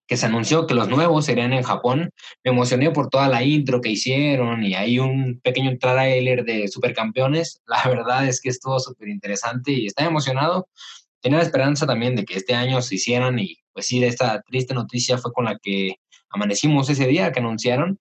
que 0.07 0.17
se 0.17 0.25
anunció 0.25 0.67
que 0.67 0.73
los 0.73 0.89
nuevos 0.89 1.25
serían 1.25 1.53
en 1.53 1.63
Japón, 1.63 2.09
me 2.43 2.51
emocioné 2.51 2.91
por 2.91 3.09
toda 3.09 3.29
la 3.29 3.43
intro 3.43 3.81
que 3.81 3.89
hicieron 3.89 4.63
y 4.63 4.75
hay 4.75 4.99
un 4.99 5.39
pequeño 5.41 5.77
trailer 5.79 6.43
de 6.43 6.67
supercampeones. 6.67 7.61
La 7.67 7.83
verdad 7.89 8.27
es 8.27 8.41
que 8.41 8.49
estuvo 8.49 8.79
súper 8.79 9.07
interesante 9.07 9.71
y 9.71 9.85
estaba 9.85 10.09
emocionado 10.09 10.67
tenía 11.23 11.37
la 11.37 11.45
esperanza 11.45 11.87
también 11.87 12.15
de 12.15 12.25
que 12.25 12.35
este 12.35 12.53
año 12.53 12.81
se 12.81 12.95
hicieran 12.95 13.39
y 13.39 13.57
pues 13.71 13.87
sí, 13.87 14.03
esta 14.03 14.41
triste 14.41 14.73
noticia 14.73 15.17
fue 15.17 15.31
con 15.31 15.45
la 15.45 15.57
que 15.57 15.95
amanecimos 16.29 16.89
ese 16.89 17.07
día 17.07 17.31
que 17.31 17.39
anunciaron, 17.39 17.97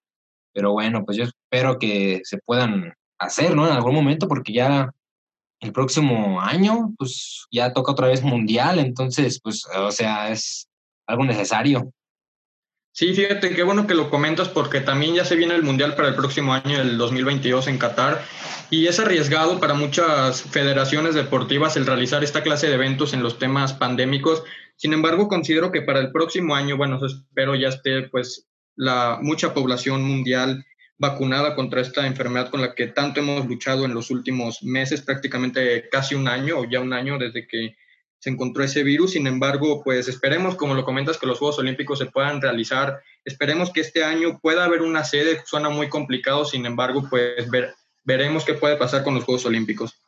pero 0.53 0.73
bueno, 0.73 1.05
pues 1.05 1.17
yo 1.17 1.25
espero 1.25 1.79
que 1.79 2.21
se 2.25 2.39
puedan 2.39 2.95
hacer, 3.19 3.55
¿no? 3.55 3.67
En 3.67 3.73
algún 3.73 3.95
momento, 3.95 4.29
porque 4.29 4.53
ya 4.53 4.91
el 5.61 5.73
próximo 5.73 6.41
año, 6.41 6.93
pues 6.99 7.47
ya 7.51 7.73
toca 7.73 7.93
otra 7.93 8.09
vez 8.09 8.23
mundial, 8.23 8.79
entonces, 8.79 9.41
pues, 9.43 9.65
o 9.77 9.91
sea, 9.93 10.31
es 10.31 10.69
algo 11.07 11.25
necesario. 11.25 11.93
Sí, 12.95 13.15
fíjate, 13.15 13.55
qué 13.55 13.63
bueno 13.63 13.87
que 13.87 13.95
lo 13.95 14.11
comentas 14.11 14.51
porque 14.51 14.83
también 14.83 15.15
ya 15.15 15.25
se 15.25 15.35
viene 15.35 15.55
el 15.55 15.63
Mundial 15.63 15.95
para 15.95 16.09
el 16.09 16.15
próximo 16.15 16.53
año, 16.53 16.79
el 16.79 16.99
2022 16.99 17.69
en 17.69 17.79
Qatar, 17.79 18.23
y 18.69 18.87
es 18.87 19.01
arriesgado 19.01 19.59
para 19.61 19.73
muchas 19.73 20.43
federaciones 20.43 21.15
deportivas 21.15 21.75
el 21.77 21.87
realizar 21.87 22.23
esta 22.23 22.43
clase 22.43 22.67
de 22.67 22.75
eventos 22.75 23.15
en 23.15 23.23
los 23.23 23.39
temas 23.39 23.73
pandémicos. 23.73 24.43
Sin 24.77 24.93
embargo, 24.93 25.29
considero 25.29 25.73
que 25.73 25.81
para 25.81 26.01
el 26.01 26.13
próximo 26.13 26.55
año, 26.55 26.77
bueno, 26.77 26.99
espero 27.07 27.55
ya 27.55 27.69
esté 27.69 28.09
pues 28.11 28.47
la 28.77 29.19
mucha 29.21 29.55
población 29.55 30.03
mundial 30.03 30.65
vacunada 30.99 31.55
contra 31.57 31.81
esta 31.81 32.07
enfermedad 32.07 32.51
con 32.51 32.61
la 32.61 32.75
que 32.75 32.87
tanto 32.87 33.21
hemos 33.21 33.47
luchado 33.47 33.85
en 33.85 33.95
los 33.95 34.11
últimos 34.11 34.63
meses, 34.63 35.03
prácticamente 35.03 35.89
casi 35.91 36.15
un 36.15 36.29
año 36.29 36.61
o 36.61 36.65
ya 36.71 36.81
un 36.81 36.93
año 36.93 37.19
desde 37.19 37.47
que 37.47 37.75
se 38.21 38.31
encontró 38.31 38.63
ese 38.63 38.85
virus. 38.85 39.13
Sin 39.13 39.27
embargo, 39.27 39.83
pues 39.83 40.07
esperemos, 40.07 40.55
como 40.55 40.75
lo 40.75 40.85
comentas, 40.85 41.19
que 41.19 41.27
los 41.27 41.41
Juegos 41.41 41.59
Olímpicos 41.59 41.99
se 41.99 42.07
puedan 42.07 42.41
realizar. 42.41 43.03
Esperemos 43.25 43.73
que 43.73 43.81
este 43.81 44.05
año 44.05 44.39
pueda 44.41 44.65
haber 44.65 44.83
una 44.83 45.03
sede. 45.03 45.43
Suena 45.45 45.71
muy 45.71 45.89
complicado, 45.89 46.45
sin 46.45 46.65
embargo, 46.67 47.05
pues 47.11 47.51
ver, 47.51 47.75
veremos 48.05 48.45
qué 48.45 48.55
puede 48.55 48.77
pasar 48.77 49.03
con 49.03 49.15
los 49.15 49.25
Juegos 49.25 49.45
Olímpicos. 49.45 50.01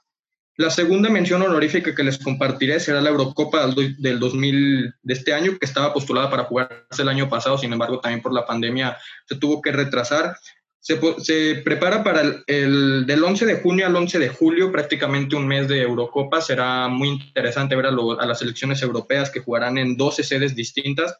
La 0.57 0.71
segunda 0.71 1.11
mención 1.11 1.43
honorífica 1.43 1.95
que 1.95 2.05
les 2.05 2.19
compartiré 2.19 2.79
será 2.79 3.01
la 3.01 3.11
Eurocopa 3.11 3.67
del 3.99 4.21
2000 4.21 4.95
de 5.03 5.15
este 5.15 5.35
año, 5.35 5.59
que 5.59 5.67
estaba 5.67 5.93
postulada 5.93 6.31
para 6.31 6.45
jugarse 6.45 7.03
el 7.03 7.09
año 7.09 7.29
pasado, 7.29 7.59
sin 7.59 7.73
embargo, 7.73 7.99
también 7.99 8.23
por 8.23 8.33
la 8.33 8.47
pandemia 8.47 8.97
se 9.27 9.37
tuvo 9.37 9.61
que 9.61 9.73
retrasar 9.73 10.37
se, 10.85 11.57
prepara 11.65 12.05
para 12.05 12.21
el, 12.47 13.07
del 13.07 13.25
11 13.25 13.47
de 13.47 13.55
junio 13.61 13.87
al 13.87 13.97
11 13.97 14.19
de 14.19 14.29
julio, 14.29 14.71
prácticamente 14.71 15.35
un 15.35 15.47
mes 15.47 15.67
de 15.67 15.81
Eurocopa. 15.81 16.43
Será 16.43 16.89
muy 16.89 17.09
interesante 17.09 17.75
ver 17.75 17.87
a, 17.87 17.91
las 17.91 18.39
selecciones 18.39 18.83
europeas 18.83 19.31
que 19.31 19.41
jugarán 19.41 19.79
en 19.79 19.97
12 19.97 20.23
sedes 20.23 20.55
distintas. 20.55 21.17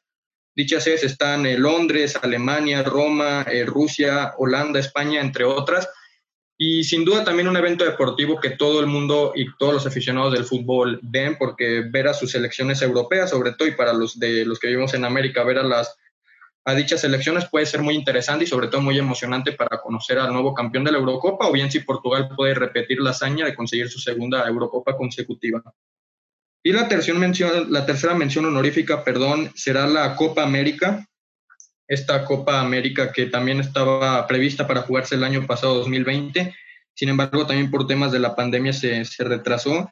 Dichas 0.55 0.85
sedes 0.85 1.03
están 1.05 1.47
en 1.47 1.63
Londres, 1.63 2.15
Alemania, 2.21 2.83
Roma, 2.83 3.47
eh, 3.51 3.65
Rusia, 3.65 4.35
Holanda, 4.37 4.79
España, 4.79 5.23
entre 5.23 5.45
otras. 5.45 5.89
Y 6.57 6.85
sin 6.85 7.05
duda 7.05 7.25
también 7.25 7.49
un 7.49 7.57
evento 7.57 7.85
deportivo 7.85 8.41
que 8.41 8.51
todo 8.51 8.81
el 8.81 8.87
mundo 8.87 9.33
y 9.35 9.47
todos 9.57 9.75
los 9.75 9.87
aficionados 9.87 10.33
del 10.33 10.45
fútbol 10.45 11.01
ven, 11.03 11.37
porque 11.37 11.83
ver 11.91 12.07
a 12.07 12.15
sus 12.15 12.31
selecciones 12.31 12.81
europeas, 12.81 13.31
sobre 13.31 13.53
todo, 13.53 13.67
y 13.67 13.73
para 13.73 13.93
los 13.93 14.19
de 14.19 14.45
los 14.45 14.61
que 14.61 14.69
vivimos 14.69 14.95
en 14.95 15.05
América, 15.05 15.43
ver 15.43 15.59
a 15.59 15.65
las 15.65 15.97
a 16.67 16.75
dichas 16.75 17.05
elecciones 17.05 17.47
puede 17.51 17.67
ser 17.67 17.83
muy 17.83 17.95
interesante 17.95 18.45
y 18.45 18.47
sobre 18.47 18.69
todo 18.69 18.81
muy 18.81 18.99
emocionante 18.99 19.53
para 19.53 19.83
conocer 19.83 20.19
al 20.19 20.33
nuevo 20.33 20.55
campeón 20.55 20.85
de 20.85 20.93
la 20.93 20.99
Eurocopa 20.99 21.47
o 21.47 21.53
bien 21.53 21.71
si 21.71 21.81
Portugal 21.81 22.31
puede 22.35 22.55
repetir 22.55 23.01
la 23.01 23.11
hazaña 23.11 23.45
de 23.45 23.55
conseguir 23.55 23.91
su 23.91 23.99
segunda 23.99 24.47
Eurocopa 24.49 24.97
consecutiva. 24.97 25.63
Y 26.63 26.73
la 26.73 26.89
tercera 26.89 27.19
mención, 27.19 27.71
la 27.71 27.85
tercera 27.85 28.15
mención 28.15 28.47
honorífica, 28.47 29.05
perdón, 29.05 29.53
será 29.55 29.87
la 29.87 30.17
Copa 30.17 30.43
América. 30.43 31.07
Esta 31.87 32.25
Copa 32.25 32.61
América 32.61 33.13
que 33.13 33.27
también 33.27 33.61
estaba 33.61 34.27
prevista 34.27 34.67
para 34.67 34.83
jugarse 34.83 35.15
el 35.15 35.25
año 35.25 35.47
pasado, 35.47 35.75
2020. 35.77 36.55
Sin 36.95 37.09
embargo, 37.09 37.47
también 37.47 37.71
por 37.71 37.87
temas 37.87 38.13
de 38.13 38.21
la 38.21 38.35
pandemia 38.35 38.73
se, 38.73 39.05
se 39.05 39.25
retrasó. 39.25 39.91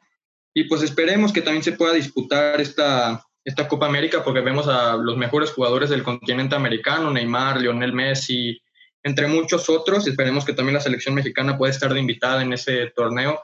Y 0.53 0.65
pues 0.65 0.83
esperemos 0.83 1.33
que 1.33 1.41
también 1.41 1.63
se 1.63 1.73
pueda 1.73 1.93
disputar 1.93 2.61
esta, 2.61 3.23
esta 3.43 3.67
Copa 3.67 3.87
América 3.87 4.23
porque 4.23 4.41
vemos 4.41 4.67
a 4.67 4.95
los 4.95 5.17
mejores 5.17 5.51
jugadores 5.51 5.89
del 5.89 6.03
continente 6.03 6.55
americano, 6.55 7.11
Neymar, 7.11 7.59
Lionel 7.59 7.93
Messi, 7.93 8.61
entre 9.03 9.27
muchos 9.27 9.69
otros. 9.69 10.07
Esperemos 10.07 10.45
que 10.45 10.53
también 10.53 10.75
la 10.75 10.81
selección 10.81 11.15
mexicana 11.15 11.57
pueda 11.57 11.71
estar 11.71 11.93
de 11.93 11.99
invitada 11.99 12.41
en 12.41 12.53
ese 12.53 12.91
torneo. 12.95 13.41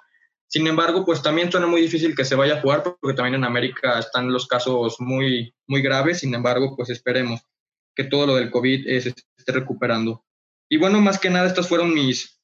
Sin 0.47 0.65
embargo, 0.67 1.05
pues 1.05 1.21
también 1.21 1.51
suena 1.51 1.67
muy 1.67 1.81
difícil 1.81 2.15
que 2.15 2.25
se 2.25 2.35
vaya 2.35 2.55
a 2.55 2.61
jugar 2.61 2.83
porque 2.83 3.15
también 3.15 3.35
en 3.35 3.43
América 3.43 3.99
están 3.99 4.31
los 4.31 4.47
casos 4.47 4.95
muy, 4.99 5.53
muy 5.67 5.81
graves. 5.81 6.19
Sin 6.19 6.33
embargo, 6.33 6.75
pues 6.75 6.89
esperemos 6.89 7.41
que 7.99 8.05
todo 8.05 8.25
lo 8.25 8.37
del 8.37 8.49
COVID 8.49 8.85
se 9.01 9.09
esté 9.09 9.51
recuperando. 9.51 10.23
Y 10.69 10.77
bueno, 10.77 11.01
más 11.01 11.19
que 11.19 11.29
nada, 11.29 11.47
estas 11.47 11.67
fueron 11.67 11.93
mis, 11.93 12.39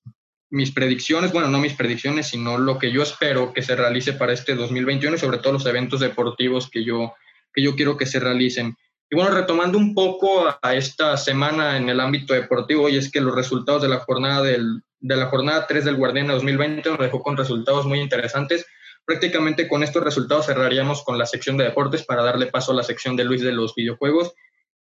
mis 0.49 0.71
predicciones, 0.71 1.31
bueno, 1.31 1.47
no 1.47 1.59
mis 1.59 1.75
predicciones, 1.75 2.27
sino 2.27 2.57
lo 2.57 2.77
que 2.77 2.91
yo 2.91 3.01
espero 3.01 3.53
que 3.53 3.61
se 3.61 3.73
realice 3.73 4.11
para 4.11 4.33
este 4.33 4.53
2021 4.53 5.15
y 5.15 5.17
sobre 5.17 5.37
todo 5.37 5.53
los 5.53 5.65
eventos 5.65 6.01
deportivos 6.01 6.69
que 6.69 6.83
yo, 6.83 7.13
que 7.53 7.61
yo 7.63 7.73
quiero 7.77 7.95
que 7.95 8.05
se 8.05 8.19
realicen. 8.19 8.75
Y 9.09 9.15
bueno, 9.15 9.31
retomando 9.31 9.77
un 9.77 9.93
poco 9.93 10.45
a, 10.61 10.75
esta 10.75 11.15
semana 11.15 11.77
en 11.77 11.87
el 11.87 12.01
ámbito 12.01 12.33
deportivo, 12.33 12.89
y 12.89 12.97
es 12.97 13.09
que 13.09 13.21
los 13.21 13.33
resultados 13.33 13.81
de 13.81 13.87
la 13.87 13.99
jornada 13.99 14.41
del, 14.41 14.81
de 14.99 15.15
la 15.15 15.27
jornada 15.27 15.67
3 15.67 15.85
del 15.85 15.95
Guardián 15.95 16.27
2020 16.27 16.89
nos 16.89 16.99
dejó 16.99 17.23
con 17.23 17.37
resultados 17.37 17.85
muy 17.85 18.01
interesantes. 18.01 18.65
Prácticamente 19.05 19.69
con 19.69 19.83
estos 19.83 20.03
resultados 20.03 20.47
cerraríamos 20.47 21.01
con 21.05 21.17
la 21.17 21.25
sección 21.25 21.55
de 21.55 21.63
deportes 21.63 22.03
para 22.03 22.23
darle 22.23 22.47
paso 22.47 22.73
a 22.73 22.75
la 22.75 22.83
sección 22.83 23.15
de 23.15 23.23
Luis 23.23 23.41
de 23.41 23.53
los 23.53 23.73
videojuegos. 23.73 24.33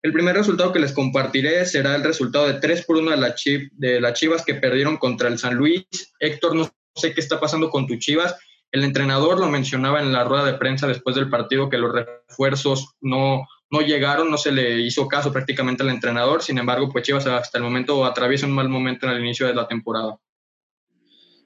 El 0.05 0.13
primer 0.13 0.35
resultado 0.35 0.71
que 0.71 0.77
les 0.77 0.93
compartiré 0.93 1.65
será 1.65 1.95
el 1.95 2.03
resultado 2.03 2.45
de 2.45 2.59
3 2.59 2.85
por 2.85 2.97
1 2.97 3.09
de, 3.09 3.17
la 3.17 3.35
de 3.71 3.99
las 3.99 4.13
Chivas 4.13 4.45
que 4.45 4.53
perdieron 4.53 4.97
contra 4.97 5.27
el 5.29 5.39
San 5.39 5.55
Luis. 5.55 5.83
Héctor, 6.19 6.53
no 6.53 6.69
sé 6.93 7.15
qué 7.15 7.21
está 7.21 7.39
pasando 7.39 7.71
con 7.71 7.87
tu 7.87 7.95
Chivas. 7.97 8.35
El 8.71 8.83
entrenador 8.83 9.39
lo 9.39 9.47
mencionaba 9.47 9.99
en 10.01 10.13
la 10.13 10.23
rueda 10.23 10.45
de 10.45 10.59
prensa 10.59 10.85
después 10.85 11.15
del 11.15 11.31
partido 11.31 11.71
que 11.71 11.79
los 11.79 11.91
refuerzos 11.91 12.93
no, 13.01 13.47
no 13.71 13.81
llegaron, 13.81 14.29
no 14.29 14.37
se 14.37 14.51
le 14.51 14.79
hizo 14.81 15.07
caso 15.07 15.33
prácticamente 15.33 15.81
al 15.81 15.89
entrenador, 15.89 16.43
sin 16.43 16.59
embargo, 16.59 16.87
pues 16.91 17.03
Chivas 17.03 17.25
hasta 17.25 17.57
el 17.57 17.63
momento 17.63 18.05
atraviesa 18.05 18.45
un 18.45 18.51
mal 18.51 18.69
momento 18.69 19.07
en 19.07 19.13
el 19.13 19.21
inicio 19.21 19.47
de 19.47 19.55
la 19.55 19.67
temporada. 19.67 20.19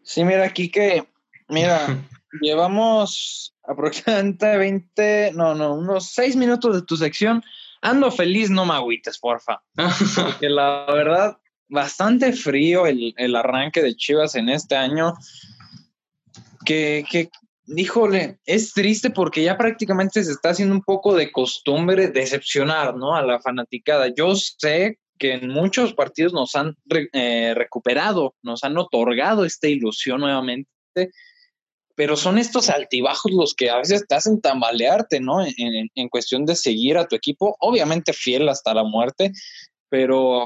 Sí, 0.04 0.26
mira, 0.26 0.44
aquí 0.44 0.70
que, 0.70 1.08
mira, 1.48 1.80
llevamos 2.42 3.56
aproximadamente 3.64 4.58
20, 4.58 5.32
no, 5.34 5.56
no, 5.56 5.76
unos 5.76 6.12
6 6.12 6.36
minutos 6.36 6.76
de 6.76 6.82
tu 6.82 6.98
sección. 6.98 7.42
Ando 7.82 8.12
feliz, 8.12 8.50
no 8.50 8.66
me 8.66 8.74
agüites, 8.74 9.20
porfa. 9.20 9.62
Porque 10.16 10.50
la 10.50 10.86
verdad, 10.88 11.38
bastante 11.68 12.34
frío 12.34 12.86
el, 12.88 13.14
el 13.18 13.36
arranque 13.36 13.82
de 13.82 13.96
Chivas 13.96 14.36
en 14.36 14.50
este 14.50 14.76
año. 14.76 15.14
Que, 16.66 17.06
que, 17.10 17.30
híjole, 17.68 18.40
es 18.46 18.74
triste 18.74 19.10
porque 19.10 19.44
ya 19.44 19.58
prácticamente 19.58 20.24
se 20.24 20.32
está 20.32 20.50
haciendo 20.50 20.76
un 20.76 20.84
poco 20.84 21.16
de 21.16 21.32
costumbre 21.32 22.10
decepcionar, 22.10 22.96
¿no? 22.96 23.16
A 23.16 23.22
la 23.22 23.40
fanaticada. 23.40 24.08
Yo 24.14 24.36
sé 24.36 25.00
que 25.18 25.34
en 25.34 25.50
muchos 25.50 25.94
partidos 25.94 26.34
nos 26.34 26.56
han 26.56 26.76
eh, 27.14 27.54
recuperado, 27.56 28.36
nos 28.42 28.64
han 28.64 28.78
otorgado 28.78 29.46
esta 29.46 29.68
ilusión 29.68 30.22
nuevamente, 30.22 31.12
pero 32.00 32.16
son 32.16 32.38
estos 32.38 32.70
altibajos 32.70 33.30
los 33.34 33.54
que 33.54 33.70
a 33.70 33.76
veces 33.76 34.06
te 34.08 34.16
hacen 34.16 34.40
tambalearte, 34.40 35.20
¿no? 35.20 35.44
En, 35.44 35.90
en 35.94 36.08
cuestión 36.08 36.46
de 36.46 36.56
seguir 36.56 36.98
a 36.98 37.06
tu 37.06 37.18
equipo, 37.18 37.58
obviamente 37.60 38.14
fiel 38.14 38.48
hasta 38.48 38.74
la 38.74 38.86
muerte, 38.86 39.34
pero 39.90 40.46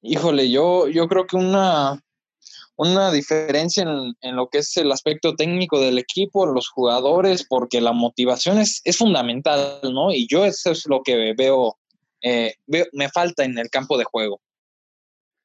híjole, 0.00 0.50
yo, 0.50 0.88
yo 0.88 1.06
creo 1.06 1.26
que 1.26 1.36
una, 1.36 2.02
una 2.76 3.12
diferencia 3.12 3.82
en, 3.82 4.36
lo 4.36 4.48
que 4.48 4.56
es 4.56 4.74
el 4.78 4.90
aspecto 4.90 5.36
técnico 5.36 5.78
del 5.78 5.98
equipo, 5.98 6.46
los 6.46 6.70
jugadores, 6.70 7.44
porque 7.46 7.82
la 7.82 7.92
motivación 7.92 8.58
es, 8.58 8.80
es 8.84 8.96
fundamental, 8.96 9.80
¿no? 9.82 10.12
Y 10.12 10.26
yo 10.28 10.46
eso 10.46 10.70
es 10.70 10.86
lo 10.86 11.02
que 11.02 11.34
veo, 11.36 11.76
eh, 12.22 12.54
veo, 12.66 12.86
me 12.94 13.10
falta 13.10 13.44
en 13.44 13.58
el 13.58 13.68
campo 13.68 13.98
de 13.98 14.04
juego. 14.04 14.40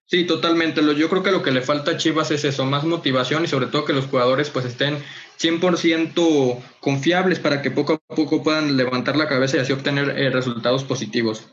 Sí, 0.08 0.26
totalmente. 0.26 0.82
Yo 0.96 1.10
creo 1.10 1.24
que 1.24 1.32
lo 1.32 1.42
que 1.42 1.52
le 1.52 1.62
falta 1.62 1.92
a 1.92 1.98
Chivas 1.98 2.30
es 2.30 2.46
eso, 2.46 2.64
más 2.66 2.84
motivación 2.84 3.44
y 3.44 3.48
sobre 3.48 3.68
todo 3.68 3.86
que 3.86 3.94
los 3.94 4.06
jugadores 4.06 4.52
pues 4.52 4.66
estén 4.66 4.98
100% 5.40 6.64
confiables 6.80 7.40
para 7.40 7.62
que 7.62 7.72
poco 7.72 7.94
a 7.94 8.16
poco 8.16 8.44
puedan 8.44 8.78
levantar 8.78 9.16
la 9.16 9.28
cabeza 9.28 9.58
y 9.58 9.62
así 9.62 9.74
obtener 9.74 10.10
eh, 10.18 10.30
resultados 10.30 10.84
positivos. 10.84 11.48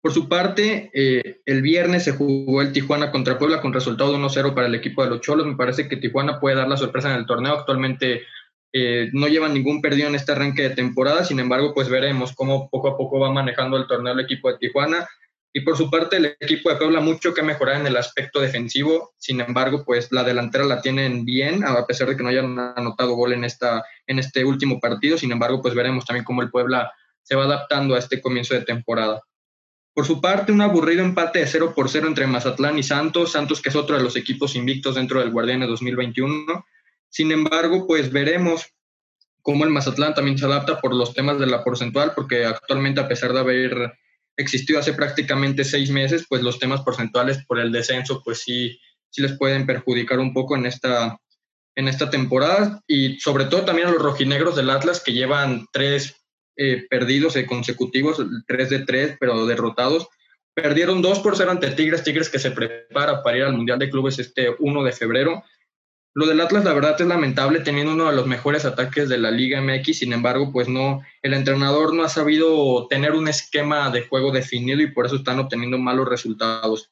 Por 0.00 0.12
su 0.12 0.28
parte, 0.28 0.90
eh, 0.94 1.40
el 1.44 1.60
viernes 1.60 2.04
se 2.04 2.12
jugó 2.12 2.62
el 2.62 2.72
Tijuana 2.72 3.10
contra 3.10 3.38
Puebla 3.38 3.60
con 3.60 3.74
resultado 3.74 4.12
de 4.12 4.18
1-0 4.18 4.54
para 4.54 4.68
el 4.68 4.74
equipo 4.74 5.02
de 5.02 5.10
los 5.10 5.20
Cholos. 5.20 5.46
Me 5.46 5.56
parece 5.56 5.88
que 5.88 5.96
Tijuana 5.96 6.40
puede 6.40 6.56
dar 6.56 6.68
la 6.68 6.76
sorpresa 6.76 7.10
en 7.10 7.18
el 7.18 7.26
torneo. 7.26 7.52
Actualmente 7.52 8.22
eh, 8.72 9.10
no 9.12 9.26
lleva 9.26 9.48
ningún 9.48 9.82
perdido 9.82 10.08
en 10.08 10.14
este 10.14 10.32
arranque 10.32 10.62
de 10.62 10.70
temporada. 10.70 11.24
Sin 11.24 11.40
embargo, 11.40 11.74
pues 11.74 11.88
veremos 11.88 12.32
cómo 12.32 12.70
poco 12.70 12.88
a 12.88 12.96
poco 12.96 13.18
va 13.18 13.32
manejando 13.32 13.76
el 13.76 13.88
torneo 13.88 14.12
el 14.12 14.20
equipo 14.20 14.50
de 14.50 14.58
Tijuana. 14.58 15.06
Y 15.58 15.62
por 15.62 15.76
su 15.76 15.90
parte, 15.90 16.18
el 16.18 16.36
equipo 16.38 16.70
de 16.70 16.76
Puebla 16.76 17.00
mucho 17.00 17.34
que 17.34 17.42
mejorar 17.42 17.80
en 17.80 17.88
el 17.88 17.96
aspecto 17.96 18.40
defensivo. 18.40 19.14
Sin 19.18 19.40
embargo, 19.40 19.82
pues 19.84 20.06
la 20.12 20.22
delantera 20.22 20.64
la 20.64 20.80
tienen 20.80 21.24
bien, 21.24 21.64
a 21.64 21.84
pesar 21.84 22.06
de 22.06 22.16
que 22.16 22.22
no 22.22 22.28
hayan 22.28 22.56
anotado 22.76 23.16
gol 23.16 23.32
en, 23.32 23.42
esta, 23.42 23.84
en 24.06 24.20
este 24.20 24.44
último 24.44 24.78
partido. 24.78 25.18
Sin 25.18 25.32
embargo, 25.32 25.60
pues 25.60 25.74
veremos 25.74 26.06
también 26.06 26.24
cómo 26.24 26.42
el 26.42 26.50
Puebla 26.52 26.92
se 27.22 27.34
va 27.34 27.42
adaptando 27.42 27.96
a 27.96 27.98
este 27.98 28.20
comienzo 28.20 28.54
de 28.54 28.60
temporada. 28.60 29.20
Por 29.92 30.06
su 30.06 30.20
parte, 30.20 30.52
un 30.52 30.60
aburrido 30.60 31.02
empate 31.02 31.40
de 31.40 31.48
0 31.48 31.72
por 31.74 31.88
0 31.88 32.06
entre 32.06 32.28
Mazatlán 32.28 32.78
y 32.78 32.84
Santos, 32.84 33.32
Santos 33.32 33.60
que 33.60 33.70
es 33.70 33.74
otro 33.74 33.96
de 33.96 34.04
los 34.04 34.14
equipos 34.14 34.54
invictos 34.54 34.94
dentro 34.94 35.18
del 35.18 35.32
Guardián 35.32 35.58
de 35.58 35.66
2021. 35.66 36.64
Sin 37.08 37.32
embargo, 37.32 37.84
pues 37.84 38.12
veremos 38.12 38.64
cómo 39.42 39.64
el 39.64 39.70
Mazatlán 39.70 40.14
también 40.14 40.38
se 40.38 40.44
adapta 40.44 40.80
por 40.80 40.94
los 40.94 41.14
temas 41.14 41.40
de 41.40 41.48
la 41.48 41.64
porcentual, 41.64 42.12
porque 42.14 42.44
actualmente 42.44 43.00
a 43.00 43.08
pesar 43.08 43.32
de 43.32 43.40
haber 43.40 43.98
existido 44.38 44.78
hace 44.78 44.94
prácticamente 44.94 45.64
seis 45.64 45.90
meses, 45.90 46.24
pues 46.28 46.42
los 46.42 46.58
temas 46.58 46.80
porcentuales 46.82 47.44
por 47.44 47.58
el 47.58 47.72
descenso, 47.72 48.22
pues 48.24 48.38
sí, 48.38 48.80
sí 49.10 49.20
les 49.20 49.36
pueden 49.36 49.66
perjudicar 49.66 50.20
un 50.20 50.32
poco 50.32 50.56
en 50.56 50.64
esta, 50.64 51.18
en 51.74 51.88
esta 51.88 52.08
temporada 52.08 52.80
y 52.86 53.18
sobre 53.20 53.44
todo 53.46 53.64
también 53.64 53.88
a 53.88 53.90
los 53.90 54.02
rojinegros 54.02 54.56
del 54.56 54.70
Atlas 54.70 55.02
que 55.04 55.12
llevan 55.12 55.66
tres 55.72 56.14
eh, 56.56 56.86
perdidos 56.88 57.36
eh, 57.36 57.46
consecutivos, 57.46 58.20
3 58.46 58.70
de 58.70 58.78
3, 58.80 59.16
pero 59.20 59.46
derrotados. 59.46 60.08
Perdieron 60.54 61.02
2 61.02 61.20
por 61.20 61.36
0 61.36 61.52
ante 61.52 61.70
Tigres, 61.70 62.02
Tigres 62.02 62.28
que 62.28 62.40
se 62.40 62.50
prepara 62.50 63.22
para 63.22 63.36
ir 63.36 63.44
al 63.44 63.52
Mundial 63.52 63.78
de 63.78 63.90
Clubes 63.90 64.18
este 64.18 64.54
1 64.58 64.82
de 64.82 64.92
febrero. 64.92 65.44
Lo 66.18 66.26
del 66.26 66.40
Atlas, 66.40 66.64
la 66.64 66.72
verdad, 66.72 67.00
es 67.00 67.06
lamentable, 67.06 67.60
teniendo 67.60 67.92
uno 67.92 68.10
de 68.10 68.16
los 68.16 68.26
mejores 68.26 68.64
ataques 68.64 69.08
de 69.08 69.18
la 69.18 69.30
Liga 69.30 69.62
MX, 69.62 69.98
sin 69.98 70.12
embargo, 70.12 70.50
pues 70.50 70.68
no, 70.68 71.00
el 71.22 71.32
entrenador 71.32 71.94
no 71.94 72.02
ha 72.02 72.08
sabido 72.08 72.88
tener 72.88 73.12
un 73.12 73.28
esquema 73.28 73.88
de 73.90 74.02
juego 74.02 74.32
definido 74.32 74.80
y 74.80 74.90
por 74.90 75.06
eso 75.06 75.14
están 75.14 75.38
obteniendo 75.38 75.78
malos 75.78 76.08
resultados. 76.08 76.90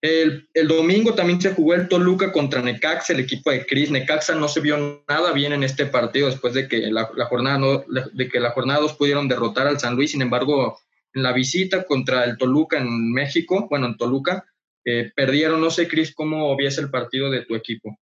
El, 0.00 0.48
domingo 0.68 1.14
también 1.14 1.40
se 1.40 1.54
jugó 1.54 1.74
el 1.74 1.88
Toluca 1.88 2.30
contra 2.30 2.62
Necaxa, 2.62 3.14
el 3.14 3.18
equipo 3.18 3.50
de 3.50 3.66
Cris. 3.66 3.90
Necaxa 3.90 4.36
no 4.36 4.46
se 4.46 4.60
vio 4.60 5.02
nada 5.08 5.32
bien 5.32 5.52
en 5.52 5.64
este 5.64 5.86
partido 5.86 6.28
después 6.28 6.54
de 6.54 6.68
que 6.68 6.82
la, 6.82 7.06
jornada 7.28 7.58
no, 7.58 7.84
de 8.12 8.28
que 8.28 8.38
la 8.38 8.52
jornada 8.52 8.78
2 8.78 8.92
pudieron 8.92 9.26
derrotar 9.26 9.66
al 9.66 9.80
San 9.80 9.96
Luis. 9.96 10.12
Sin 10.12 10.22
embargo, 10.22 10.78
en 11.14 11.24
la 11.24 11.32
visita 11.32 11.82
contra 11.82 12.22
el 12.22 12.38
Toluca 12.38 12.78
en 12.78 13.10
México, 13.10 13.66
bueno, 13.68 13.86
en 13.86 13.96
Toluca, 13.96 14.44
eh, 14.84 15.10
perdieron. 15.16 15.60
No 15.60 15.72
sé, 15.72 15.88
Cris, 15.88 16.14
cómo 16.14 16.56
viese 16.56 16.80
el 16.80 16.90
partido 16.90 17.28
de 17.28 17.44
tu 17.44 17.56
equipo. 17.56 17.98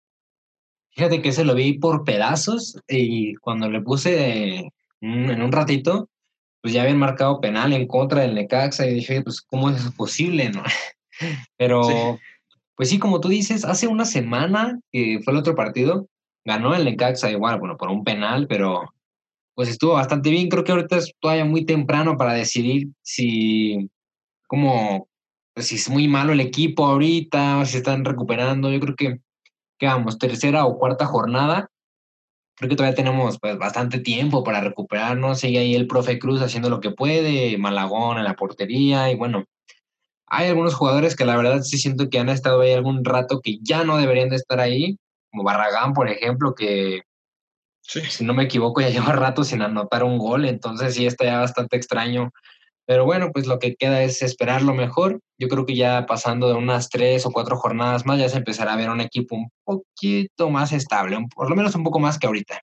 Fíjate 0.96 1.22
que 1.22 1.32
se 1.32 1.44
lo 1.44 1.56
vi 1.56 1.74
por 1.80 2.04
pedazos 2.04 2.78
y 2.88 3.36
cuando 3.36 3.70
le 3.70 3.82
puse 3.82 4.70
en 5.02 5.42
un 5.42 5.52
ratito, 5.52 6.10
pues 6.62 6.74
ya 6.74 6.84
habían 6.84 7.00
marcado 7.00 7.42
penal 7.42 7.74
en 7.74 7.88
contra 7.88 8.22
del 8.22 8.36
Necaxa 8.36 8.88
y 8.88 8.94
dije, 8.94 9.22
pues, 9.22 9.42
¿cómo 9.42 9.70
es 9.70 9.92
posible, 9.92 10.50
no? 10.50 10.64
Pero, 11.58 12.20
pues 12.76 12.90
sí, 12.90 13.00
como 13.00 13.20
tú 13.20 13.30
dices, 13.30 13.66
hace 13.66 13.88
una 13.88 14.06
semana 14.06 14.80
que 14.92 15.20
fue 15.24 15.34
el 15.34 15.40
otro 15.40 15.56
partido, 15.56 16.08
ganó 16.46 16.74
el 16.74 16.86
Necaxa 16.86 17.32
igual, 17.32 17.60
bueno, 17.60 17.78
por 17.78 17.90
un 17.90 18.04
penal, 18.04 18.48
pero 18.48 18.94
pues 19.56 19.70
estuvo 19.70 19.94
bastante 19.94 20.30
bien. 20.30 20.50
Creo 20.50 20.64
que 20.64 20.72
ahorita 20.72 20.98
es 20.98 21.14
todavía 21.20 21.46
muy 21.46 21.66
temprano 21.66 22.18
para 22.18 22.34
decidir 22.34 22.90
si, 23.02 23.90
como, 24.48 25.08
pues 25.54 25.68
si 25.68 25.76
es 25.76 25.90
muy 25.90 26.08
malo 26.08 26.34
el 26.34 26.40
equipo 26.40 26.86
ahorita, 26.86 27.60
o 27.60 27.66
si 27.66 27.78
están 27.78 28.04
recuperando. 28.06 28.72
Yo 28.72 28.80
creo 28.80 28.96
que, 28.96 29.20
que 29.84 29.88
vamos, 29.88 30.18
tercera 30.18 30.66
o 30.66 30.78
cuarta 30.78 31.06
jornada. 31.06 31.70
Creo 32.56 32.70
que 32.70 32.76
todavía 32.76 32.96
tenemos 32.96 33.38
pues, 33.40 33.58
bastante 33.58 34.00
tiempo 34.00 34.44
para 34.44 34.62
recuperarnos. 34.62 35.40
Sigue 35.40 35.60
ahí 35.60 35.76
el 35.76 35.88
profe 35.88 36.20
Cruz 36.20 36.42
haciendo 36.42 36.70
lo 36.70 36.80
que 36.80 36.92
puede, 36.92 37.58
Malagón 37.58 38.18
en 38.18 38.24
la 38.24 38.36
portería 38.36 39.12
y 39.12 39.16
bueno, 39.16 39.46
hay 40.28 40.48
algunos 40.48 40.74
jugadores 40.74 41.16
que 41.16 41.26
la 41.26 41.36
verdad 41.36 41.62
sí 41.64 41.78
siento 41.78 42.10
que 42.10 42.20
han 42.20 42.30
estado 42.30 42.62
ahí 42.62 42.72
algún 42.72 43.04
rato 43.04 43.42
que 43.42 43.60
ya 43.62 43.84
no 43.84 43.98
deberían 43.98 44.30
de 44.30 44.38
estar 44.38 44.60
ahí, 44.60 44.98
como 45.30 45.44
Barragán, 45.44 45.94
por 45.94 46.10
ejemplo, 46.10 46.56
que 46.56 47.02
Si 47.82 48.24
no 48.24 48.34
me 48.34 48.44
equivoco, 48.46 48.80
ya 48.80 48.90
lleva 48.90 49.12
rato 49.12 49.44
sin 49.44 49.62
anotar 49.62 50.04
un 50.04 50.18
gol, 50.18 50.46
entonces 50.46 50.96
sí 50.96 51.06
está 51.06 51.26
ya 51.26 51.40
bastante 51.40 51.76
extraño. 51.76 52.32
Pero 52.86 53.06
bueno, 53.06 53.32
pues 53.32 53.48
lo 53.48 53.60
que 53.60 53.76
queda 53.76 54.04
es 54.04 54.22
esperar 54.22 54.62
lo 54.62 54.74
mejor. 54.74 55.20
Yo 55.40 55.48
creo 55.48 55.66
que 55.66 55.76
ya 55.76 56.06
pasando 56.06 56.48
de 56.48 56.56
unas 56.56 56.90
tres 56.90 57.26
o 57.26 57.32
cuatro 57.32 57.56
jornadas 57.56 58.06
más, 58.06 58.20
ya 58.20 58.30
se 58.30 58.38
empezará 58.38 58.74
a 58.74 58.78
ver 58.78 58.90
un 58.90 59.02
equipo 59.02 59.36
un 59.36 59.50
poquito 59.64 60.50
más 60.50 60.74
estable, 60.74 61.18
por 61.34 61.50
lo 61.50 61.56
menos 61.56 61.76
un 61.76 61.84
poco 61.84 62.00
más 62.00 62.20
que 62.20 62.28
ahorita. 62.28 62.62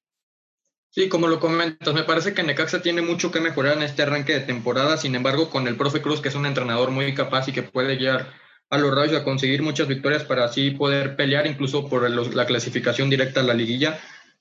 Sí, 0.93 1.09
como 1.09 1.29
lo 1.29 1.39
comentas, 1.39 1.95
me 1.95 2.03
parece 2.03 2.35
que 2.35 2.43
Necaxa 2.43 2.83
tiene 2.83 3.01
mucho 3.01 3.31
que 3.31 3.41
mejorar 3.41 3.77
en 3.77 3.85
este 3.85 4.03
arranque 4.03 4.33
de 4.33 4.41
temporada. 4.41 4.97
Sin 4.97 5.15
embargo, 5.15 5.49
con 5.49 5.69
el 5.69 5.77
profe 5.77 6.03
Cruz, 6.03 6.21
que 6.21 6.29
es 6.29 6.35
un 6.35 6.47
entrenador 6.47 6.91
muy 6.91 7.15
capaz 7.15 7.47
y 7.49 7.53
que 7.53 7.63
puede 7.63 7.97
guiar 7.97 8.33
a 8.71 8.79
los 8.79 8.95
Rayos 8.95 9.21
a 9.21 9.25
conseguir 9.25 9.63
muchas 9.63 9.89
victorias 9.89 10.25
para 10.25 10.45
así 10.45 10.73
poder 10.73 11.17
pelear 11.17 11.47
incluso 11.47 11.89
por 11.89 12.09
la 12.11 12.47
clasificación 12.47 13.09
directa 13.09 13.41
a 13.41 13.45
la 13.45 13.55
liguilla, 13.55 14.01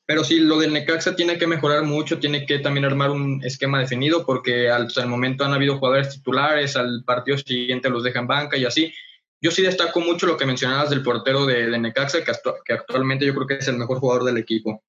pero 0.10 0.24
sí, 0.24 0.39
lo 0.39 0.57
del 0.57 0.74
Necaxa 0.74 1.16
tiene 1.16 1.38
que 1.38 1.45
mejorar 1.45 1.84
mucho, 1.84 2.18
tiene 2.18 2.43
que 2.47 2.57
también 2.57 2.84
armar 2.84 3.12
un 3.12 3.45
esquema 3.45 3.80
definido, 3.80 4.26
porque 4.26 4.68
hasta 4.68 5.03
el 5.03 5.07
momento 5.07 5.45
han 5.45 5.53
habido 5.53 5.78
jugadores 5.78 6.10
titulares, 6.10 6.76
al 6.76 7.03
partido 7.03 7.38
siguiente 7.38 7.91
los 7.91 8.03
dejan 8.03 8.26
banca 8.26 8.57
y 8.57 8.66
así. 8.66 8.91
Yo 9.39 9.51
sí 9.51 9.62
destaco 9.62 9.99
mucho 9.99 10.26
lo 10.26 10.36
que 10.36 10.47
mencionabas 10.47 10.89
del 10.89 11.03
portero 11.03 11.45
de, 11.45 11.78
Necaxa, 11.78 12.24
que, 12.24 12.74
actualmente 12.74 13.24
yo 13.24 13.36
creo 13.36 13.45
que 13.45 13.57
es 13.57 13.68
el 13.68 13.78
mejor 13.78 13.99
jugador 13.99 14.24
del 14.24 14.38
equipo. 14.38 14.82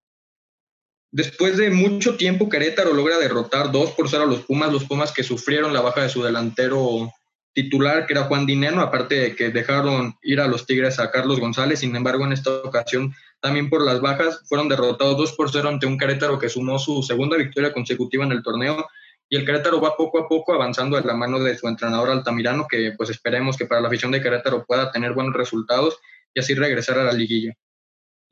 Después 1.12 1.58
de 1.58 1.68
mucho 1.68 2.16
tiempo, 2.16 2.48
Querétaro 2.48 2.94
logra 2.94 3.18
derrotar 3.18 3.70
2 3.70 3.90
por 3.90 4.08
0 4.08 4.22
a 4.22 4.26
los 4.26 4.46
Pumas, 4.46 4.72
los 4.72 4.84
Pumas 4.84 5.12
que 5.12 5.22
sufrieron 5.22 5.74
la 5.74 5.82
baja 5.82 6.02
de 6.02 6.08
su 6.08 6.22
delantero 6.22 7.12
titular, 7.52 8.06
que 8.06 8.12
era 8.12 8.24
Juan 8.24 8.46
Dineno, 8.46 8.80
aparte 8.80 9.14
de 9.16 9.36
que 9.36 9.50
dejaron 9.50 10.16
ir 10.22 10.40
a 10.40 10.48
los 10.48 10.66
Tigres 10.66 10.98
a 10.98 11.10
Carlos 11.10 11.40
González. 11.40 11.80
Sin 11.80 11.94
embargo, 11.96 12.24
en 12.24 12.32
esta 12.32 12.50
ocasión, 12.50 13.14
también 13.40 13.68
por 13.68 13.84
las 13.84 14.00
bajas, 14.00 14.42
fueron 14.48 14.68
derrotados 14.68 15.16
2 15.16 15.32
por 15.32 15.50
0 15.50 15.68
ante 15.68 15.86
un 15.86 15.98
Querétaro 15.98 16.38
que 16.38 16.48
sumó 16.48 16.78
su 16.78 17.02
segunda 17.02 17.36
victoria 17.36 17.72
consecutiva 17.72 18.24
en 18.24 18.32
el 18.32 18.42
torneo. 18.42 18.86
Y 19.28 19.36
el 19.36 19.44
Querétaro 19.44 19.80
va 19.80 19.96
poco 19.96 20.18
a 20.18 20.28
poco 20.28 20.52
avanzando 20.52 20.96
a 20.96 21.00
la 21.02 21.14
mano 21.14 21.38
de 21.38 21.56
su 21.56 21.68
entrenador 21.68 22.10
Altamirano, 22.10 22.66
que 22.68 22.92
pues 22.96 23.10
esperemos 23.10 23.56
que 23.56 23.66
para 23.66 23.80
la 23.80 23.88
afición 23.88 24.10
de 24.12 24.20
Querétaro 24.20 24.64
pueda 24.64 24.90
tener 24.90 25.12
buenos 25.12 25.34
resultados 25.34 25.98
y 26.34 26.40
así 26.40 26.54
regresar 26.54 26.98
a 26.98 27.04
la 27.04 27.12
liguilla. 27.12 27.54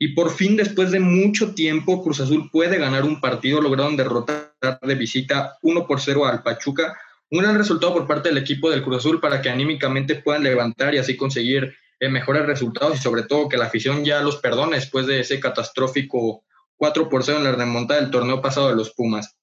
Y 0.01 0.09
por 0.09 0.31
fin, 0.31 0.55
después 0.55 0.91
de 0.91 0.99
mucho 1.01 1.53
tiempo, 1.53 2.01
Cruz 2.01 2.21
Azul 2.21 2.49
puede 2.51 2.77
ganar 2.77 3.03
un 3.03 3.19
partido. 3.19 3.61
Lograron 3.61 3.97
derrotar 3.97 4.53
de 4.81 4.95
visita 4.95 5.57
1 5.61 5.85
por 5.85 5.99
0 5.99 6.25
al 6.25 6.41
Pachuca 6.41 6.97
un 7.31 7.39
gran 7.39 7.57
resultado 7.57 7.93
por 7.93 8.07
parte 8.07 8.29
del 8.29 8.37
equipo 8.37 8.69
del 8.69 8.83
Cruz 8.83 8.97
Azul 8.97 9.19
para 9.19 9.41
que 9.41 9.49
anímicamente 9.49 10.15
puedan 10.15 10.43
levantar 10.43 10.95
y 10.95 10.97
así 10.97 11.15
conseguir 11.15 11.75
eh, 11.99 12.09
mejores 12.09 12.45
resultados 12.45 12.97
y 12.97 13.01
sobre 13.01 13.23
todo 13.23 13.49
que 13.49 13.57
la 13.57 13.65
afición 13.65 14.03
ya 14.03 14.21
los 14.21 14.37
perdone 14.37 14.77
después 14.77 15.05
de 15.05 15.19
ese 15.19 15.39
catastrófico 15.39 16.43
4 16.77 17.09
por 17.09 17.23
0 17.23 17.39
en 17.39 17.43
la 17.43 17.51
remontada 17.51 17.99
del 18.01 18.09
torneo 18.09 18.41
pasado 18.41 18.69
de 18.69 18.75
los 18.75 18.91
Pumas. 18.93 19.35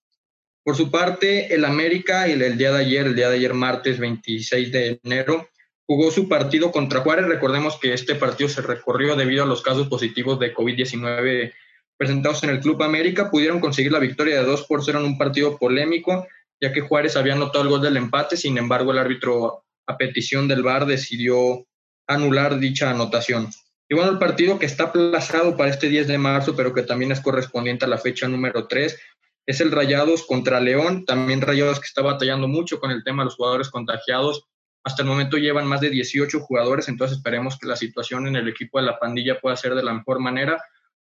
Por 0.65 0.75
su 0.75 0.91
parte, 0.91 1.55
el 1.55 1.65
América, 1.65 2.27
el, 2.27 2.43
el 2.43 2.59
día 2.59 2.73
de 2.73 2.79
ayer, 2.79 3.07
el 3.07 3.15
día 3.15 3.29
de 3.29 3.37
ayer 3.37 3.55
martes 3.55 3.99
26 4.01 4.73
de 4.73 5.01
enero, 5.05 5.49
jugó 5.87 6.11
su 6.11 6.29
partido 6.29 6.73
contra 6.73 7.01
Juárez. 7.01 7.27
Recordemos 7.27 7.79
que 7.79 7.93
este 7.93 8.17
partido 8.17 8.49
se 8.49 8.63
recorrió 8.63 9.15
debido 9.15 9.45
a 9.45 9.47
los 9.47 9.63
casos 9.63 9.87
positivos 9.87 10.41
de 10.41 10.53
COVID-19 10.53 11.53
presentados 11.97 12.43
en 12.43 12.51
el 12.51 12.61
Club 12.61 12.83
América. 12.83 13.31
Pudieron 13.31 13.61
conseguir 13.61 13.93
la 13.93 14.01
victoria 14.01 14.41
de 14.41 14.45
2 14.45 14.67
por 14.67 14.85
0 14.85 14.99
en 14.99 15.05
un 15.05 15.19
partido 15.19 15.57
polémico 15.57 16.27
ya 16.61 16.73
que 16.73 16.81
Juárez 16.81 17.17
había 17.17 17.35
anotado 17.35 17.65
el 17.65 17.71
gol 17.71 17.83
del 17.83 17.97
empate, 17.97 18.37
sin 18.37 18.59
embargo 18.59 18.93
el 18.93 18.99
árbitro 18.99 19.65
a 19.87 19.97
petición 19.97 20.49
del 20.49 20.63
VAR 20.63 20.87
decidió 20.87 21.67
anular 22.07 22.59
dicha 22.59 22.91
anotación. 22.91 23.49
Y 23.89 23.95
bueno, 23.95 24.11
el 24.11 24.19
partido 24.19 24.59
que 24.59 24.67
está 24.67 24.85
aplazado 24.85 25.57
para 25.57 25.71
este 25.71 25.89
10 25.89 26.09
de 26.09 26.19
marzo, 26.19 26.57
pero 26.57 26.75
que 26.75 26.83
también 26.83 27.13
es 27.13 27.21
correspondiente 27.21 27.85
a 27.85 27.89
la 27.89 27.99
fecha 27.99 28.27
número 28.27 28.67
3, 28.67 28.99
es 29.47 29.61
el 29.61 29.71
Rayados 29.71 30.27
contra 30.27 30.61
León, 30.61 31.05
también 31.05 31.41
Rayados 31.41 31.79
que 31.79 31.87
está 31.87 32.03
batallando 32.03 32.49
mucho 32.49 32.81
con 32.81 32.91
el 32.91 33.05
tema 33.05 33.23
de 33.23 33.27
los 33.27 33.37
jugadores 33.37 33.69
contagiados. 33.71 34.45
Hasta 34.83 35.03
el 35.03 35.09
momento 35.09 35.37
llevan 35.37 35.69
más 35.69 35.81
de 35.81 35.91
18 35.91 36.41
jugadores, 36.41 36.89
entonces 36.89 37.19
esperemos 37.19 37.59
que 37.59 37.69
la 37.69 37.77
situación 37.77 38.27
en 38.27 38.35
el 38.35 38.49
equipo 38.49 38.81
de 38.81 38.87
la 38.87 38.99
pandilla 38.99 39.41
pueda 39.41 39.57
ser 39.57 39.75
de 39.77 39.85
la 39.85 39.95
mejor 39.95 40.19
manera 40.19 40.61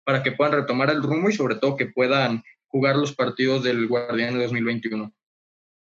para 0.05 0.23
que 0.23 0.33
puedan 0.33 0.53
retomar 0.53 0.91
el 0.91 1.03
rumbo 1.03 1.31
y 1.31 1.33
sobre 1.33 1.57
todo 1.57 1.77
que 1.77 1.87
puedan 1.87 2.43
jugar 2.67 2.97
los 2.97 3.15
partidos 3.15 3.65
del 3.65 3.89
Guardián 3.89 4.35
de 4.35 4.45
2021. 4.45 5.13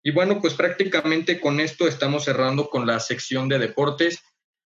Y 0.07 0.11
bueno, 0.11 0.39
pues 0.39 0.53
prácticamente 0.53 1.37
con 1.37 1.59
esto 1.59 1.85
estamos 1.85 2.23
cerrando 2.23 2.69
con 2.69 2.87
la 2.87 2.97
sección 3.01 3.49
de 3.49 3.59
deportes. 3.59 4.23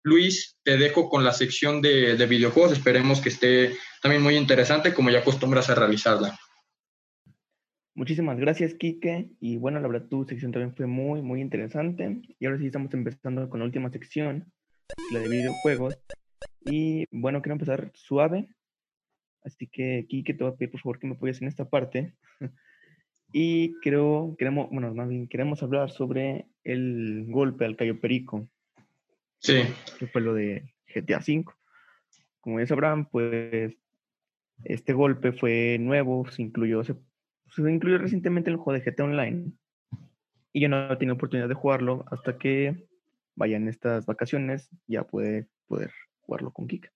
Luis, 0.03 0.59
te 0.63 0.77
dejo 0.77 1.09
con 1.09 1.23
la 1.23 1.33
sección 1.33 1.81
de, 1.81 2.23
videojuegos. 2.27 2.71
Esperemos 2.71 3.19
que 3.19 3.29
esté 3.29 3.75
también 4.03 4.21
muy 4.21 4.35
interesante 4.35 4.93
como 4.93 5.09
ya 5.09 5.21
acostumbras 5.21 5.71
a 5.71 5.73
realizarla. 5.73 6.37
Muchísimas 7.95 8.37
gracias, 8.37 8.75
Quique. 8.75 9.31
Y 9.39 9.57
bueno, 9.57 9.79
la 9.79 9.87
verdad, 9.87 10.07
tu 10.07 10.23
sección 10.23 10.51
también 10.51 10.75
fue 10.75 10.85
muy, 10.85 11.23
muy 11.23 11.41
interesante. 11.41 12.21
Y 12.37 12.45
ahora 12.45 12.59
sí 12.59 12.67
estamos 12.67 12.93
empezando 12.93 13.49
con 13.49 13.59
la 13.59 13.65
última 13.65 13.89
sección, 13.89 14.53
la 15.11 15.17
de 15.17 15.29
videojuegos. 15.29 15.97
Y 16.63 17.07
bueno, 17.09 17.41
quiero 17.41 17.53
empezar 17.53 17.89
suave. 17.95 18.49
Así 19.43 19.65
que, 19.65 20.05
Quique, 20.07 20.35
te 20.35 20.43
voy 20.43 20.53
a 20.53 20.55
pedir 20.55 20.69
por 20.69 20.81
favor 20.81 20.99
que 20.99 21.07
me 21.07 21.15
apoyes 21.15 21.41
en 21.41 21.47
esta 21.47 21.67
parte. 21.67 22.13
Y 23.35 23.73
creo, 23.79 24.35
queremos, 24.37 24.69
bueno, 24.69 24.93
más 24.93 25.09
bien 25.09 25.27
queremos 25.27 25.63
hablar 25.63 25.89
sobre 25.89 26.45
el 26.63 27.25
golpe 27.29 27.65
al 27.65 27.75
Cayo 27.75 27.99
Perico. 27.99 28.47
Sí. 29.39 29.63
Que 29.97 30.05
fue 30.05 30.21
lo 30.21 30.35
de 30.35 30.71
GTA 30.93 31.17
V. 31.17 31.45
Como 32.39 32.59
ya 32.59 32.67
sabrán, 32.67 33.05
pues 33.09 33.75
este 34.65 34.93
golpe 34.93 35.31
fue 35.31 35.77
nuevo, 35.79 36.29
se 36.29 36.43
incluyó, 36.43 36.83
se, 36.83 36.95
incluyó 37.57 37.97
recientemente 37.97 38.51
en 38.51 38.53
el 38.53 38.59
juego 38.59 38.79
de 38.79 38.91
GTA 38.91 39.05
Online. 39.05 39.51
Y 40.51 40.61
yo 40.61 40.69
no 40.69 40.93
he 40.93 40.97
tenido 40.97 41.15
oportunidad 41.15 41.49
de 41.49 41.55
jugarlo 41.55 42.05
hasta 42.11 42.37
que 42.37 42.85
vayan 43.33 43.67
estas 43.67 44.05
vacaciones, 44.05 44.69
ya 44.85 45.07
puede 45.07 45.47
poder 45.65 45.91
jugarlo 46.21 46.51
con 46.51 46.67
Kika. 46.67 46.91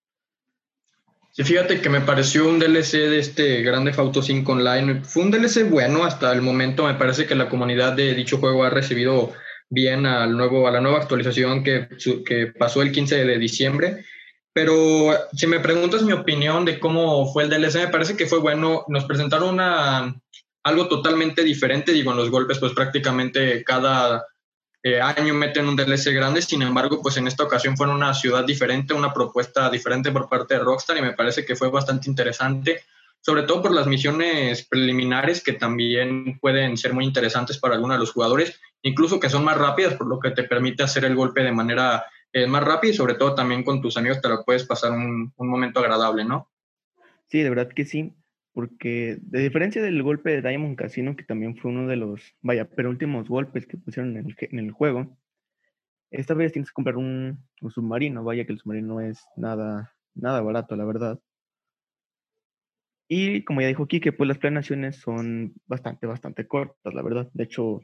Sí, 1.37 1.43
fíjate 1.43 1.81
que 1.81 1.89
me 1.89 2.01
pareció 2.01 2.49
un 2.49 2.57
DLC 2.57 2.93
de 2.93 3.19
este 3.19 3.61
Grande 3.61 3.93
Auto 3.95 4.23
5 4.23 4.53
Online. 4.53 5.03
Fue 5.03 5.21
un 5.21 5.29
DLC 5.29 5.69
bueno 5.69 6.03
hasta 6.03 6.33
el 6.33 6.41
momento. 6.41 6.87
Me 6.87 6.95
parece 6.95 7.27
que 7.27 7.35
la 7.35 7.47
comunidad 7.47 7.93
de 7.93 8.15
dicho 8.15 8.39
juego 8.39 8.63
ha 8.63 8.71
recibido 8.71 9.33
bien 9.69 10.07
al 10.07 10.35
nuevo, 10.35 10.67
a 10.67 10.71
la 10.71 10.81
nueva 10.81 10.97
actualización 10.97 11.63
que, 11.63 11.89
que 12.25 12.47
pasó 12.47 12.81
el 12.81 12.91
15 12.91 13.23
de 13.23 13.37
diciembre. 13.37 14.03
Pero 14.51 15.11
si 15.31 15.45
me 15.45 15.59
preguntas 15.59 16.01
mi 16.01 16.11
opinión 16.11 16.65
de 16.65 16.79
cómo 16.79 17.31
fue 17.31 17.43
el 17.43 17.51
DLC, 17.51 17.81
me 17.81 17.89
parece 17.89 18.17
que 18.17 18.25
fue 18.25 18.39
bueno. 18.39 18.83
Nos 18.87 19.05
presentaron 19.05 19.53
una, 19.53 20.19
algo 20.63 20.87
totalmente 20.87 21.43
diferente. 21.43 21.91
Digo, 21.91 22.13
en 22.13 22.17
los 22.17 22.31
golpes, 22.31 22.57
pues 22.57 22.73
prácticamente 22.73 23.63
cada 23.63 24.25
eh, 24.83 25.01
año 25.01 25.33
meten 25.33 25.67
un 25.67 25.75
DLC 25.75 26.13
grande, 26.13 26.41
sin 26.41 26.61
embargo, 26.61 27.01
pues 27.01 27.17
en 27.17 27.27
esta 27.27 27.43
ocasión 27.43 27.75
fue 27.75 27.87
en 27.87 27.93
una 27.93 28.13
ciudad 28.13 28.45
diferente, 28.45 28.93
una 28.93 29.13
propuesta 29.13 29.69
diferente 29.69 30.11
por 30.11 30.29
parte 30.29 30.53
de 30.53 30.59
Rockstar 30.61 30.97
y 30.97 31.01
me 31.01 31.13
parece 31.13 31.45
que 31.45 31.55
fue 31.55 31.69
bastante 31.69 32.09
interesante, 32.09 32.83
sobre 33.19 33.43
todo 33.43 33.61
por 33.61 33.73
las 33.73 33.87
misiones 33.87 34.65
preliminares 34.65 35.43
que 35.43 35.53
también 35.53 36.39
pueden 36.39 36.77
ser 36.77 36.93
muy 36.93 37.05
interesantes 37.05 37.57
para 37.57 37.75
algunos 37.75 37.97
de 37.97 38.01
los 38.01 38.11
jugadores, 38.11 38.59
incluso 38.83 39.19
que 39.19 39.29
son 39.29 39.43
más 39.43 39.57
rápidas, 39.57 39.95
por 39.95 40.07
lo 40.07 40.19
que 40.19 40.31
te 40.31 40.43
permite 40.43 40.83
hacer 40.83 41.05
el 41.05 41.15
golpe 41.15 41.41
de 41.43 41.51
manera 41.51 42.05
eh, 42.31 42.45
más 42.45 42.63
rápida 42.63 42.91
y 42.91 42.95
sobre 42.95 43.15
todo 43.15 43.33
también 43.33 43.63
con 43.63 43.81
tus 43.81 43.97
amigos 43.97 44.21
te 44.21 44.29
lo 44.29 44.45
puedes 44.45 44.63
pasar 44.63 44.91
un, 44.91 45.33
un 45.35 45.47
momento 45.49 45.79
agradable, 45.79 46.23
¿no? 46.23 46.49
Sí, 47.27 47.41
de 47.41 47.49
verdad 47.49 47.69
que 47.69 47.83
sí 47.83 48.13
porque 48.57 49.19
de 49.21 49.41
diferencia 49.41 49.83
del 49.83 50.01
golpe 50.01 50.31
de 50.31 50.41
Diamond 50.41 50.75
Casino, 50.75 51.15
que 51.15 51.23
también 51.23 51.55
fue 51.55 51.69
uno 51.69 51.87
de 51.87 51.95
los, 51.95 52.33
vaya, 52.41 52.67
pero 52.67 52.89
últimos 52.89 53.29
golpes 53.29 53.67
que 53.67 53.77
pusieron 53.77 54.17
en 54.17 54.57
el, 54.57 54.71
juego, 54.71 55.15
esta 56.09 56.33
vez 56.33 56.53
tienes 56.53 56.71
que 56.71 56.73
comprar 56.73 56.97
un, 56.97 57.37
submarino, 57.69 58.23
vaya 58.23 58.47
que 58.47 58.53
el 58.53 58.57
submarino 58.57 58.95
no 58.95 59.01
es 59.01 59.23
nada, 59.35 59.93
nada 60.15 60.41
barato, 60.41 60.75
la 60.75 60.85
verdad. 60.85 61.19
Y 63.07 63.43
como 63.43 63.61
ya 63.61 63.67
dijo 63.67 63.85
Kike, 63.85 64.11
pues 64.11 64.27
las 64.27 64.39
planeaciones 64.39 64.95
son 64.95 65.53
bastante, 65.67 66.07
bastante 66.07 66.47
cortas, 66.47 66.95
la 66.95 67.03
verdad. 67.03 67.29
De 67.35 67.43
hecho, 67.43 67.81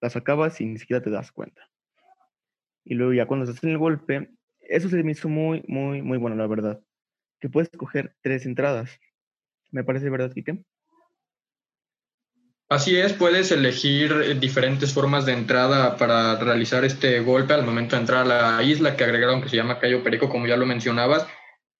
las 0.00 0.16
acabas 0.16 0.60
y 0.60 0.66
ni 0.66 0.78
siquiera 0.78 1.00
te 1.04 1.10
das 1.10 1.30
cuenta. 1.30 1.70
Y 2.82 2.94
luego 2.94 3.12
ya 3.12 3.26
cuando 3.26 3.46
se 3.46 3.52
hace 3.52 3.70
el 3.70 3.78
golpe, 3.78 4.32
eso 4.58 4.88
se 4.88 5.04
me 5.04 5.12
hizo 5.12 5.28
muy, 5.28 5.62
muy, 5.68 6.02
muy 6.02 6.18
bueno, 6.18 6.34
la 6.34 6.48
verdad. 6.48 6.80
Que 7.38 7.48
puedes 7.48 7.70
coger 7.70 8.16
tres 8.22 8.44
entradas 8.44 8.98
me 9.76 9.84
parece 9.84 10.08
verdad, 10.08 10.32
Kike. 10.32 10.64
Así 12.68 12.96
es, 12.96 13.12
puedes 13.12 13.52
elegir 13.52 14.10
eh, 14.12 14.34
diferentes 14.34 14.92
formas 14.92 15.24
de 15.24 15.34
entrada 15.34 15.96
para 15.96 16.36
realizar 16.36 16.84
este 16.84 17.20
golpe 17.20 17.54
al 17.54 17.64
momento 17.64 17.94
de 17.94 18.00
entrar 18.00 18.22
a 18.22 18.56
la 18.56 18.62
isla 18.62 18.96
que 18.96 19.04
agregaron 19.04 19.40
que 19.40 19.50
se 19.50 19.56
llama 19.56 19.78
Cayo 19.78 20.02
Perico, 20.02 20.28
como 20.28 20.46
ya 20.46 20.56
lo 20.56 20.66
mencionabas. 20.66 21.28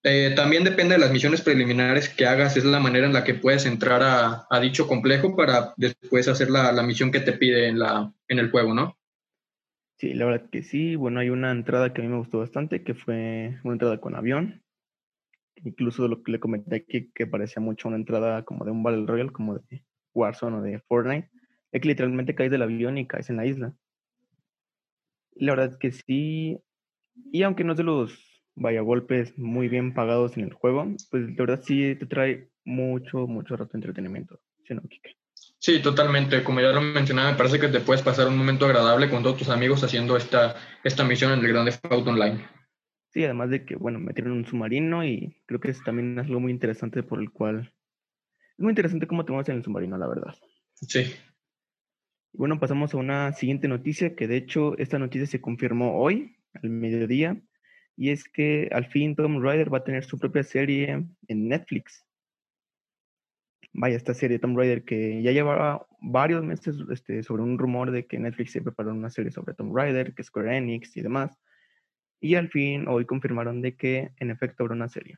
Eh, 0.05 0.35
también 0.37 0.63
depende 0.63 0.95
de 0.95 1.01
las 1.01 1.11
misiones 1.11 1.41
preliminares 1.41 2.09
que 2.09 2.27
hagas, 2.27 2.57
es 2.57 2.65
la 2.65 2.79
manera 2.79 3.07
en 3.07 3.15
la 3.15 3.25
que 3.25 3.35
puedes 3.35 3.67
entrar 3.67 4.03
a, 4.05 4.61
dicho 4.61 4.87
complejo 4.87 5.35
para 5.35 5.75
después 5.77 6.29
hacer 6.29 6.51
la, 6.51 6.71
la, 6.71 6.85
misión 6.85 7.11
que 7.11 7.21
te 7.21 7.33
pide 7.33 7.67
en, 7.67 7.81
la, 7.81 8.13
en 8.29 8.39
el 8.39 8.51
juego, 8.51 8.73
¿no? 8.73 8.97
Sí, 9.99 10.13
la 10.13 10.27
verdad 10.27 10.49
que 10.51 10.63
sí. 10.63 10.95
Bueno, 10.95 11.19
hay 11.19 11.31
una 11.31 11.51
entrada 11.51 11.93
que 11.93 12.03
a 12.03 12.05
mí 12.05 12.11
me 12.11 12.19
gustó 12.19 12.39
bastante, 12.39 12.85
que 12.85 12.95
fue 12.95 13.59
una 13.65 13.73
entrada 13.73 13.99
con 13.99 14.15
avión, 14.15 14.63
Incluso 15.65 16.07
lo 16.09 16.23
que 16.23 16.33
le 16.33 16.41
comenté 16.41 16.77
aquí, 16.77 17.11
que 17.15 17.27
parecía 17.27 17.61
mucho 17.63 17.89
una 17.89 17.97
entrada 17.97 18.45
como 18.45 18.65
de 18.65 18.71
un 18.71 18.83
Battle 18.83 19.07
Royale, 19.07 19.33
como 19.33 19.59
de 19.59 19.85
Warzone 20.15 20.57
o 20.57 20.63
de 20.63 20.81
Fortnite, 20.81 21.31
es 21.73 21.81
que 21.81 21.89
literalmente 21.89 22.35
caes 22.35 22.51
del 22.51 22.63
avión 22.63 22.99
y 22.99 23.07
caes 23.07 23.31
en 23.31 23.37
la 23.37 23.47
isla. 23.47 23.75
La 25.35 25.53
verdad 25.53 25.73
es 25.73 25.77
que 25.77 25.93
sí, 25.93 26.59
y 27.33 27.43
aunque 27.43 27.65
no 27.65 27.73
es 27.73 27.79
de 27.79 27.85
los 27.85 28.37
vaya 28.55 28.81
golpes 28.81 29.39
muy 29.39 29.69
bien 29.69 29.93
pagados 29.95 30.37
en 30.37 30.45
el 30.45 30.55
juego, 30.55 30.87
pues 31.11 31.29
la 31.29 31.37
verdad 31.37 31.61
sí 31.63 31.95
te 31.95 32.07
trae 32.07 32.49
mucho, 32.65 33.27
mucho 33.27 33.57
rato 33.57 33.73
de 33.73 33.79
entretenimiento. 33.79 34.41
¿Sí, 34.67 34.75
no, 34.75 34.83
Sí, 35.59 35.81
totalmente. 35.81 36.43
Como 36.43 36.61
ya 36.61 36.69
lo 36.69 36.81
mencionaba, 36.81 37.33
me 37.33 37.37
parece 37.37 37.61
que 37.61 37.69
te 37.69 37.81
puedes 37.81 38.03
pasar 38.03 38.29
un 38.29 38.37
momento 38.37 38.67
agradable 38.67 39.11
con 39.11 39.23
todos 39.23 39.39
tus 39.39 39.49
amigos 39.49 39.83
haciendo 39.85 40.17
esta, 40.17 40.57
esta 40.85 41.05
misión 41.05 41.33
en 41.33 41.41
el 41.41 41.49
Grand 41.49 41.69
Theft 41.69 41.85
Auto 41.91 42.11
Online. 42.11 42.45
Sí, 43.17 43.25
además 43.25 43.49
de 43.49 43.65
que, 43.65 43.77
bueno, 43.77 43.99
metieron 43.99 44.35
un 44.35 44.45
submarino 44.45 45.03
y 45.03 45.35
creo 45.47 45.59
que 45.59 45.71
es 45.71 45.83
también 45.83 46.19
algo 46.19 46.39
muy 46.39 46.53
interesante 46.53 47.03
por 47.03 47.19
el 47.19 47.31
cual... 47.31 47.73
Es 48.59 48.59
muy 48.59 48.73
interesante 48.73 49.07
cómo 49.07 49.25
te 49.25 49.33
mueves 49.33 49.49
en 49.49 49.57
el 49.57 49.65
submarino, 49.65 49.97
la 49.97 50.07
verdad. 50.07 50.35
Sí. 50.75 51.15
Bueno, 52.35 52.61
pasamos 52.61 52.93
a 52.93 52.99
una 52.99 53.33
siguiente 53.33 53.69
noticia, 53.69 54.15
que 54.15 54.29
de 54.29 54.37
hecho 54.37 54.77
esta 54.77 54.99
noticia 54.99 55.27
se 55.27 55.41
confirmó 55.41 55.97
hoy, 55.99 56.37
al 56.63 56.69
mediodía, 56.69 57.41
y 57.97 58.11
es 58.11 58.25
que 58.25 58.69
al 58.71 58.85
fin 58.85 59.17
Tom 59.17 59.43
Raider 59.43 59.73
va 59.73 59.79
a 59.79 59.85
tener 59.85 60.05
su 60.05 60.19
propia 60.19 60.43
serie 60.43 61.07
en 61.27 61.49
Netflix. 61.49 62.05
Vaya, 63.73 63.97
esta 63.97 64.13
serie 64.13 64.39
Tom 64.39 64.55
Raider 64.55 64.85
que 64.85 65.23
ya 65.23 65.33
llevaba 65.33 65.87
varios 66.03 66.45
meses 66.45 66.77
este, 66.91 67.23
sobre 67.23 67.45
un 67.45 67.57
rumor 67.57 67.93
de 67.93 68.05
que 68.07 68.19
Netflix 68.19 68.53
se 68.53 68.61
preparó 68.61 68.93
una 68.93 69.09
serie 69.09 69.31
sobre 69.31 69.55
Tom 69.55 69.75
Raider, 69.75 70.13
que 70.13 70.23
Square 70.23 70.55
Enix 70.55 70.95
y 70.99 71.01
demás. 71.01 71.35
Y 72.27 72.35
al 72.35 72.49
fin 72.49 72.89
hoy 72.89 73.05
confirmaron 73.05 73.63
de 73.63 73.77
que 73.77 74.11
en 74.19 74.33
efecto 74.33 74.65
habrá 74.65 74.75
una 74.75 74.89
serie. 74.89 75.17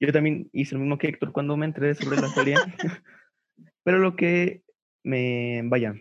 Yo 0.00 0.12
también 0.12 0.50
hice 0.52 0.74
lo 0.74 0.80
mismo 0.80 0.98
que 0.98 1.06
Héctor 1.06 1.30
cuando 1.30 1.56
me 1.56 1.66
enteré 1.66 1.94
sobre 1.94 2.20
la 2.20 2.26
serie. 2.30 2.56
Pero 3.84 4.00
lo 4.00 4.16
que 4.16 4.64
me, 5.04 5.62
vaya, 5.66 5.94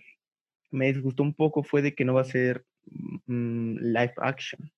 me 0.72 0.88
disgustó 0.88 1.22
un 1.22 1.36
poco 1.36 1.62
fue 1.62 1.84
de 1.84 1.94
que 1.94 2.04
no 2.04 2.16
va 2.16 2.22
a 2.22 2.26
ser 2.26 2.66
mm, 3.28 3.78
live 3.78 4.16
action, 4.18 4.72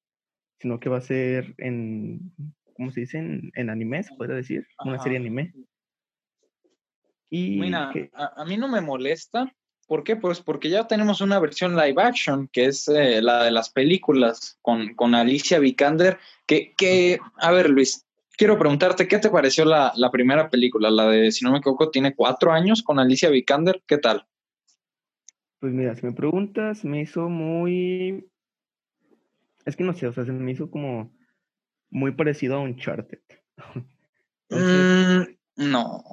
sino 0.59 0.81
que 0.81 0.89
va 0.89 0.97
a 0.97 1.01
ser 1.01 1.55
en, 1.59 2.33
¿cómo 2.73 2.91
se 2.91 2.99
dice? 2.99 3.19
En, 3.19 3.69
anime, 3.69 4.03
se 4.03 4.13
podría 4.15 4.35
decir, 4.35 4.67
una 4.83 5.01
serie 5.01 5.17
anime. 5.17 5.53
Y 7.29 7.57
Mira, 7.57 7.89
a, 8.11 8.43
mí 8.43 8.57
no 8.57 8.67
me 8.67 8.81
molesta. 8.81 9.49
¿Por 9.87 10.03
qué? 10.03 10.15
Pues 10.15 10.39
porque 10.39 10.69
ya 10.69 10.87
tenemos 10.87 11.21
una 11.21 11.39
versión 11.39 11.75
live 11.75 12.01
action, 12.01 12.47
que 12.47 12.65
es 12.65 12.87
eh, 12.87 13.21
la 13.21 13.43
de 13.43 13.51
las 13.51 13.69
películas 13.69 14.57
con, 14.61 14.95
con 14.95 15.13
Alicia 15.13 15.59
Vikander, 15.59 16.17
que, 16.45 16.73
que, 16.77 17.19
a 17.37 17.51
ver 17.51 17.69
Luis, 17.69 18.05
quiero 18.37 18.57
preguntarte, 18.57 19.07
¿qué 19.07 19.19
te 19.19 19.29
pareció 19.29 19.65
la, 19.65 19.91
la, 19.95 20.11
primera 20.11 20.49
película? 20.49 20.89
La 20.89 21.07
de, 21.07 21.31
si 21.31 21.43
no 21.43 21.51
me 21.51 21.57
equivoco, 21.59 21.91
tiene 21.91 22.15
cuatro 22.15 22.51
años 22.51 22.81
con 22.81 22.99
Alicia 22.99 23.29
Vikander, 23.29 23.83
¿qué 23.85 23.97
tal? 23.97 24.25
Pues 25.59 25.73
mira, 25.73 25.95
si 25.95 26.05
me 26.05 26.13
preguntas, 26.13 26.83
me 26.83 27.01
hizo 27.01 27.29
muy... 27.29 28.29
Es 29.65 29.75
que 29.75 29.83
no 29.83 29.93
sé, 29.93 30.07
o 30.07 30.13
sea, 30.13 30.25
se 30.25 30.31
me 30.31 30.51
hizo 30.51 30.69
como 30.69 31.13
muy 31.89 32.11
parecido 32.11 32.55
a 32.55 32.59
Uncharted. 32.59 33.21
Entonces, 34.49 35.37
mm, 35.55 35.71
no. 35.71 36.03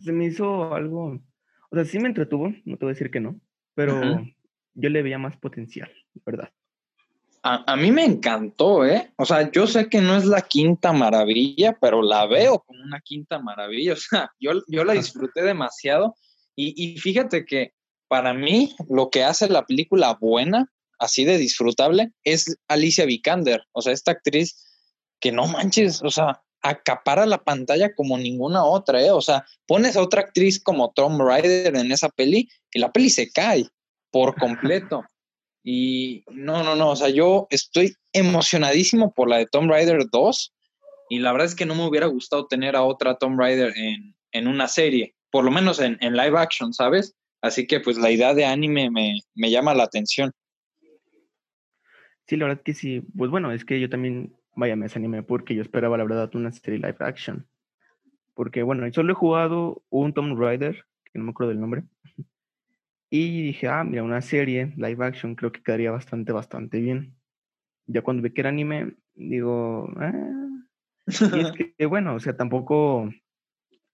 Se 0.00 0.12
me 0.12 0.26
hizo 0.26 0.74
algo... 0.74 1.20
O 1.70 1.76
sea, 1.76 1.84
sí 1.84 1.98
me 1.98 2.08
entretuvo, 2.08 2.52
no 2.64 2.76
te 2.76 2.84
voy 2.84 2.90
a 2.90 2.94
decir 2.94 3.10
que 3.10 3.20
no, 3.20 3.40
pero 3.74 4.00
yo 4.74 4.88
le 4.88 5.02
veía 5.02 5.18
más 5.18 5.36
potencial, 5.36 5.90
¿verdad? 6.24 6.52
A, 7.42 7.72
a, 7.72 7.76
mí 7.76 7.90
me 7.90 8.04
encantó, 8.04 8.86
¿eh? 8.86 9.12
O 9.16 9.26
sea, 9.26 9.50
yo 9.50 9.66
sé 9.66 9.90
que 9.90 10.00
no 10.00 10.16
es 10.16 10.24
la 10.24 10.40
quinta 10.40 10.92
maravilla, 10.94 11.76
pero 11.78 12.00
la 12.00 12.26
veo 12.26 12.60
como 12.60 12.82
una 12.82 13.00
quinta 13.00 13.38
maravilla. 13.38 13.92
O 13.92 13.96
sea, 13.96 14.30
yo, 14.40 14.52
yo 14.66 14.82
la 14.84 14.94
disfruté 14.94 15.42
demasiado. 15.42 16.14
Y, 16.56 16.72
y 16.82 16.96
fíjate 16.98 17.44
que 17.44 17.74
para 18.08 18.32
mí 18.32 18.74
lo 18.88 19.10
que 19.10 19.24
hace 19.24 19.48
la 19.48 19.66
película 19.66 20.16
buena, 20.18 20.70
así 20.98 21.24
de 21.24 21.36
disfrutable, 21.36 22.12
es 22.22 22.56
Alicia 22.68 23.04
Vikander, 23.04 23.64
o 23.72 23.82
sea, 23.82 23.92
esta 23.92 24.12
actriz 24.12 24.64
que 25.20 25.32
no 25.32 25.46
manches, 25.46 26.02
o 26.02 26.10
sea, 26.10 26.43
acapara 26.64 27.26
la 27.26 27.44
pantalla 27.44 27.94
como 27.94 28.18
ninguna 28.18 28.64
otra, 28.64 29.00
¿eh? 29.00 29.10
O 29.10 29.20
sea, 29.20 29.44
pones 29.66 29.96
a 29.96 30.02
otra 30.02 30.22
actriz 30.22 30.60
como 30.60 30.92
Tom 30.92 31.20
Rider 31.20 31.76
en 31.76 31.92
esa 31.92 32.08
peli 32.08 32.48
y 32.72 32.80
la 32.80 32.90
peli 32.90 33.10
se 33.10 33.30
cae 33.30 33.68
por 34.10 34.34
completo. 34.40 35.04
Y 35.62 36.24
no, 36.30 36.64
no, 36.64 36.74
no, 36.74 36.90
o 36.90 36.96
sea, 36.96 37.08
yo 37.08 37.46
estoy 37.50 37.94
emocionadísimo 38.12 39.12
por 39.12 39.30
la 39.30 39.38
de 39.38 39.46
Tom 39.46 39.70
Rider 39.70 40.04
2 40.10 40.52
y 41.10 41.20
la 41.20 41.32
verdad 41.32 41.46
es 41.46 41.54
que 41.54 41.66
no 41.66 41.74
me 41.74 41.86
hubiera 41.86 42.06
gustado 42.06 42.46
tener 42.46 42.76
a 42.76 42.82
otra 42.82 43.16
Tom 43.16 43.38
Rider 43.38 43.72
en, 43.76 44.14
en 44.32 44.48
una 44.48 44.68
serie, 44.68 45.14
por 45.30 45.44
lo 45.44 45.50
menos 45.50 45.80
en, 45.80 45.96
en 46.00 46.16
live 46.16 46.38
action, 46.38 46.74
¿sabes? 46.74 47.14
Así 47.44 47.66
que 47.66 47.78
pues 47.80 47.98
la 47.98 48.10
idea 48.10 48.32
de 48.32 48.46
anime 48.46 48.90
me, 48.90 49.50
llama 49.50 49.74
la 49.74 49.84
atención. 49.84 50.32
Sí, 52.26 52.36
la 52.36 52.46
verdad 52.46 52.62
que 52.64 52.72
sí. 52.72 53.02
Pues 53.14 53.30
bueno, 53.30 53.52
es 53.52 53.66
que 53.66 53.78
yo 53.78 53.90
también, 53.90 54.34
vaya, 54.56 54.76
me 54.76 54.84
desanimé 54.84 55.22
porque 55.22 55.54
yo 55.54 55.62
esperaba 55.62 55.96
la 55.98 56.04
verdad 56.04 56.34
una 56.34 56.52
serie 56.52 56.78
live 56.78 56.96
action. 57.00 57.46
Porque 58.34 58.62
bueno, 58.62 58.90
solo 58.92 59.12
he 59.12 59.16
jugado 59.16 59.82
un 59.90 60.12
Tomb 60.12 60.38
Raider, 60.38 60.84
que 61.04 61.18
no 61.18 61.24
me 61.24 61.30
acuerdo 61.30 61.50
del 61.50 61.60
nombre. 61.60 61.84
Y 63.10 63.42
dije, 63.42 63.68
ah, 63.68 63.84
mira, 63.84 64.02
una 64.02 64.20
serie 64.20 64.72
live 64.76 65.04
action 65.04 65.36
creo 65.36 65.52
que 65.52 65.62
quedaría 65.62 65.92
bastante, 65.92 66.32
bastante 66.32 66.80
bien. 66.80 67.14
Ya 67.86 68.02
cuando 68.02 68.22
vi 68.22 68.30
que 68.30 68.40
era 68.40 68.50
anime, 68.50 68.94
digo, 69.14 69.88
ah. 69.96 70.12
Y 71.06 71.40
es 71.40 71.52
que, 71.78 71.86
bueno, 71.86 72.14
o 72.14 72.20
sea, 72.20 72.36
tampoco 72.36 73.08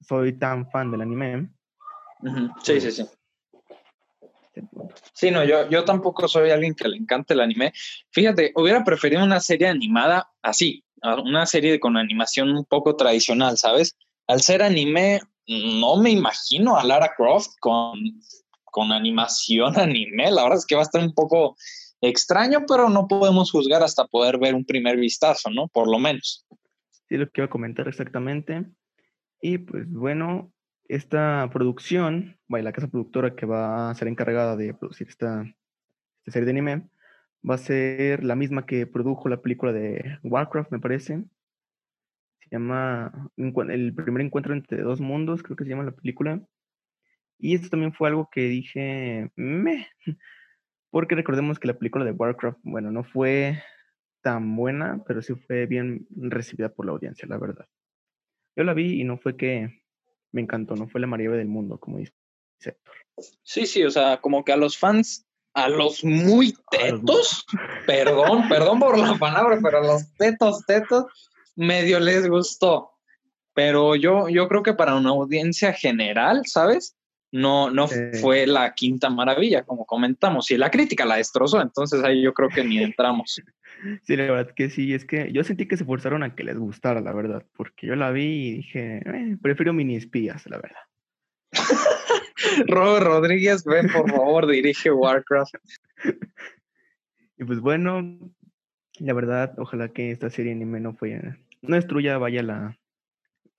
soy 0.01 0.33
tan 0.33 0.71
fan 0.71 0.91
del 0.91 1.03
anime. 1.03 1.51
Sí, 2.63 2.81
sí, 2.81 2.91
sí. 2.91 3.05
Sí, 5.13 5.31
no, 5.31 5.45
yo, 5.45 5.69
yo 5.69 5.85
tampoco 5.85 6.29
soy 6.29 6.51
alguien 6.51 6.75
que 6.75 6.89
le 6.89 6.97
encante 6.97 7.35
el 7.35 7.41
anime. 7.41 7.73
Fíjate, 8.11 8.53
hubiera 8.57 8.85
preferido 8.85 9.25
una 9.25 9.41
serie 9.41 9.69
animada 9.69 10.31
así, 10.43 10.85
una 11.03 11.47
serie 11.47 11.81
con 11.81 11.97
animación 11.97 12.51
un 12.51 12.65
poco 12.65 12.97
tradicional, 12.97 13.59
¿sabes? 13.59 13.97
Al 14.27 14.41
ser 14.43 14.63
anime, 14.63 15.21
no 15.47 15.97
me 15.97 16.11
imagino 16.11 16.77
a 16.77 16.85
Lara 16.85 17.13
Croft 17.17 17.51
con, 17.61 17.99
con 18.65 18.93
animación 18.93 19.75
anime. 19.79 20.31
La 20.31 20.43
verdad 20.43 20.59
es 20.59 20.67
que 20.67 20.75
va 20.75 20.83
a 20.83 20.85
estar 20.85 21.03
un 21.03 21.15
poco 21.15 21.57
extraño, 22.01 22.65
pero 22.67 22.89
no 22.89 23.09
podemos 23.09 23.51
juzgar 23.51 23.83
hasta 23.83 24.07
poder 24.07 24.39
ver 24.39 24.55
un 24.55 24.65
primer 24.65 24.97
vistazo, 24.97 25.51
¿no? 25.51 25.69
Por 25.69 25.91
lo 25.91 25.99
menos. 25.99 26.47
Sí, 27.09 27.17
lo 27.17 27.27
que 27.27 27.41
iba 27.41 27.47
a 27.47 27.51
comentar 27.51 27.89
exactamente. 27.89 28.65
Y 29.43 29.59
pues 29.59 29.91
bueno, 29.91 30.53
esta 30.91 31.49
producción, 31.53 32.37
la 32.49 32.73
casa 32.73 32.89
productora 32.89 33.37
que 33.37 33.47
va 33.47 33.91
a 33.91 33.95
ser 33.95 34.09
encargada 34.09 34.57
de 34.57 34.75
producir 34.75 35.07
esta, 35.09 35.45
serie 36.27 36.47
de 36.47 36.51
anime, 36.51 36.89
va 37.49 37.55
a 37.55 37.59
ser 37.59 38.25
la 38.25 38.35
misma 38.35 38.67
que 38.67 38.87
produjo 38.87 39.29
la 39.29 39.41
película 39.41 39.73
de 39.73 40.19
Warcraft, 40.25 40.73
me 40.73 40.81
parece. 40.81 41.25
Se 42.41 42.51
llama 42.51 43.31
El 43.37 43.95
primer 43.95 44.23
encuentro 44.23 44.53
entre 44.53 44.83
dos 44.83 45.01
mundos, 45.01 45.43
creo 45.43 45.57
que 45.57 45.65
se 45.65 45.71
llama 45.71 45.85
la 45.85 45.93
película. 45.93 46.45
Y 47.39 47.55
esto 47.55 47.69
también 47.69 47.93
fue 47.93 48.09
algo 48.09 48.29
que 48.31 48.43
dije, 48.43 49.31
me, 49.37 49.87
porque 50.91 51.15
recordemos 51.15 51.61
que 51.61 51.69
la 51.69 51.79
película 51.79 52.05
de 52.05 52.13
Warcraft, 52.13 52.59
bueno, 52.65 52.91
no 52.91 53.05
fue 53.05 53.63
tan 54.23 54.57
buena, 54.57 55.03
pero 55.07 55.23
sí 55.23 55.35
fue 55.35 55.67
bien 55.67 56.07
recibida 56.11 56.69
por 56.69 56.85
la 56.87 56.93
audiencia, 56.93 57.29
la 57.29 57.39
verdad. 57.39 57.67
Yo 58.57 58.65
la 58.65 58.75
vi 58.75 59.01
y 59.01 59.05
no 59.05 59.17
fue 59.17 59.37
que 59.37 59.80
me 60.33 60.43
encantó, 60.43 60.77
no 60.77 60.89
fue 60.89 61.01
la 61.01 61.07
maravilla 61.07 61.37
del 61.37 61.49
mundo, 61.49 61.79
como 61.79 61.99
dice 61.99 62.13
Héctor. 62.61 62.95
Sí, 63.43 63.67
sí, 63.67 63.85
o 63.85 63.91
sea, 63.91 64.21
como 64.21 64.45
que 64.45 64.53
a 64.53 64.57
los 64.57 64.79
fans, 64.79 65.27
a 65.55 65.69
los 65.69 66.05
muy 66.05 66.55
tetos, 66.71 67.45
perdón, 67.87 68.49
perdón 68.49 68.79
por 68.79 68.99
la 68.99 69.15
palabra, 69.17 69.59
pero 69.63 69.79
a 69.79 69.87
los 69.87 70.13
tetos, 70.15 70.65
tetos, 70.67 71.05
medio 71.57 72.01
les 72.01 72.29
gustó. 72.29 72.93
Pero 73.53 73.97
yo, 73.97 74.29
yo 74.29 74.49
creo 74.49 74.63
que 74.63 74.75
para 74.75 74.95
una 74.95 75.11
audiencia 75.11 75.73
general, 75.73 76.43
¿sabes? 76.47 76.97
No, 77.33 77.71
no 77.71 77.87
fue 78.21 78.47
la 78.47 78.75
quinta 78.75 79.09
maravilla, 79.09 79.63
como 79.63 79.87
comentamos. 79.87 80.51
Y 80.51 80.57
la 80.57 80.71
crítica 80.71 81.05
la 81.05 81.17
destrozó, 81.17 81.63
entonces 81.63 82.03
ahí 82.03 82.23
yo 82.23 82.35
creo 82.35 82.49
que 82.49 82.65
ni 82.65 82.83
entramos. 82.83 83.41
Sí, 84.03 84.15
la 84.15 84.25
verdad 84.25 84.53
que 84.55 84.69
sí, 84.69 84.93
es 84.93 85.07
que 85.07 85.33
yo 85.33 85.43
sentí 85.43 85.67
que 85.67 85.79
se 85.79 85.87
forzaron 85.87 86.23
a 86.23 86.35
que 86.35 86.45
les 86.45 86.59
gustara, 86.59 87.01
la 87.01 87.15
verdad, 87.15 87.47
porque 87.57 87.87
yo 87.87 87.97
la 87.97 88.11
vi 88.11 88.49
y 88.49 88.53
dije, 88.57 88.99
eh, 88.99 89.39
prefiero 89.41 89.73
mini 89.73 89.97
espías, 89.97 90.45
la 90.51 90.59
verdad. 90.59 90.83
Robert 92.69 93.07
Rodríguez, 93.07 93.65
ven 93.65 93.89
por 93.89 94.11
favor, 94.11 94.47
dirige 94.47 94.91
Warcraft. 94.91 95.55
y 97.39 97.45
pues 97.45 97.61
bueno, 97.61 98.19
la 98.99 99.15
verdad, 99.15 99.55
ojalá 99.57 99.89
que 99.89 100.11
esta 100.11 100.29
serie 100.29 100.53
anime 100.53 100.81
no 100.81 100.93
fue, 100.93 101.39
no 101.63 101.77
destruya, 101.77 102.19
vaya 102.19 102.43
la, 102.43 102.79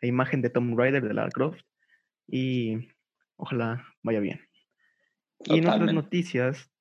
la 0.01 0.07
imagen 0.07 0.41
de 0.41 0.49
Tom 0.49 0.77
Rider 0.77 1.03
de 1.03 1.13
Lara 1.13 1.31
Croft 1.31 1.61
y 2.27 2.89
ojalá 3.41 3.83
vaya 4.03 4.19
bien. 4.19 4.39
Y 5.43 5.57
en 5.57 5.67
otras 5.67 5.93
noticias, 5.93 6.71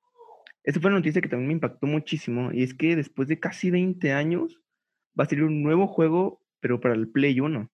esta 0.63 0.81
fue 0.81 0.91
una 0.91 0.99
noticia 0.99 1.23
que 1.23 1.29
también 1.29 1.49
me 1.49 1.55
impactó 1.55 1.87
muchísimo 1.87 2.53
y 2.53 2.63
es 2.63 2.75
que 2.75 2.95
después 2.95 3.29
de 3.29 3.41
casi 3.41 3.71
20 3.71 4.13
años 4.13 4.61
va 5.19 5.25
a 5.25 5.27
salir 5.27 5.45
un 5.45 5.63
nuevo 5.63 5.87
juego, 5.87 6.43
pero 6.61 6.79
para 6.81 6.95
el 6.95 7.09
Play 7.09 7.41
1. 7.41 7.71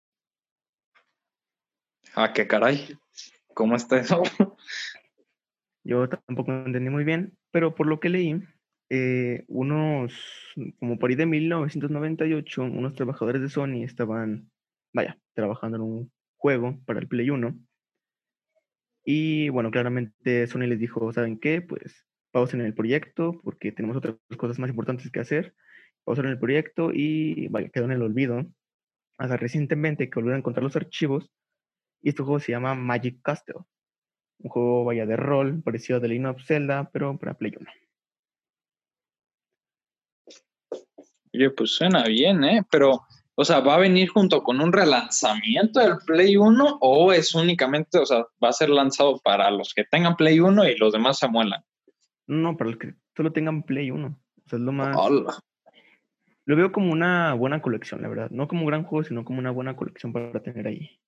Ah, 2.13 2.31
qué 2.33 2.47
caray. 2.47 2.97
¿Cómo 3.55 3.75
está 3.75 3.99
eso? 3.99 4.21
Yo 5.83 6.07
tampoco 6.07 6.51
entendí 6.51 6.89
muy 6.89 7.03
bien, 7.03 7.37
pero 7.51 7.73
por 7.73 7.87
lo 7.87 7.99
que 7.99 8.09
leí, 8.09 8.39
eh, 8.89 9.45
unos, 9.47 10.13
como 10.79 10.99
por 10.99 11.09
ahí 11.09 11.15
de 11.15 11.25
1998, 11.25 12.63
unos 12.63 12.93
trabajadores 12.93 13.41
de 13.41 13.49
Sony 13.49 13.83
estaban, 13.83 14.51
vaya, 14.93 15.19
trabajando 15.33 15.77
en 15.77 15.83
un 15.83 16.11
juego 16.37 16.79
para 16.85 16.99
el 16.99 17.07
Play 17.07 17.29
1. 17.31 17.55
Y 19.05 19.49
bueno, 19.49 19.71
claramente 19.71 20.47
Sony 20.47 20.61
les 20.67 20.79
dijo, 20.79 21.13
¿saben 21.13 21.39
qué? 21.39 21.61
Pues 21.61 22.05
pausen 22.31 22.61
el 22.61 22.73
proyecto 22.73 23.39
porque 23.43 23.71
tenemos 23.71 23.95
otras 23.95 24.15
cosas 24.37 24.59
más 24.59 24.69
importantes 24.69 25.11
que 25.11 25.19
hacer. 25.19 25.55
Pausen 26.03 26.25
el 26.25 26.39
proyecto 26.39 26.91
y 26.93 27.47
vaya, 27.47 27.69
quedó 27.69 27.85
en 27.85 27.91
el 27.91 28.01
olvido. 28.01 28.45
Hasta 29.17 29.37
recientemente 29.37 30.09
que 30.09 30.15
volvieron 30.15 30.37
a 30.37 30.39
encontrar 30.39 30.63
los 30.63 30.75
archivos. 30.75 31.31
Y 32.01 32.09
este 32.09 32.23
juego 32.23 32.39
se 32.39 32.51
llama 32.51 32.75
Magic 32.75 33.21
Castle 33.21 33.63
un 34.39 34.49
juego 34.49 34.85
vaya 34.85 35.05
de 35.05 35.15
rol, 35.15 35.61
parecido 35.63 35.97
a 35.97 36.01
The 36.01 36.07
Legend 36.07 36.27
of 36.27 36.43
Zelda, 36.45 36.89
pero 36.91 37.17
para 37.17 37.35
Play 37.35 37.53
1. 37.59 37.69
Oye, 41.33 41.49
pues 41.51 41.71
suena 41.71 42.03
bien, 42.05 42.43
¿eh? 42.43 42.63
Pero, 42.69 43.01
o 43.35 43.43
sea, 43.43 43.59
¿va 43.59 43.75
a 43.75 43.79
venir 43.79 44.09
junto 44.09 44.43
con 44.43 44.61
un 44.61 44.71
relanzamiento 44.71 45.81
del 45.81 45.97
Play 46.05 46.37
1 46.37 46.77
o 46.79 47.11
es 47.11 47.35
únicamente, 47.35 47.99
o 47.99 48.05
sea, 48.05 48.25
va 48.43 48.49
a 48.49 48.53
ser 48.53 48.69
lanzado 48.69 49.19
para 49.19 49.51
los 49.51 49.73
que 49.73 49.83
tengan 49.83 50.15
Play 50.15 50.39
1 50.39 50.69
y 50.69 50.77
los 50.77 50.93
demás 50.93 51.19
se 51.19 51.27
muelan? 51.27 51.63
No, 52.27 52.55
para 52.55 52.71
los 52.71 52.79
que 52.79 52.93
solo 53.15 53.33
tengan 53.33 53.63
Play 53.63 53.91
1. 53.91 54.07
O 54.07 54.49
sea, 54.49 54.57
es 54.57 54.63
lo 54.63 54.71
más... 54.71 54.95
Lo 56.47 56.55
veo 56.55 56.71
como 56.71 56.91
una 56.91 57.33
buena 57.33 57.61
colección, 57.61 58.03
la 58.03 58.07
verdad. 58.07 58.29
No 58.29 58.47
como 58.47 58.61
un 58.61 58.67
gran 58.67 58.83
juego, 58.83 59.03
sino 59.03 59.25
como 59.25 59.39
una 59.39 59.51
buena 59.51 59.75
colección 59.75 60.13
para 60.13 60.43
tener 60.43 60.67
ahí. 60.67 61.01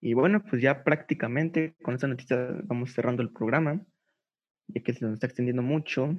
Y 0.00 0.12
bueno, 0.14 0.44
pues 0.48 0.62
ya 0.62 0.84
prácticamente 0.84 1.74
con 1.82 1.94
esta 1.94 2.06
noticia 2.06 2.36
vamos 2.64 2.92
cerrando 2.92 3.22
el 3.22 3.32
programa, 3.32 3.80
ya 4.68 4.82
que 4.82 4.92
se 4.92 5.04
nos 5.04 5.14
está 5.14 5.26
extendiendo 5.26 5.62
mucho. 5.62 6.16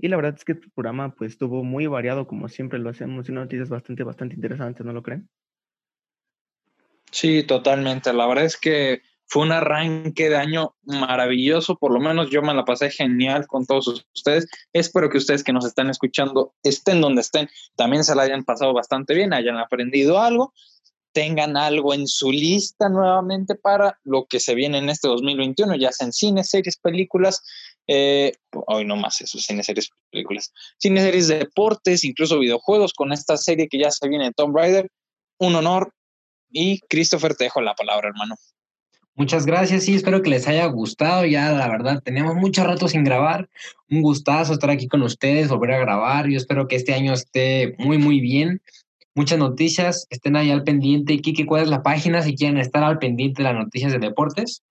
Y 0.00 0.08
la 0.08 0.16
verdad 0.16 0.34
es 0.36 0.44
que 0.44 0.52
el 0.52 0.60
programa 0.74 1.14
pues 1.14 1.32
estuvo 1.32 1.62
muy 1.62 1.86
variado 1.86 2.26
como 2.26 2.48
siempre 2.48 2.78
lo 2.78 2.90
hacemos 2.90 3.28
y 3.28 3.32
noticias 3.32 3.68
bastante, 3.68 4.02
bastante 4.02 4.34
interesantes, 4.34 4.84
¿no 4.84 4.92
lo 4.92 5.02
creen? 5.02 5.28
Sí, 7.10 7.42
totalmente. 7.42 8.12
La 8.12 8.26
verdad 8.26 8.44
es 8.44 8.56
que 8.56 9.02
fue 9.26 9.42
un 9.42 9.52
arranque 9.52 10.28
de 10.28 10.36
año 10.36 10.74
maravilloso, 10.82 11.76
por 11.76 11.92
lo 11.92 12.00
menos 12.00 12.30
yo 12.30 12.42
me 12.42 12.54
la 12.54 12.64
pasé 12.64 12.90
genial 12.90 13.46
con 13.46 13.66
todos 13.66 14.06
ustedes. 14.14 14.48
Espero 14.72 15.08
que 15.08 15.18
ustedes 15.18 15.44
que 15.44 15.52
nos 15.52 15.64
están 15.64 15.90
escuchando 15.90 16.54
estén 16.62 17.00
donde 17.00 17.20
estén, 17.20 17.48
también 17.76 18.04
se 18.04 18.14
la 18.14 18.22
hayan 18.22 18.44
pasado 18.44 18.72
bastante 18.72 19.14
bien, 19.14 19.32
hayan 19.32 19.58
aprendido 19.58 20.20
algo 20.20 20.52
tengan 21.12 21.56
algo 21.56 21.92
en 21.94 22.06
su 22.06 22.30
lista 22.30 22.88
nuevamente 22.88 23.54
para 23.54 23.98
lo 24.04 24.26
que 24.26 24.40
se 24.40 24.54
viene 24.54 24.78
en 24.78 24.90
este 24.90 25.08
2021, 25.08 25.76
ya 25.76 25.92
sea 25.92 26.06
en 26.06 26.12
cine, 26.12 26.44
series, 26.44 26.76
películas, 26.76 27.42
eh, 27.92 28.34
hoy 28.68 28.84
no 28.84 28.94
más 28.94 29.20
eso, 29.20 29.36
cine, 29.40 29.64
series, 29.64 29.90
películas, 30.12 30.52
cine, 30.78 31.00
series, 31.00 31.26
deportes, 31.26 32.04
incluso 32.04 32.38
videojuegos, 32.38 32.92
con 32.94 33.12
esta 33.12 33.36
serie 33.36 33.66
que 33.68 33.80
ya 33.80 33.90
se 33.90 34.08
viene 34.08 34.26
de 34.26 34.32
Tomb 34.32 34.56
Raider. 34.56 34.88
Un 35.38 35.56
honor. 35.56 35.92
Y 36.52 36.78
Christopher, 36.88 37.34
te 37.34 37.44
dejo 37.44 37.60
la 37.60 37.74
palabra, 37.74 38.08
hermano. 38.08 38.36
Muchas 39.16 39.44
gracias, 39.44 39.84
sí, 39.84 39.96
espero 39.96 40.22
que 40.22 40.30
les 40.30 40.46
haya 40.46 40.66
gustado. 40.66 41.24
Ya, 41.24 41.50
la 41.50 41.68
verdad, 41.68 42.00
teníamos 42.00 42.36
mucho 42.36 42.62
rato 42.62 42.86
sin 42.86 43.02
grabar. 43.02 43.48
Un 43.88 44.02
gustazo 44.02 44.52
estar 44.52 44.70
aquí 44.70 44.86
con 44.86 45.02
ustedes, 45.02 45.48
volver 45.48 45.72
a 45.72 45.80
grabar. 45.80 46.28
Yo 46.28 46.36
espero 46.36 46.68
que 46.68 46.76
este 46.76 46.94
año 46.94 47.12
esté 47.12 47.74
muy, 47.78 47.98
muy 47.98 48.20
bien 48.20 48.62
muchas 49.16 49.38
noticias. 49.38 50.06
Estén 50.10 50.36
ahí 50.36 50.52
al 50.52 50.62
pendiente. 50.62 51.20
Kike, 51.20 51.44
¿cuál 51.44 51.64
es 51.64 51.68
la 51.68 51.82
página 51.82 52.22
si 52.22 52.36
quieren 52.36 52.56
estar 52.56 52.84
al 52.84 52.98
pendiente 52.98 53.42
de 53.42 53.48
las 53.48 53.58
noticias 53.58 53.90
de 53.90 53.98
deportes? 53.98 54.62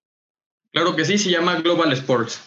Claro 0.72 0.96
que 0.96 1.04
sí, 1.04 1.18
se 1.18 1.32
llama 1.32 1.60
Global 1.62 1.92
Sports. 1.92 2.42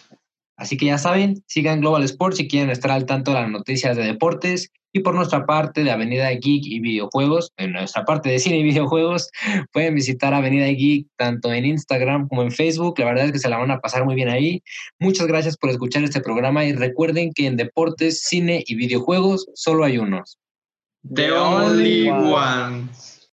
Así 0.57 0.77
que 0.77 0.85
ya 0.85 0.97
saben, 0.97 1.43
sigan 1.47 1.81
Global 1.81 2.03
Sports 2.03 2.37
si 2.37 2.47
quieren 2.47 2.69
estar 2.69 2.91
al 2.91 3.05
tanto 3.05 3.31
de 3.31 3.41
las 3.41 3.49
noticias 3.49 3.97
de 3.97 4.03
deportes. 4.03 4.71
Y 4.95 4.99
por 4.99 5.15
nuestra 5.15 5.47
parte 5.47 5.83
de 5.83 5.89
Avenida 5.89 6.29
Geek 6.29 6.65
y 6.67 6.79
Videojuegos, 6.79 7.51
en 7.57 7.71
nuestra 7.71 8.05
parte 8.05 8.29
de 8.29 8.37
cine 8.37 8.59
y 8.59 8.63
videojuegos, 8.63 9.31
pueden 9.73 9.95
visitar 9.95 10.35
Avenida 10.35 10.67
Geek 10.67 11.07
tanto 11.17 11.51
en 11.51 11.65
Instagram 11.65 12.27
como 12.27 12.43
en 12.43 12.51
Facebook. 12.51 12.99
La 12.99 13.05
verdad 13.05 13.25
es 13.25 13.31
que 13.31 13.39
se 13.39 13.49
la 13.49 13.57
van 13.57 13.71
a 13.71 13.79
pasar 13.79 14.05
muy 14.05 14.13
bien 14.13 14.29
ahí. 14.29 14.61
Muchas 14.99 15.25
gracias 15.25 15.57
por 15.57 15.71
escuchar 15.71 16.03
este 16.03 16.21
programa 16.21 16.63
y 16.65 16.73
recuerden 16.73 17.31
que 17.33 17.47
en 17.47 17.57
deportes, 17.57 18.21
cine 18.21 18.63
y 18.67 18.75
videojuegos 18.75 19.47
solo 19.55 19.83
hay 19.83 19.97
unos. 19.97 20.37
The 21.11 21.31
only 21.31 22.09
ones. 22.09 23.12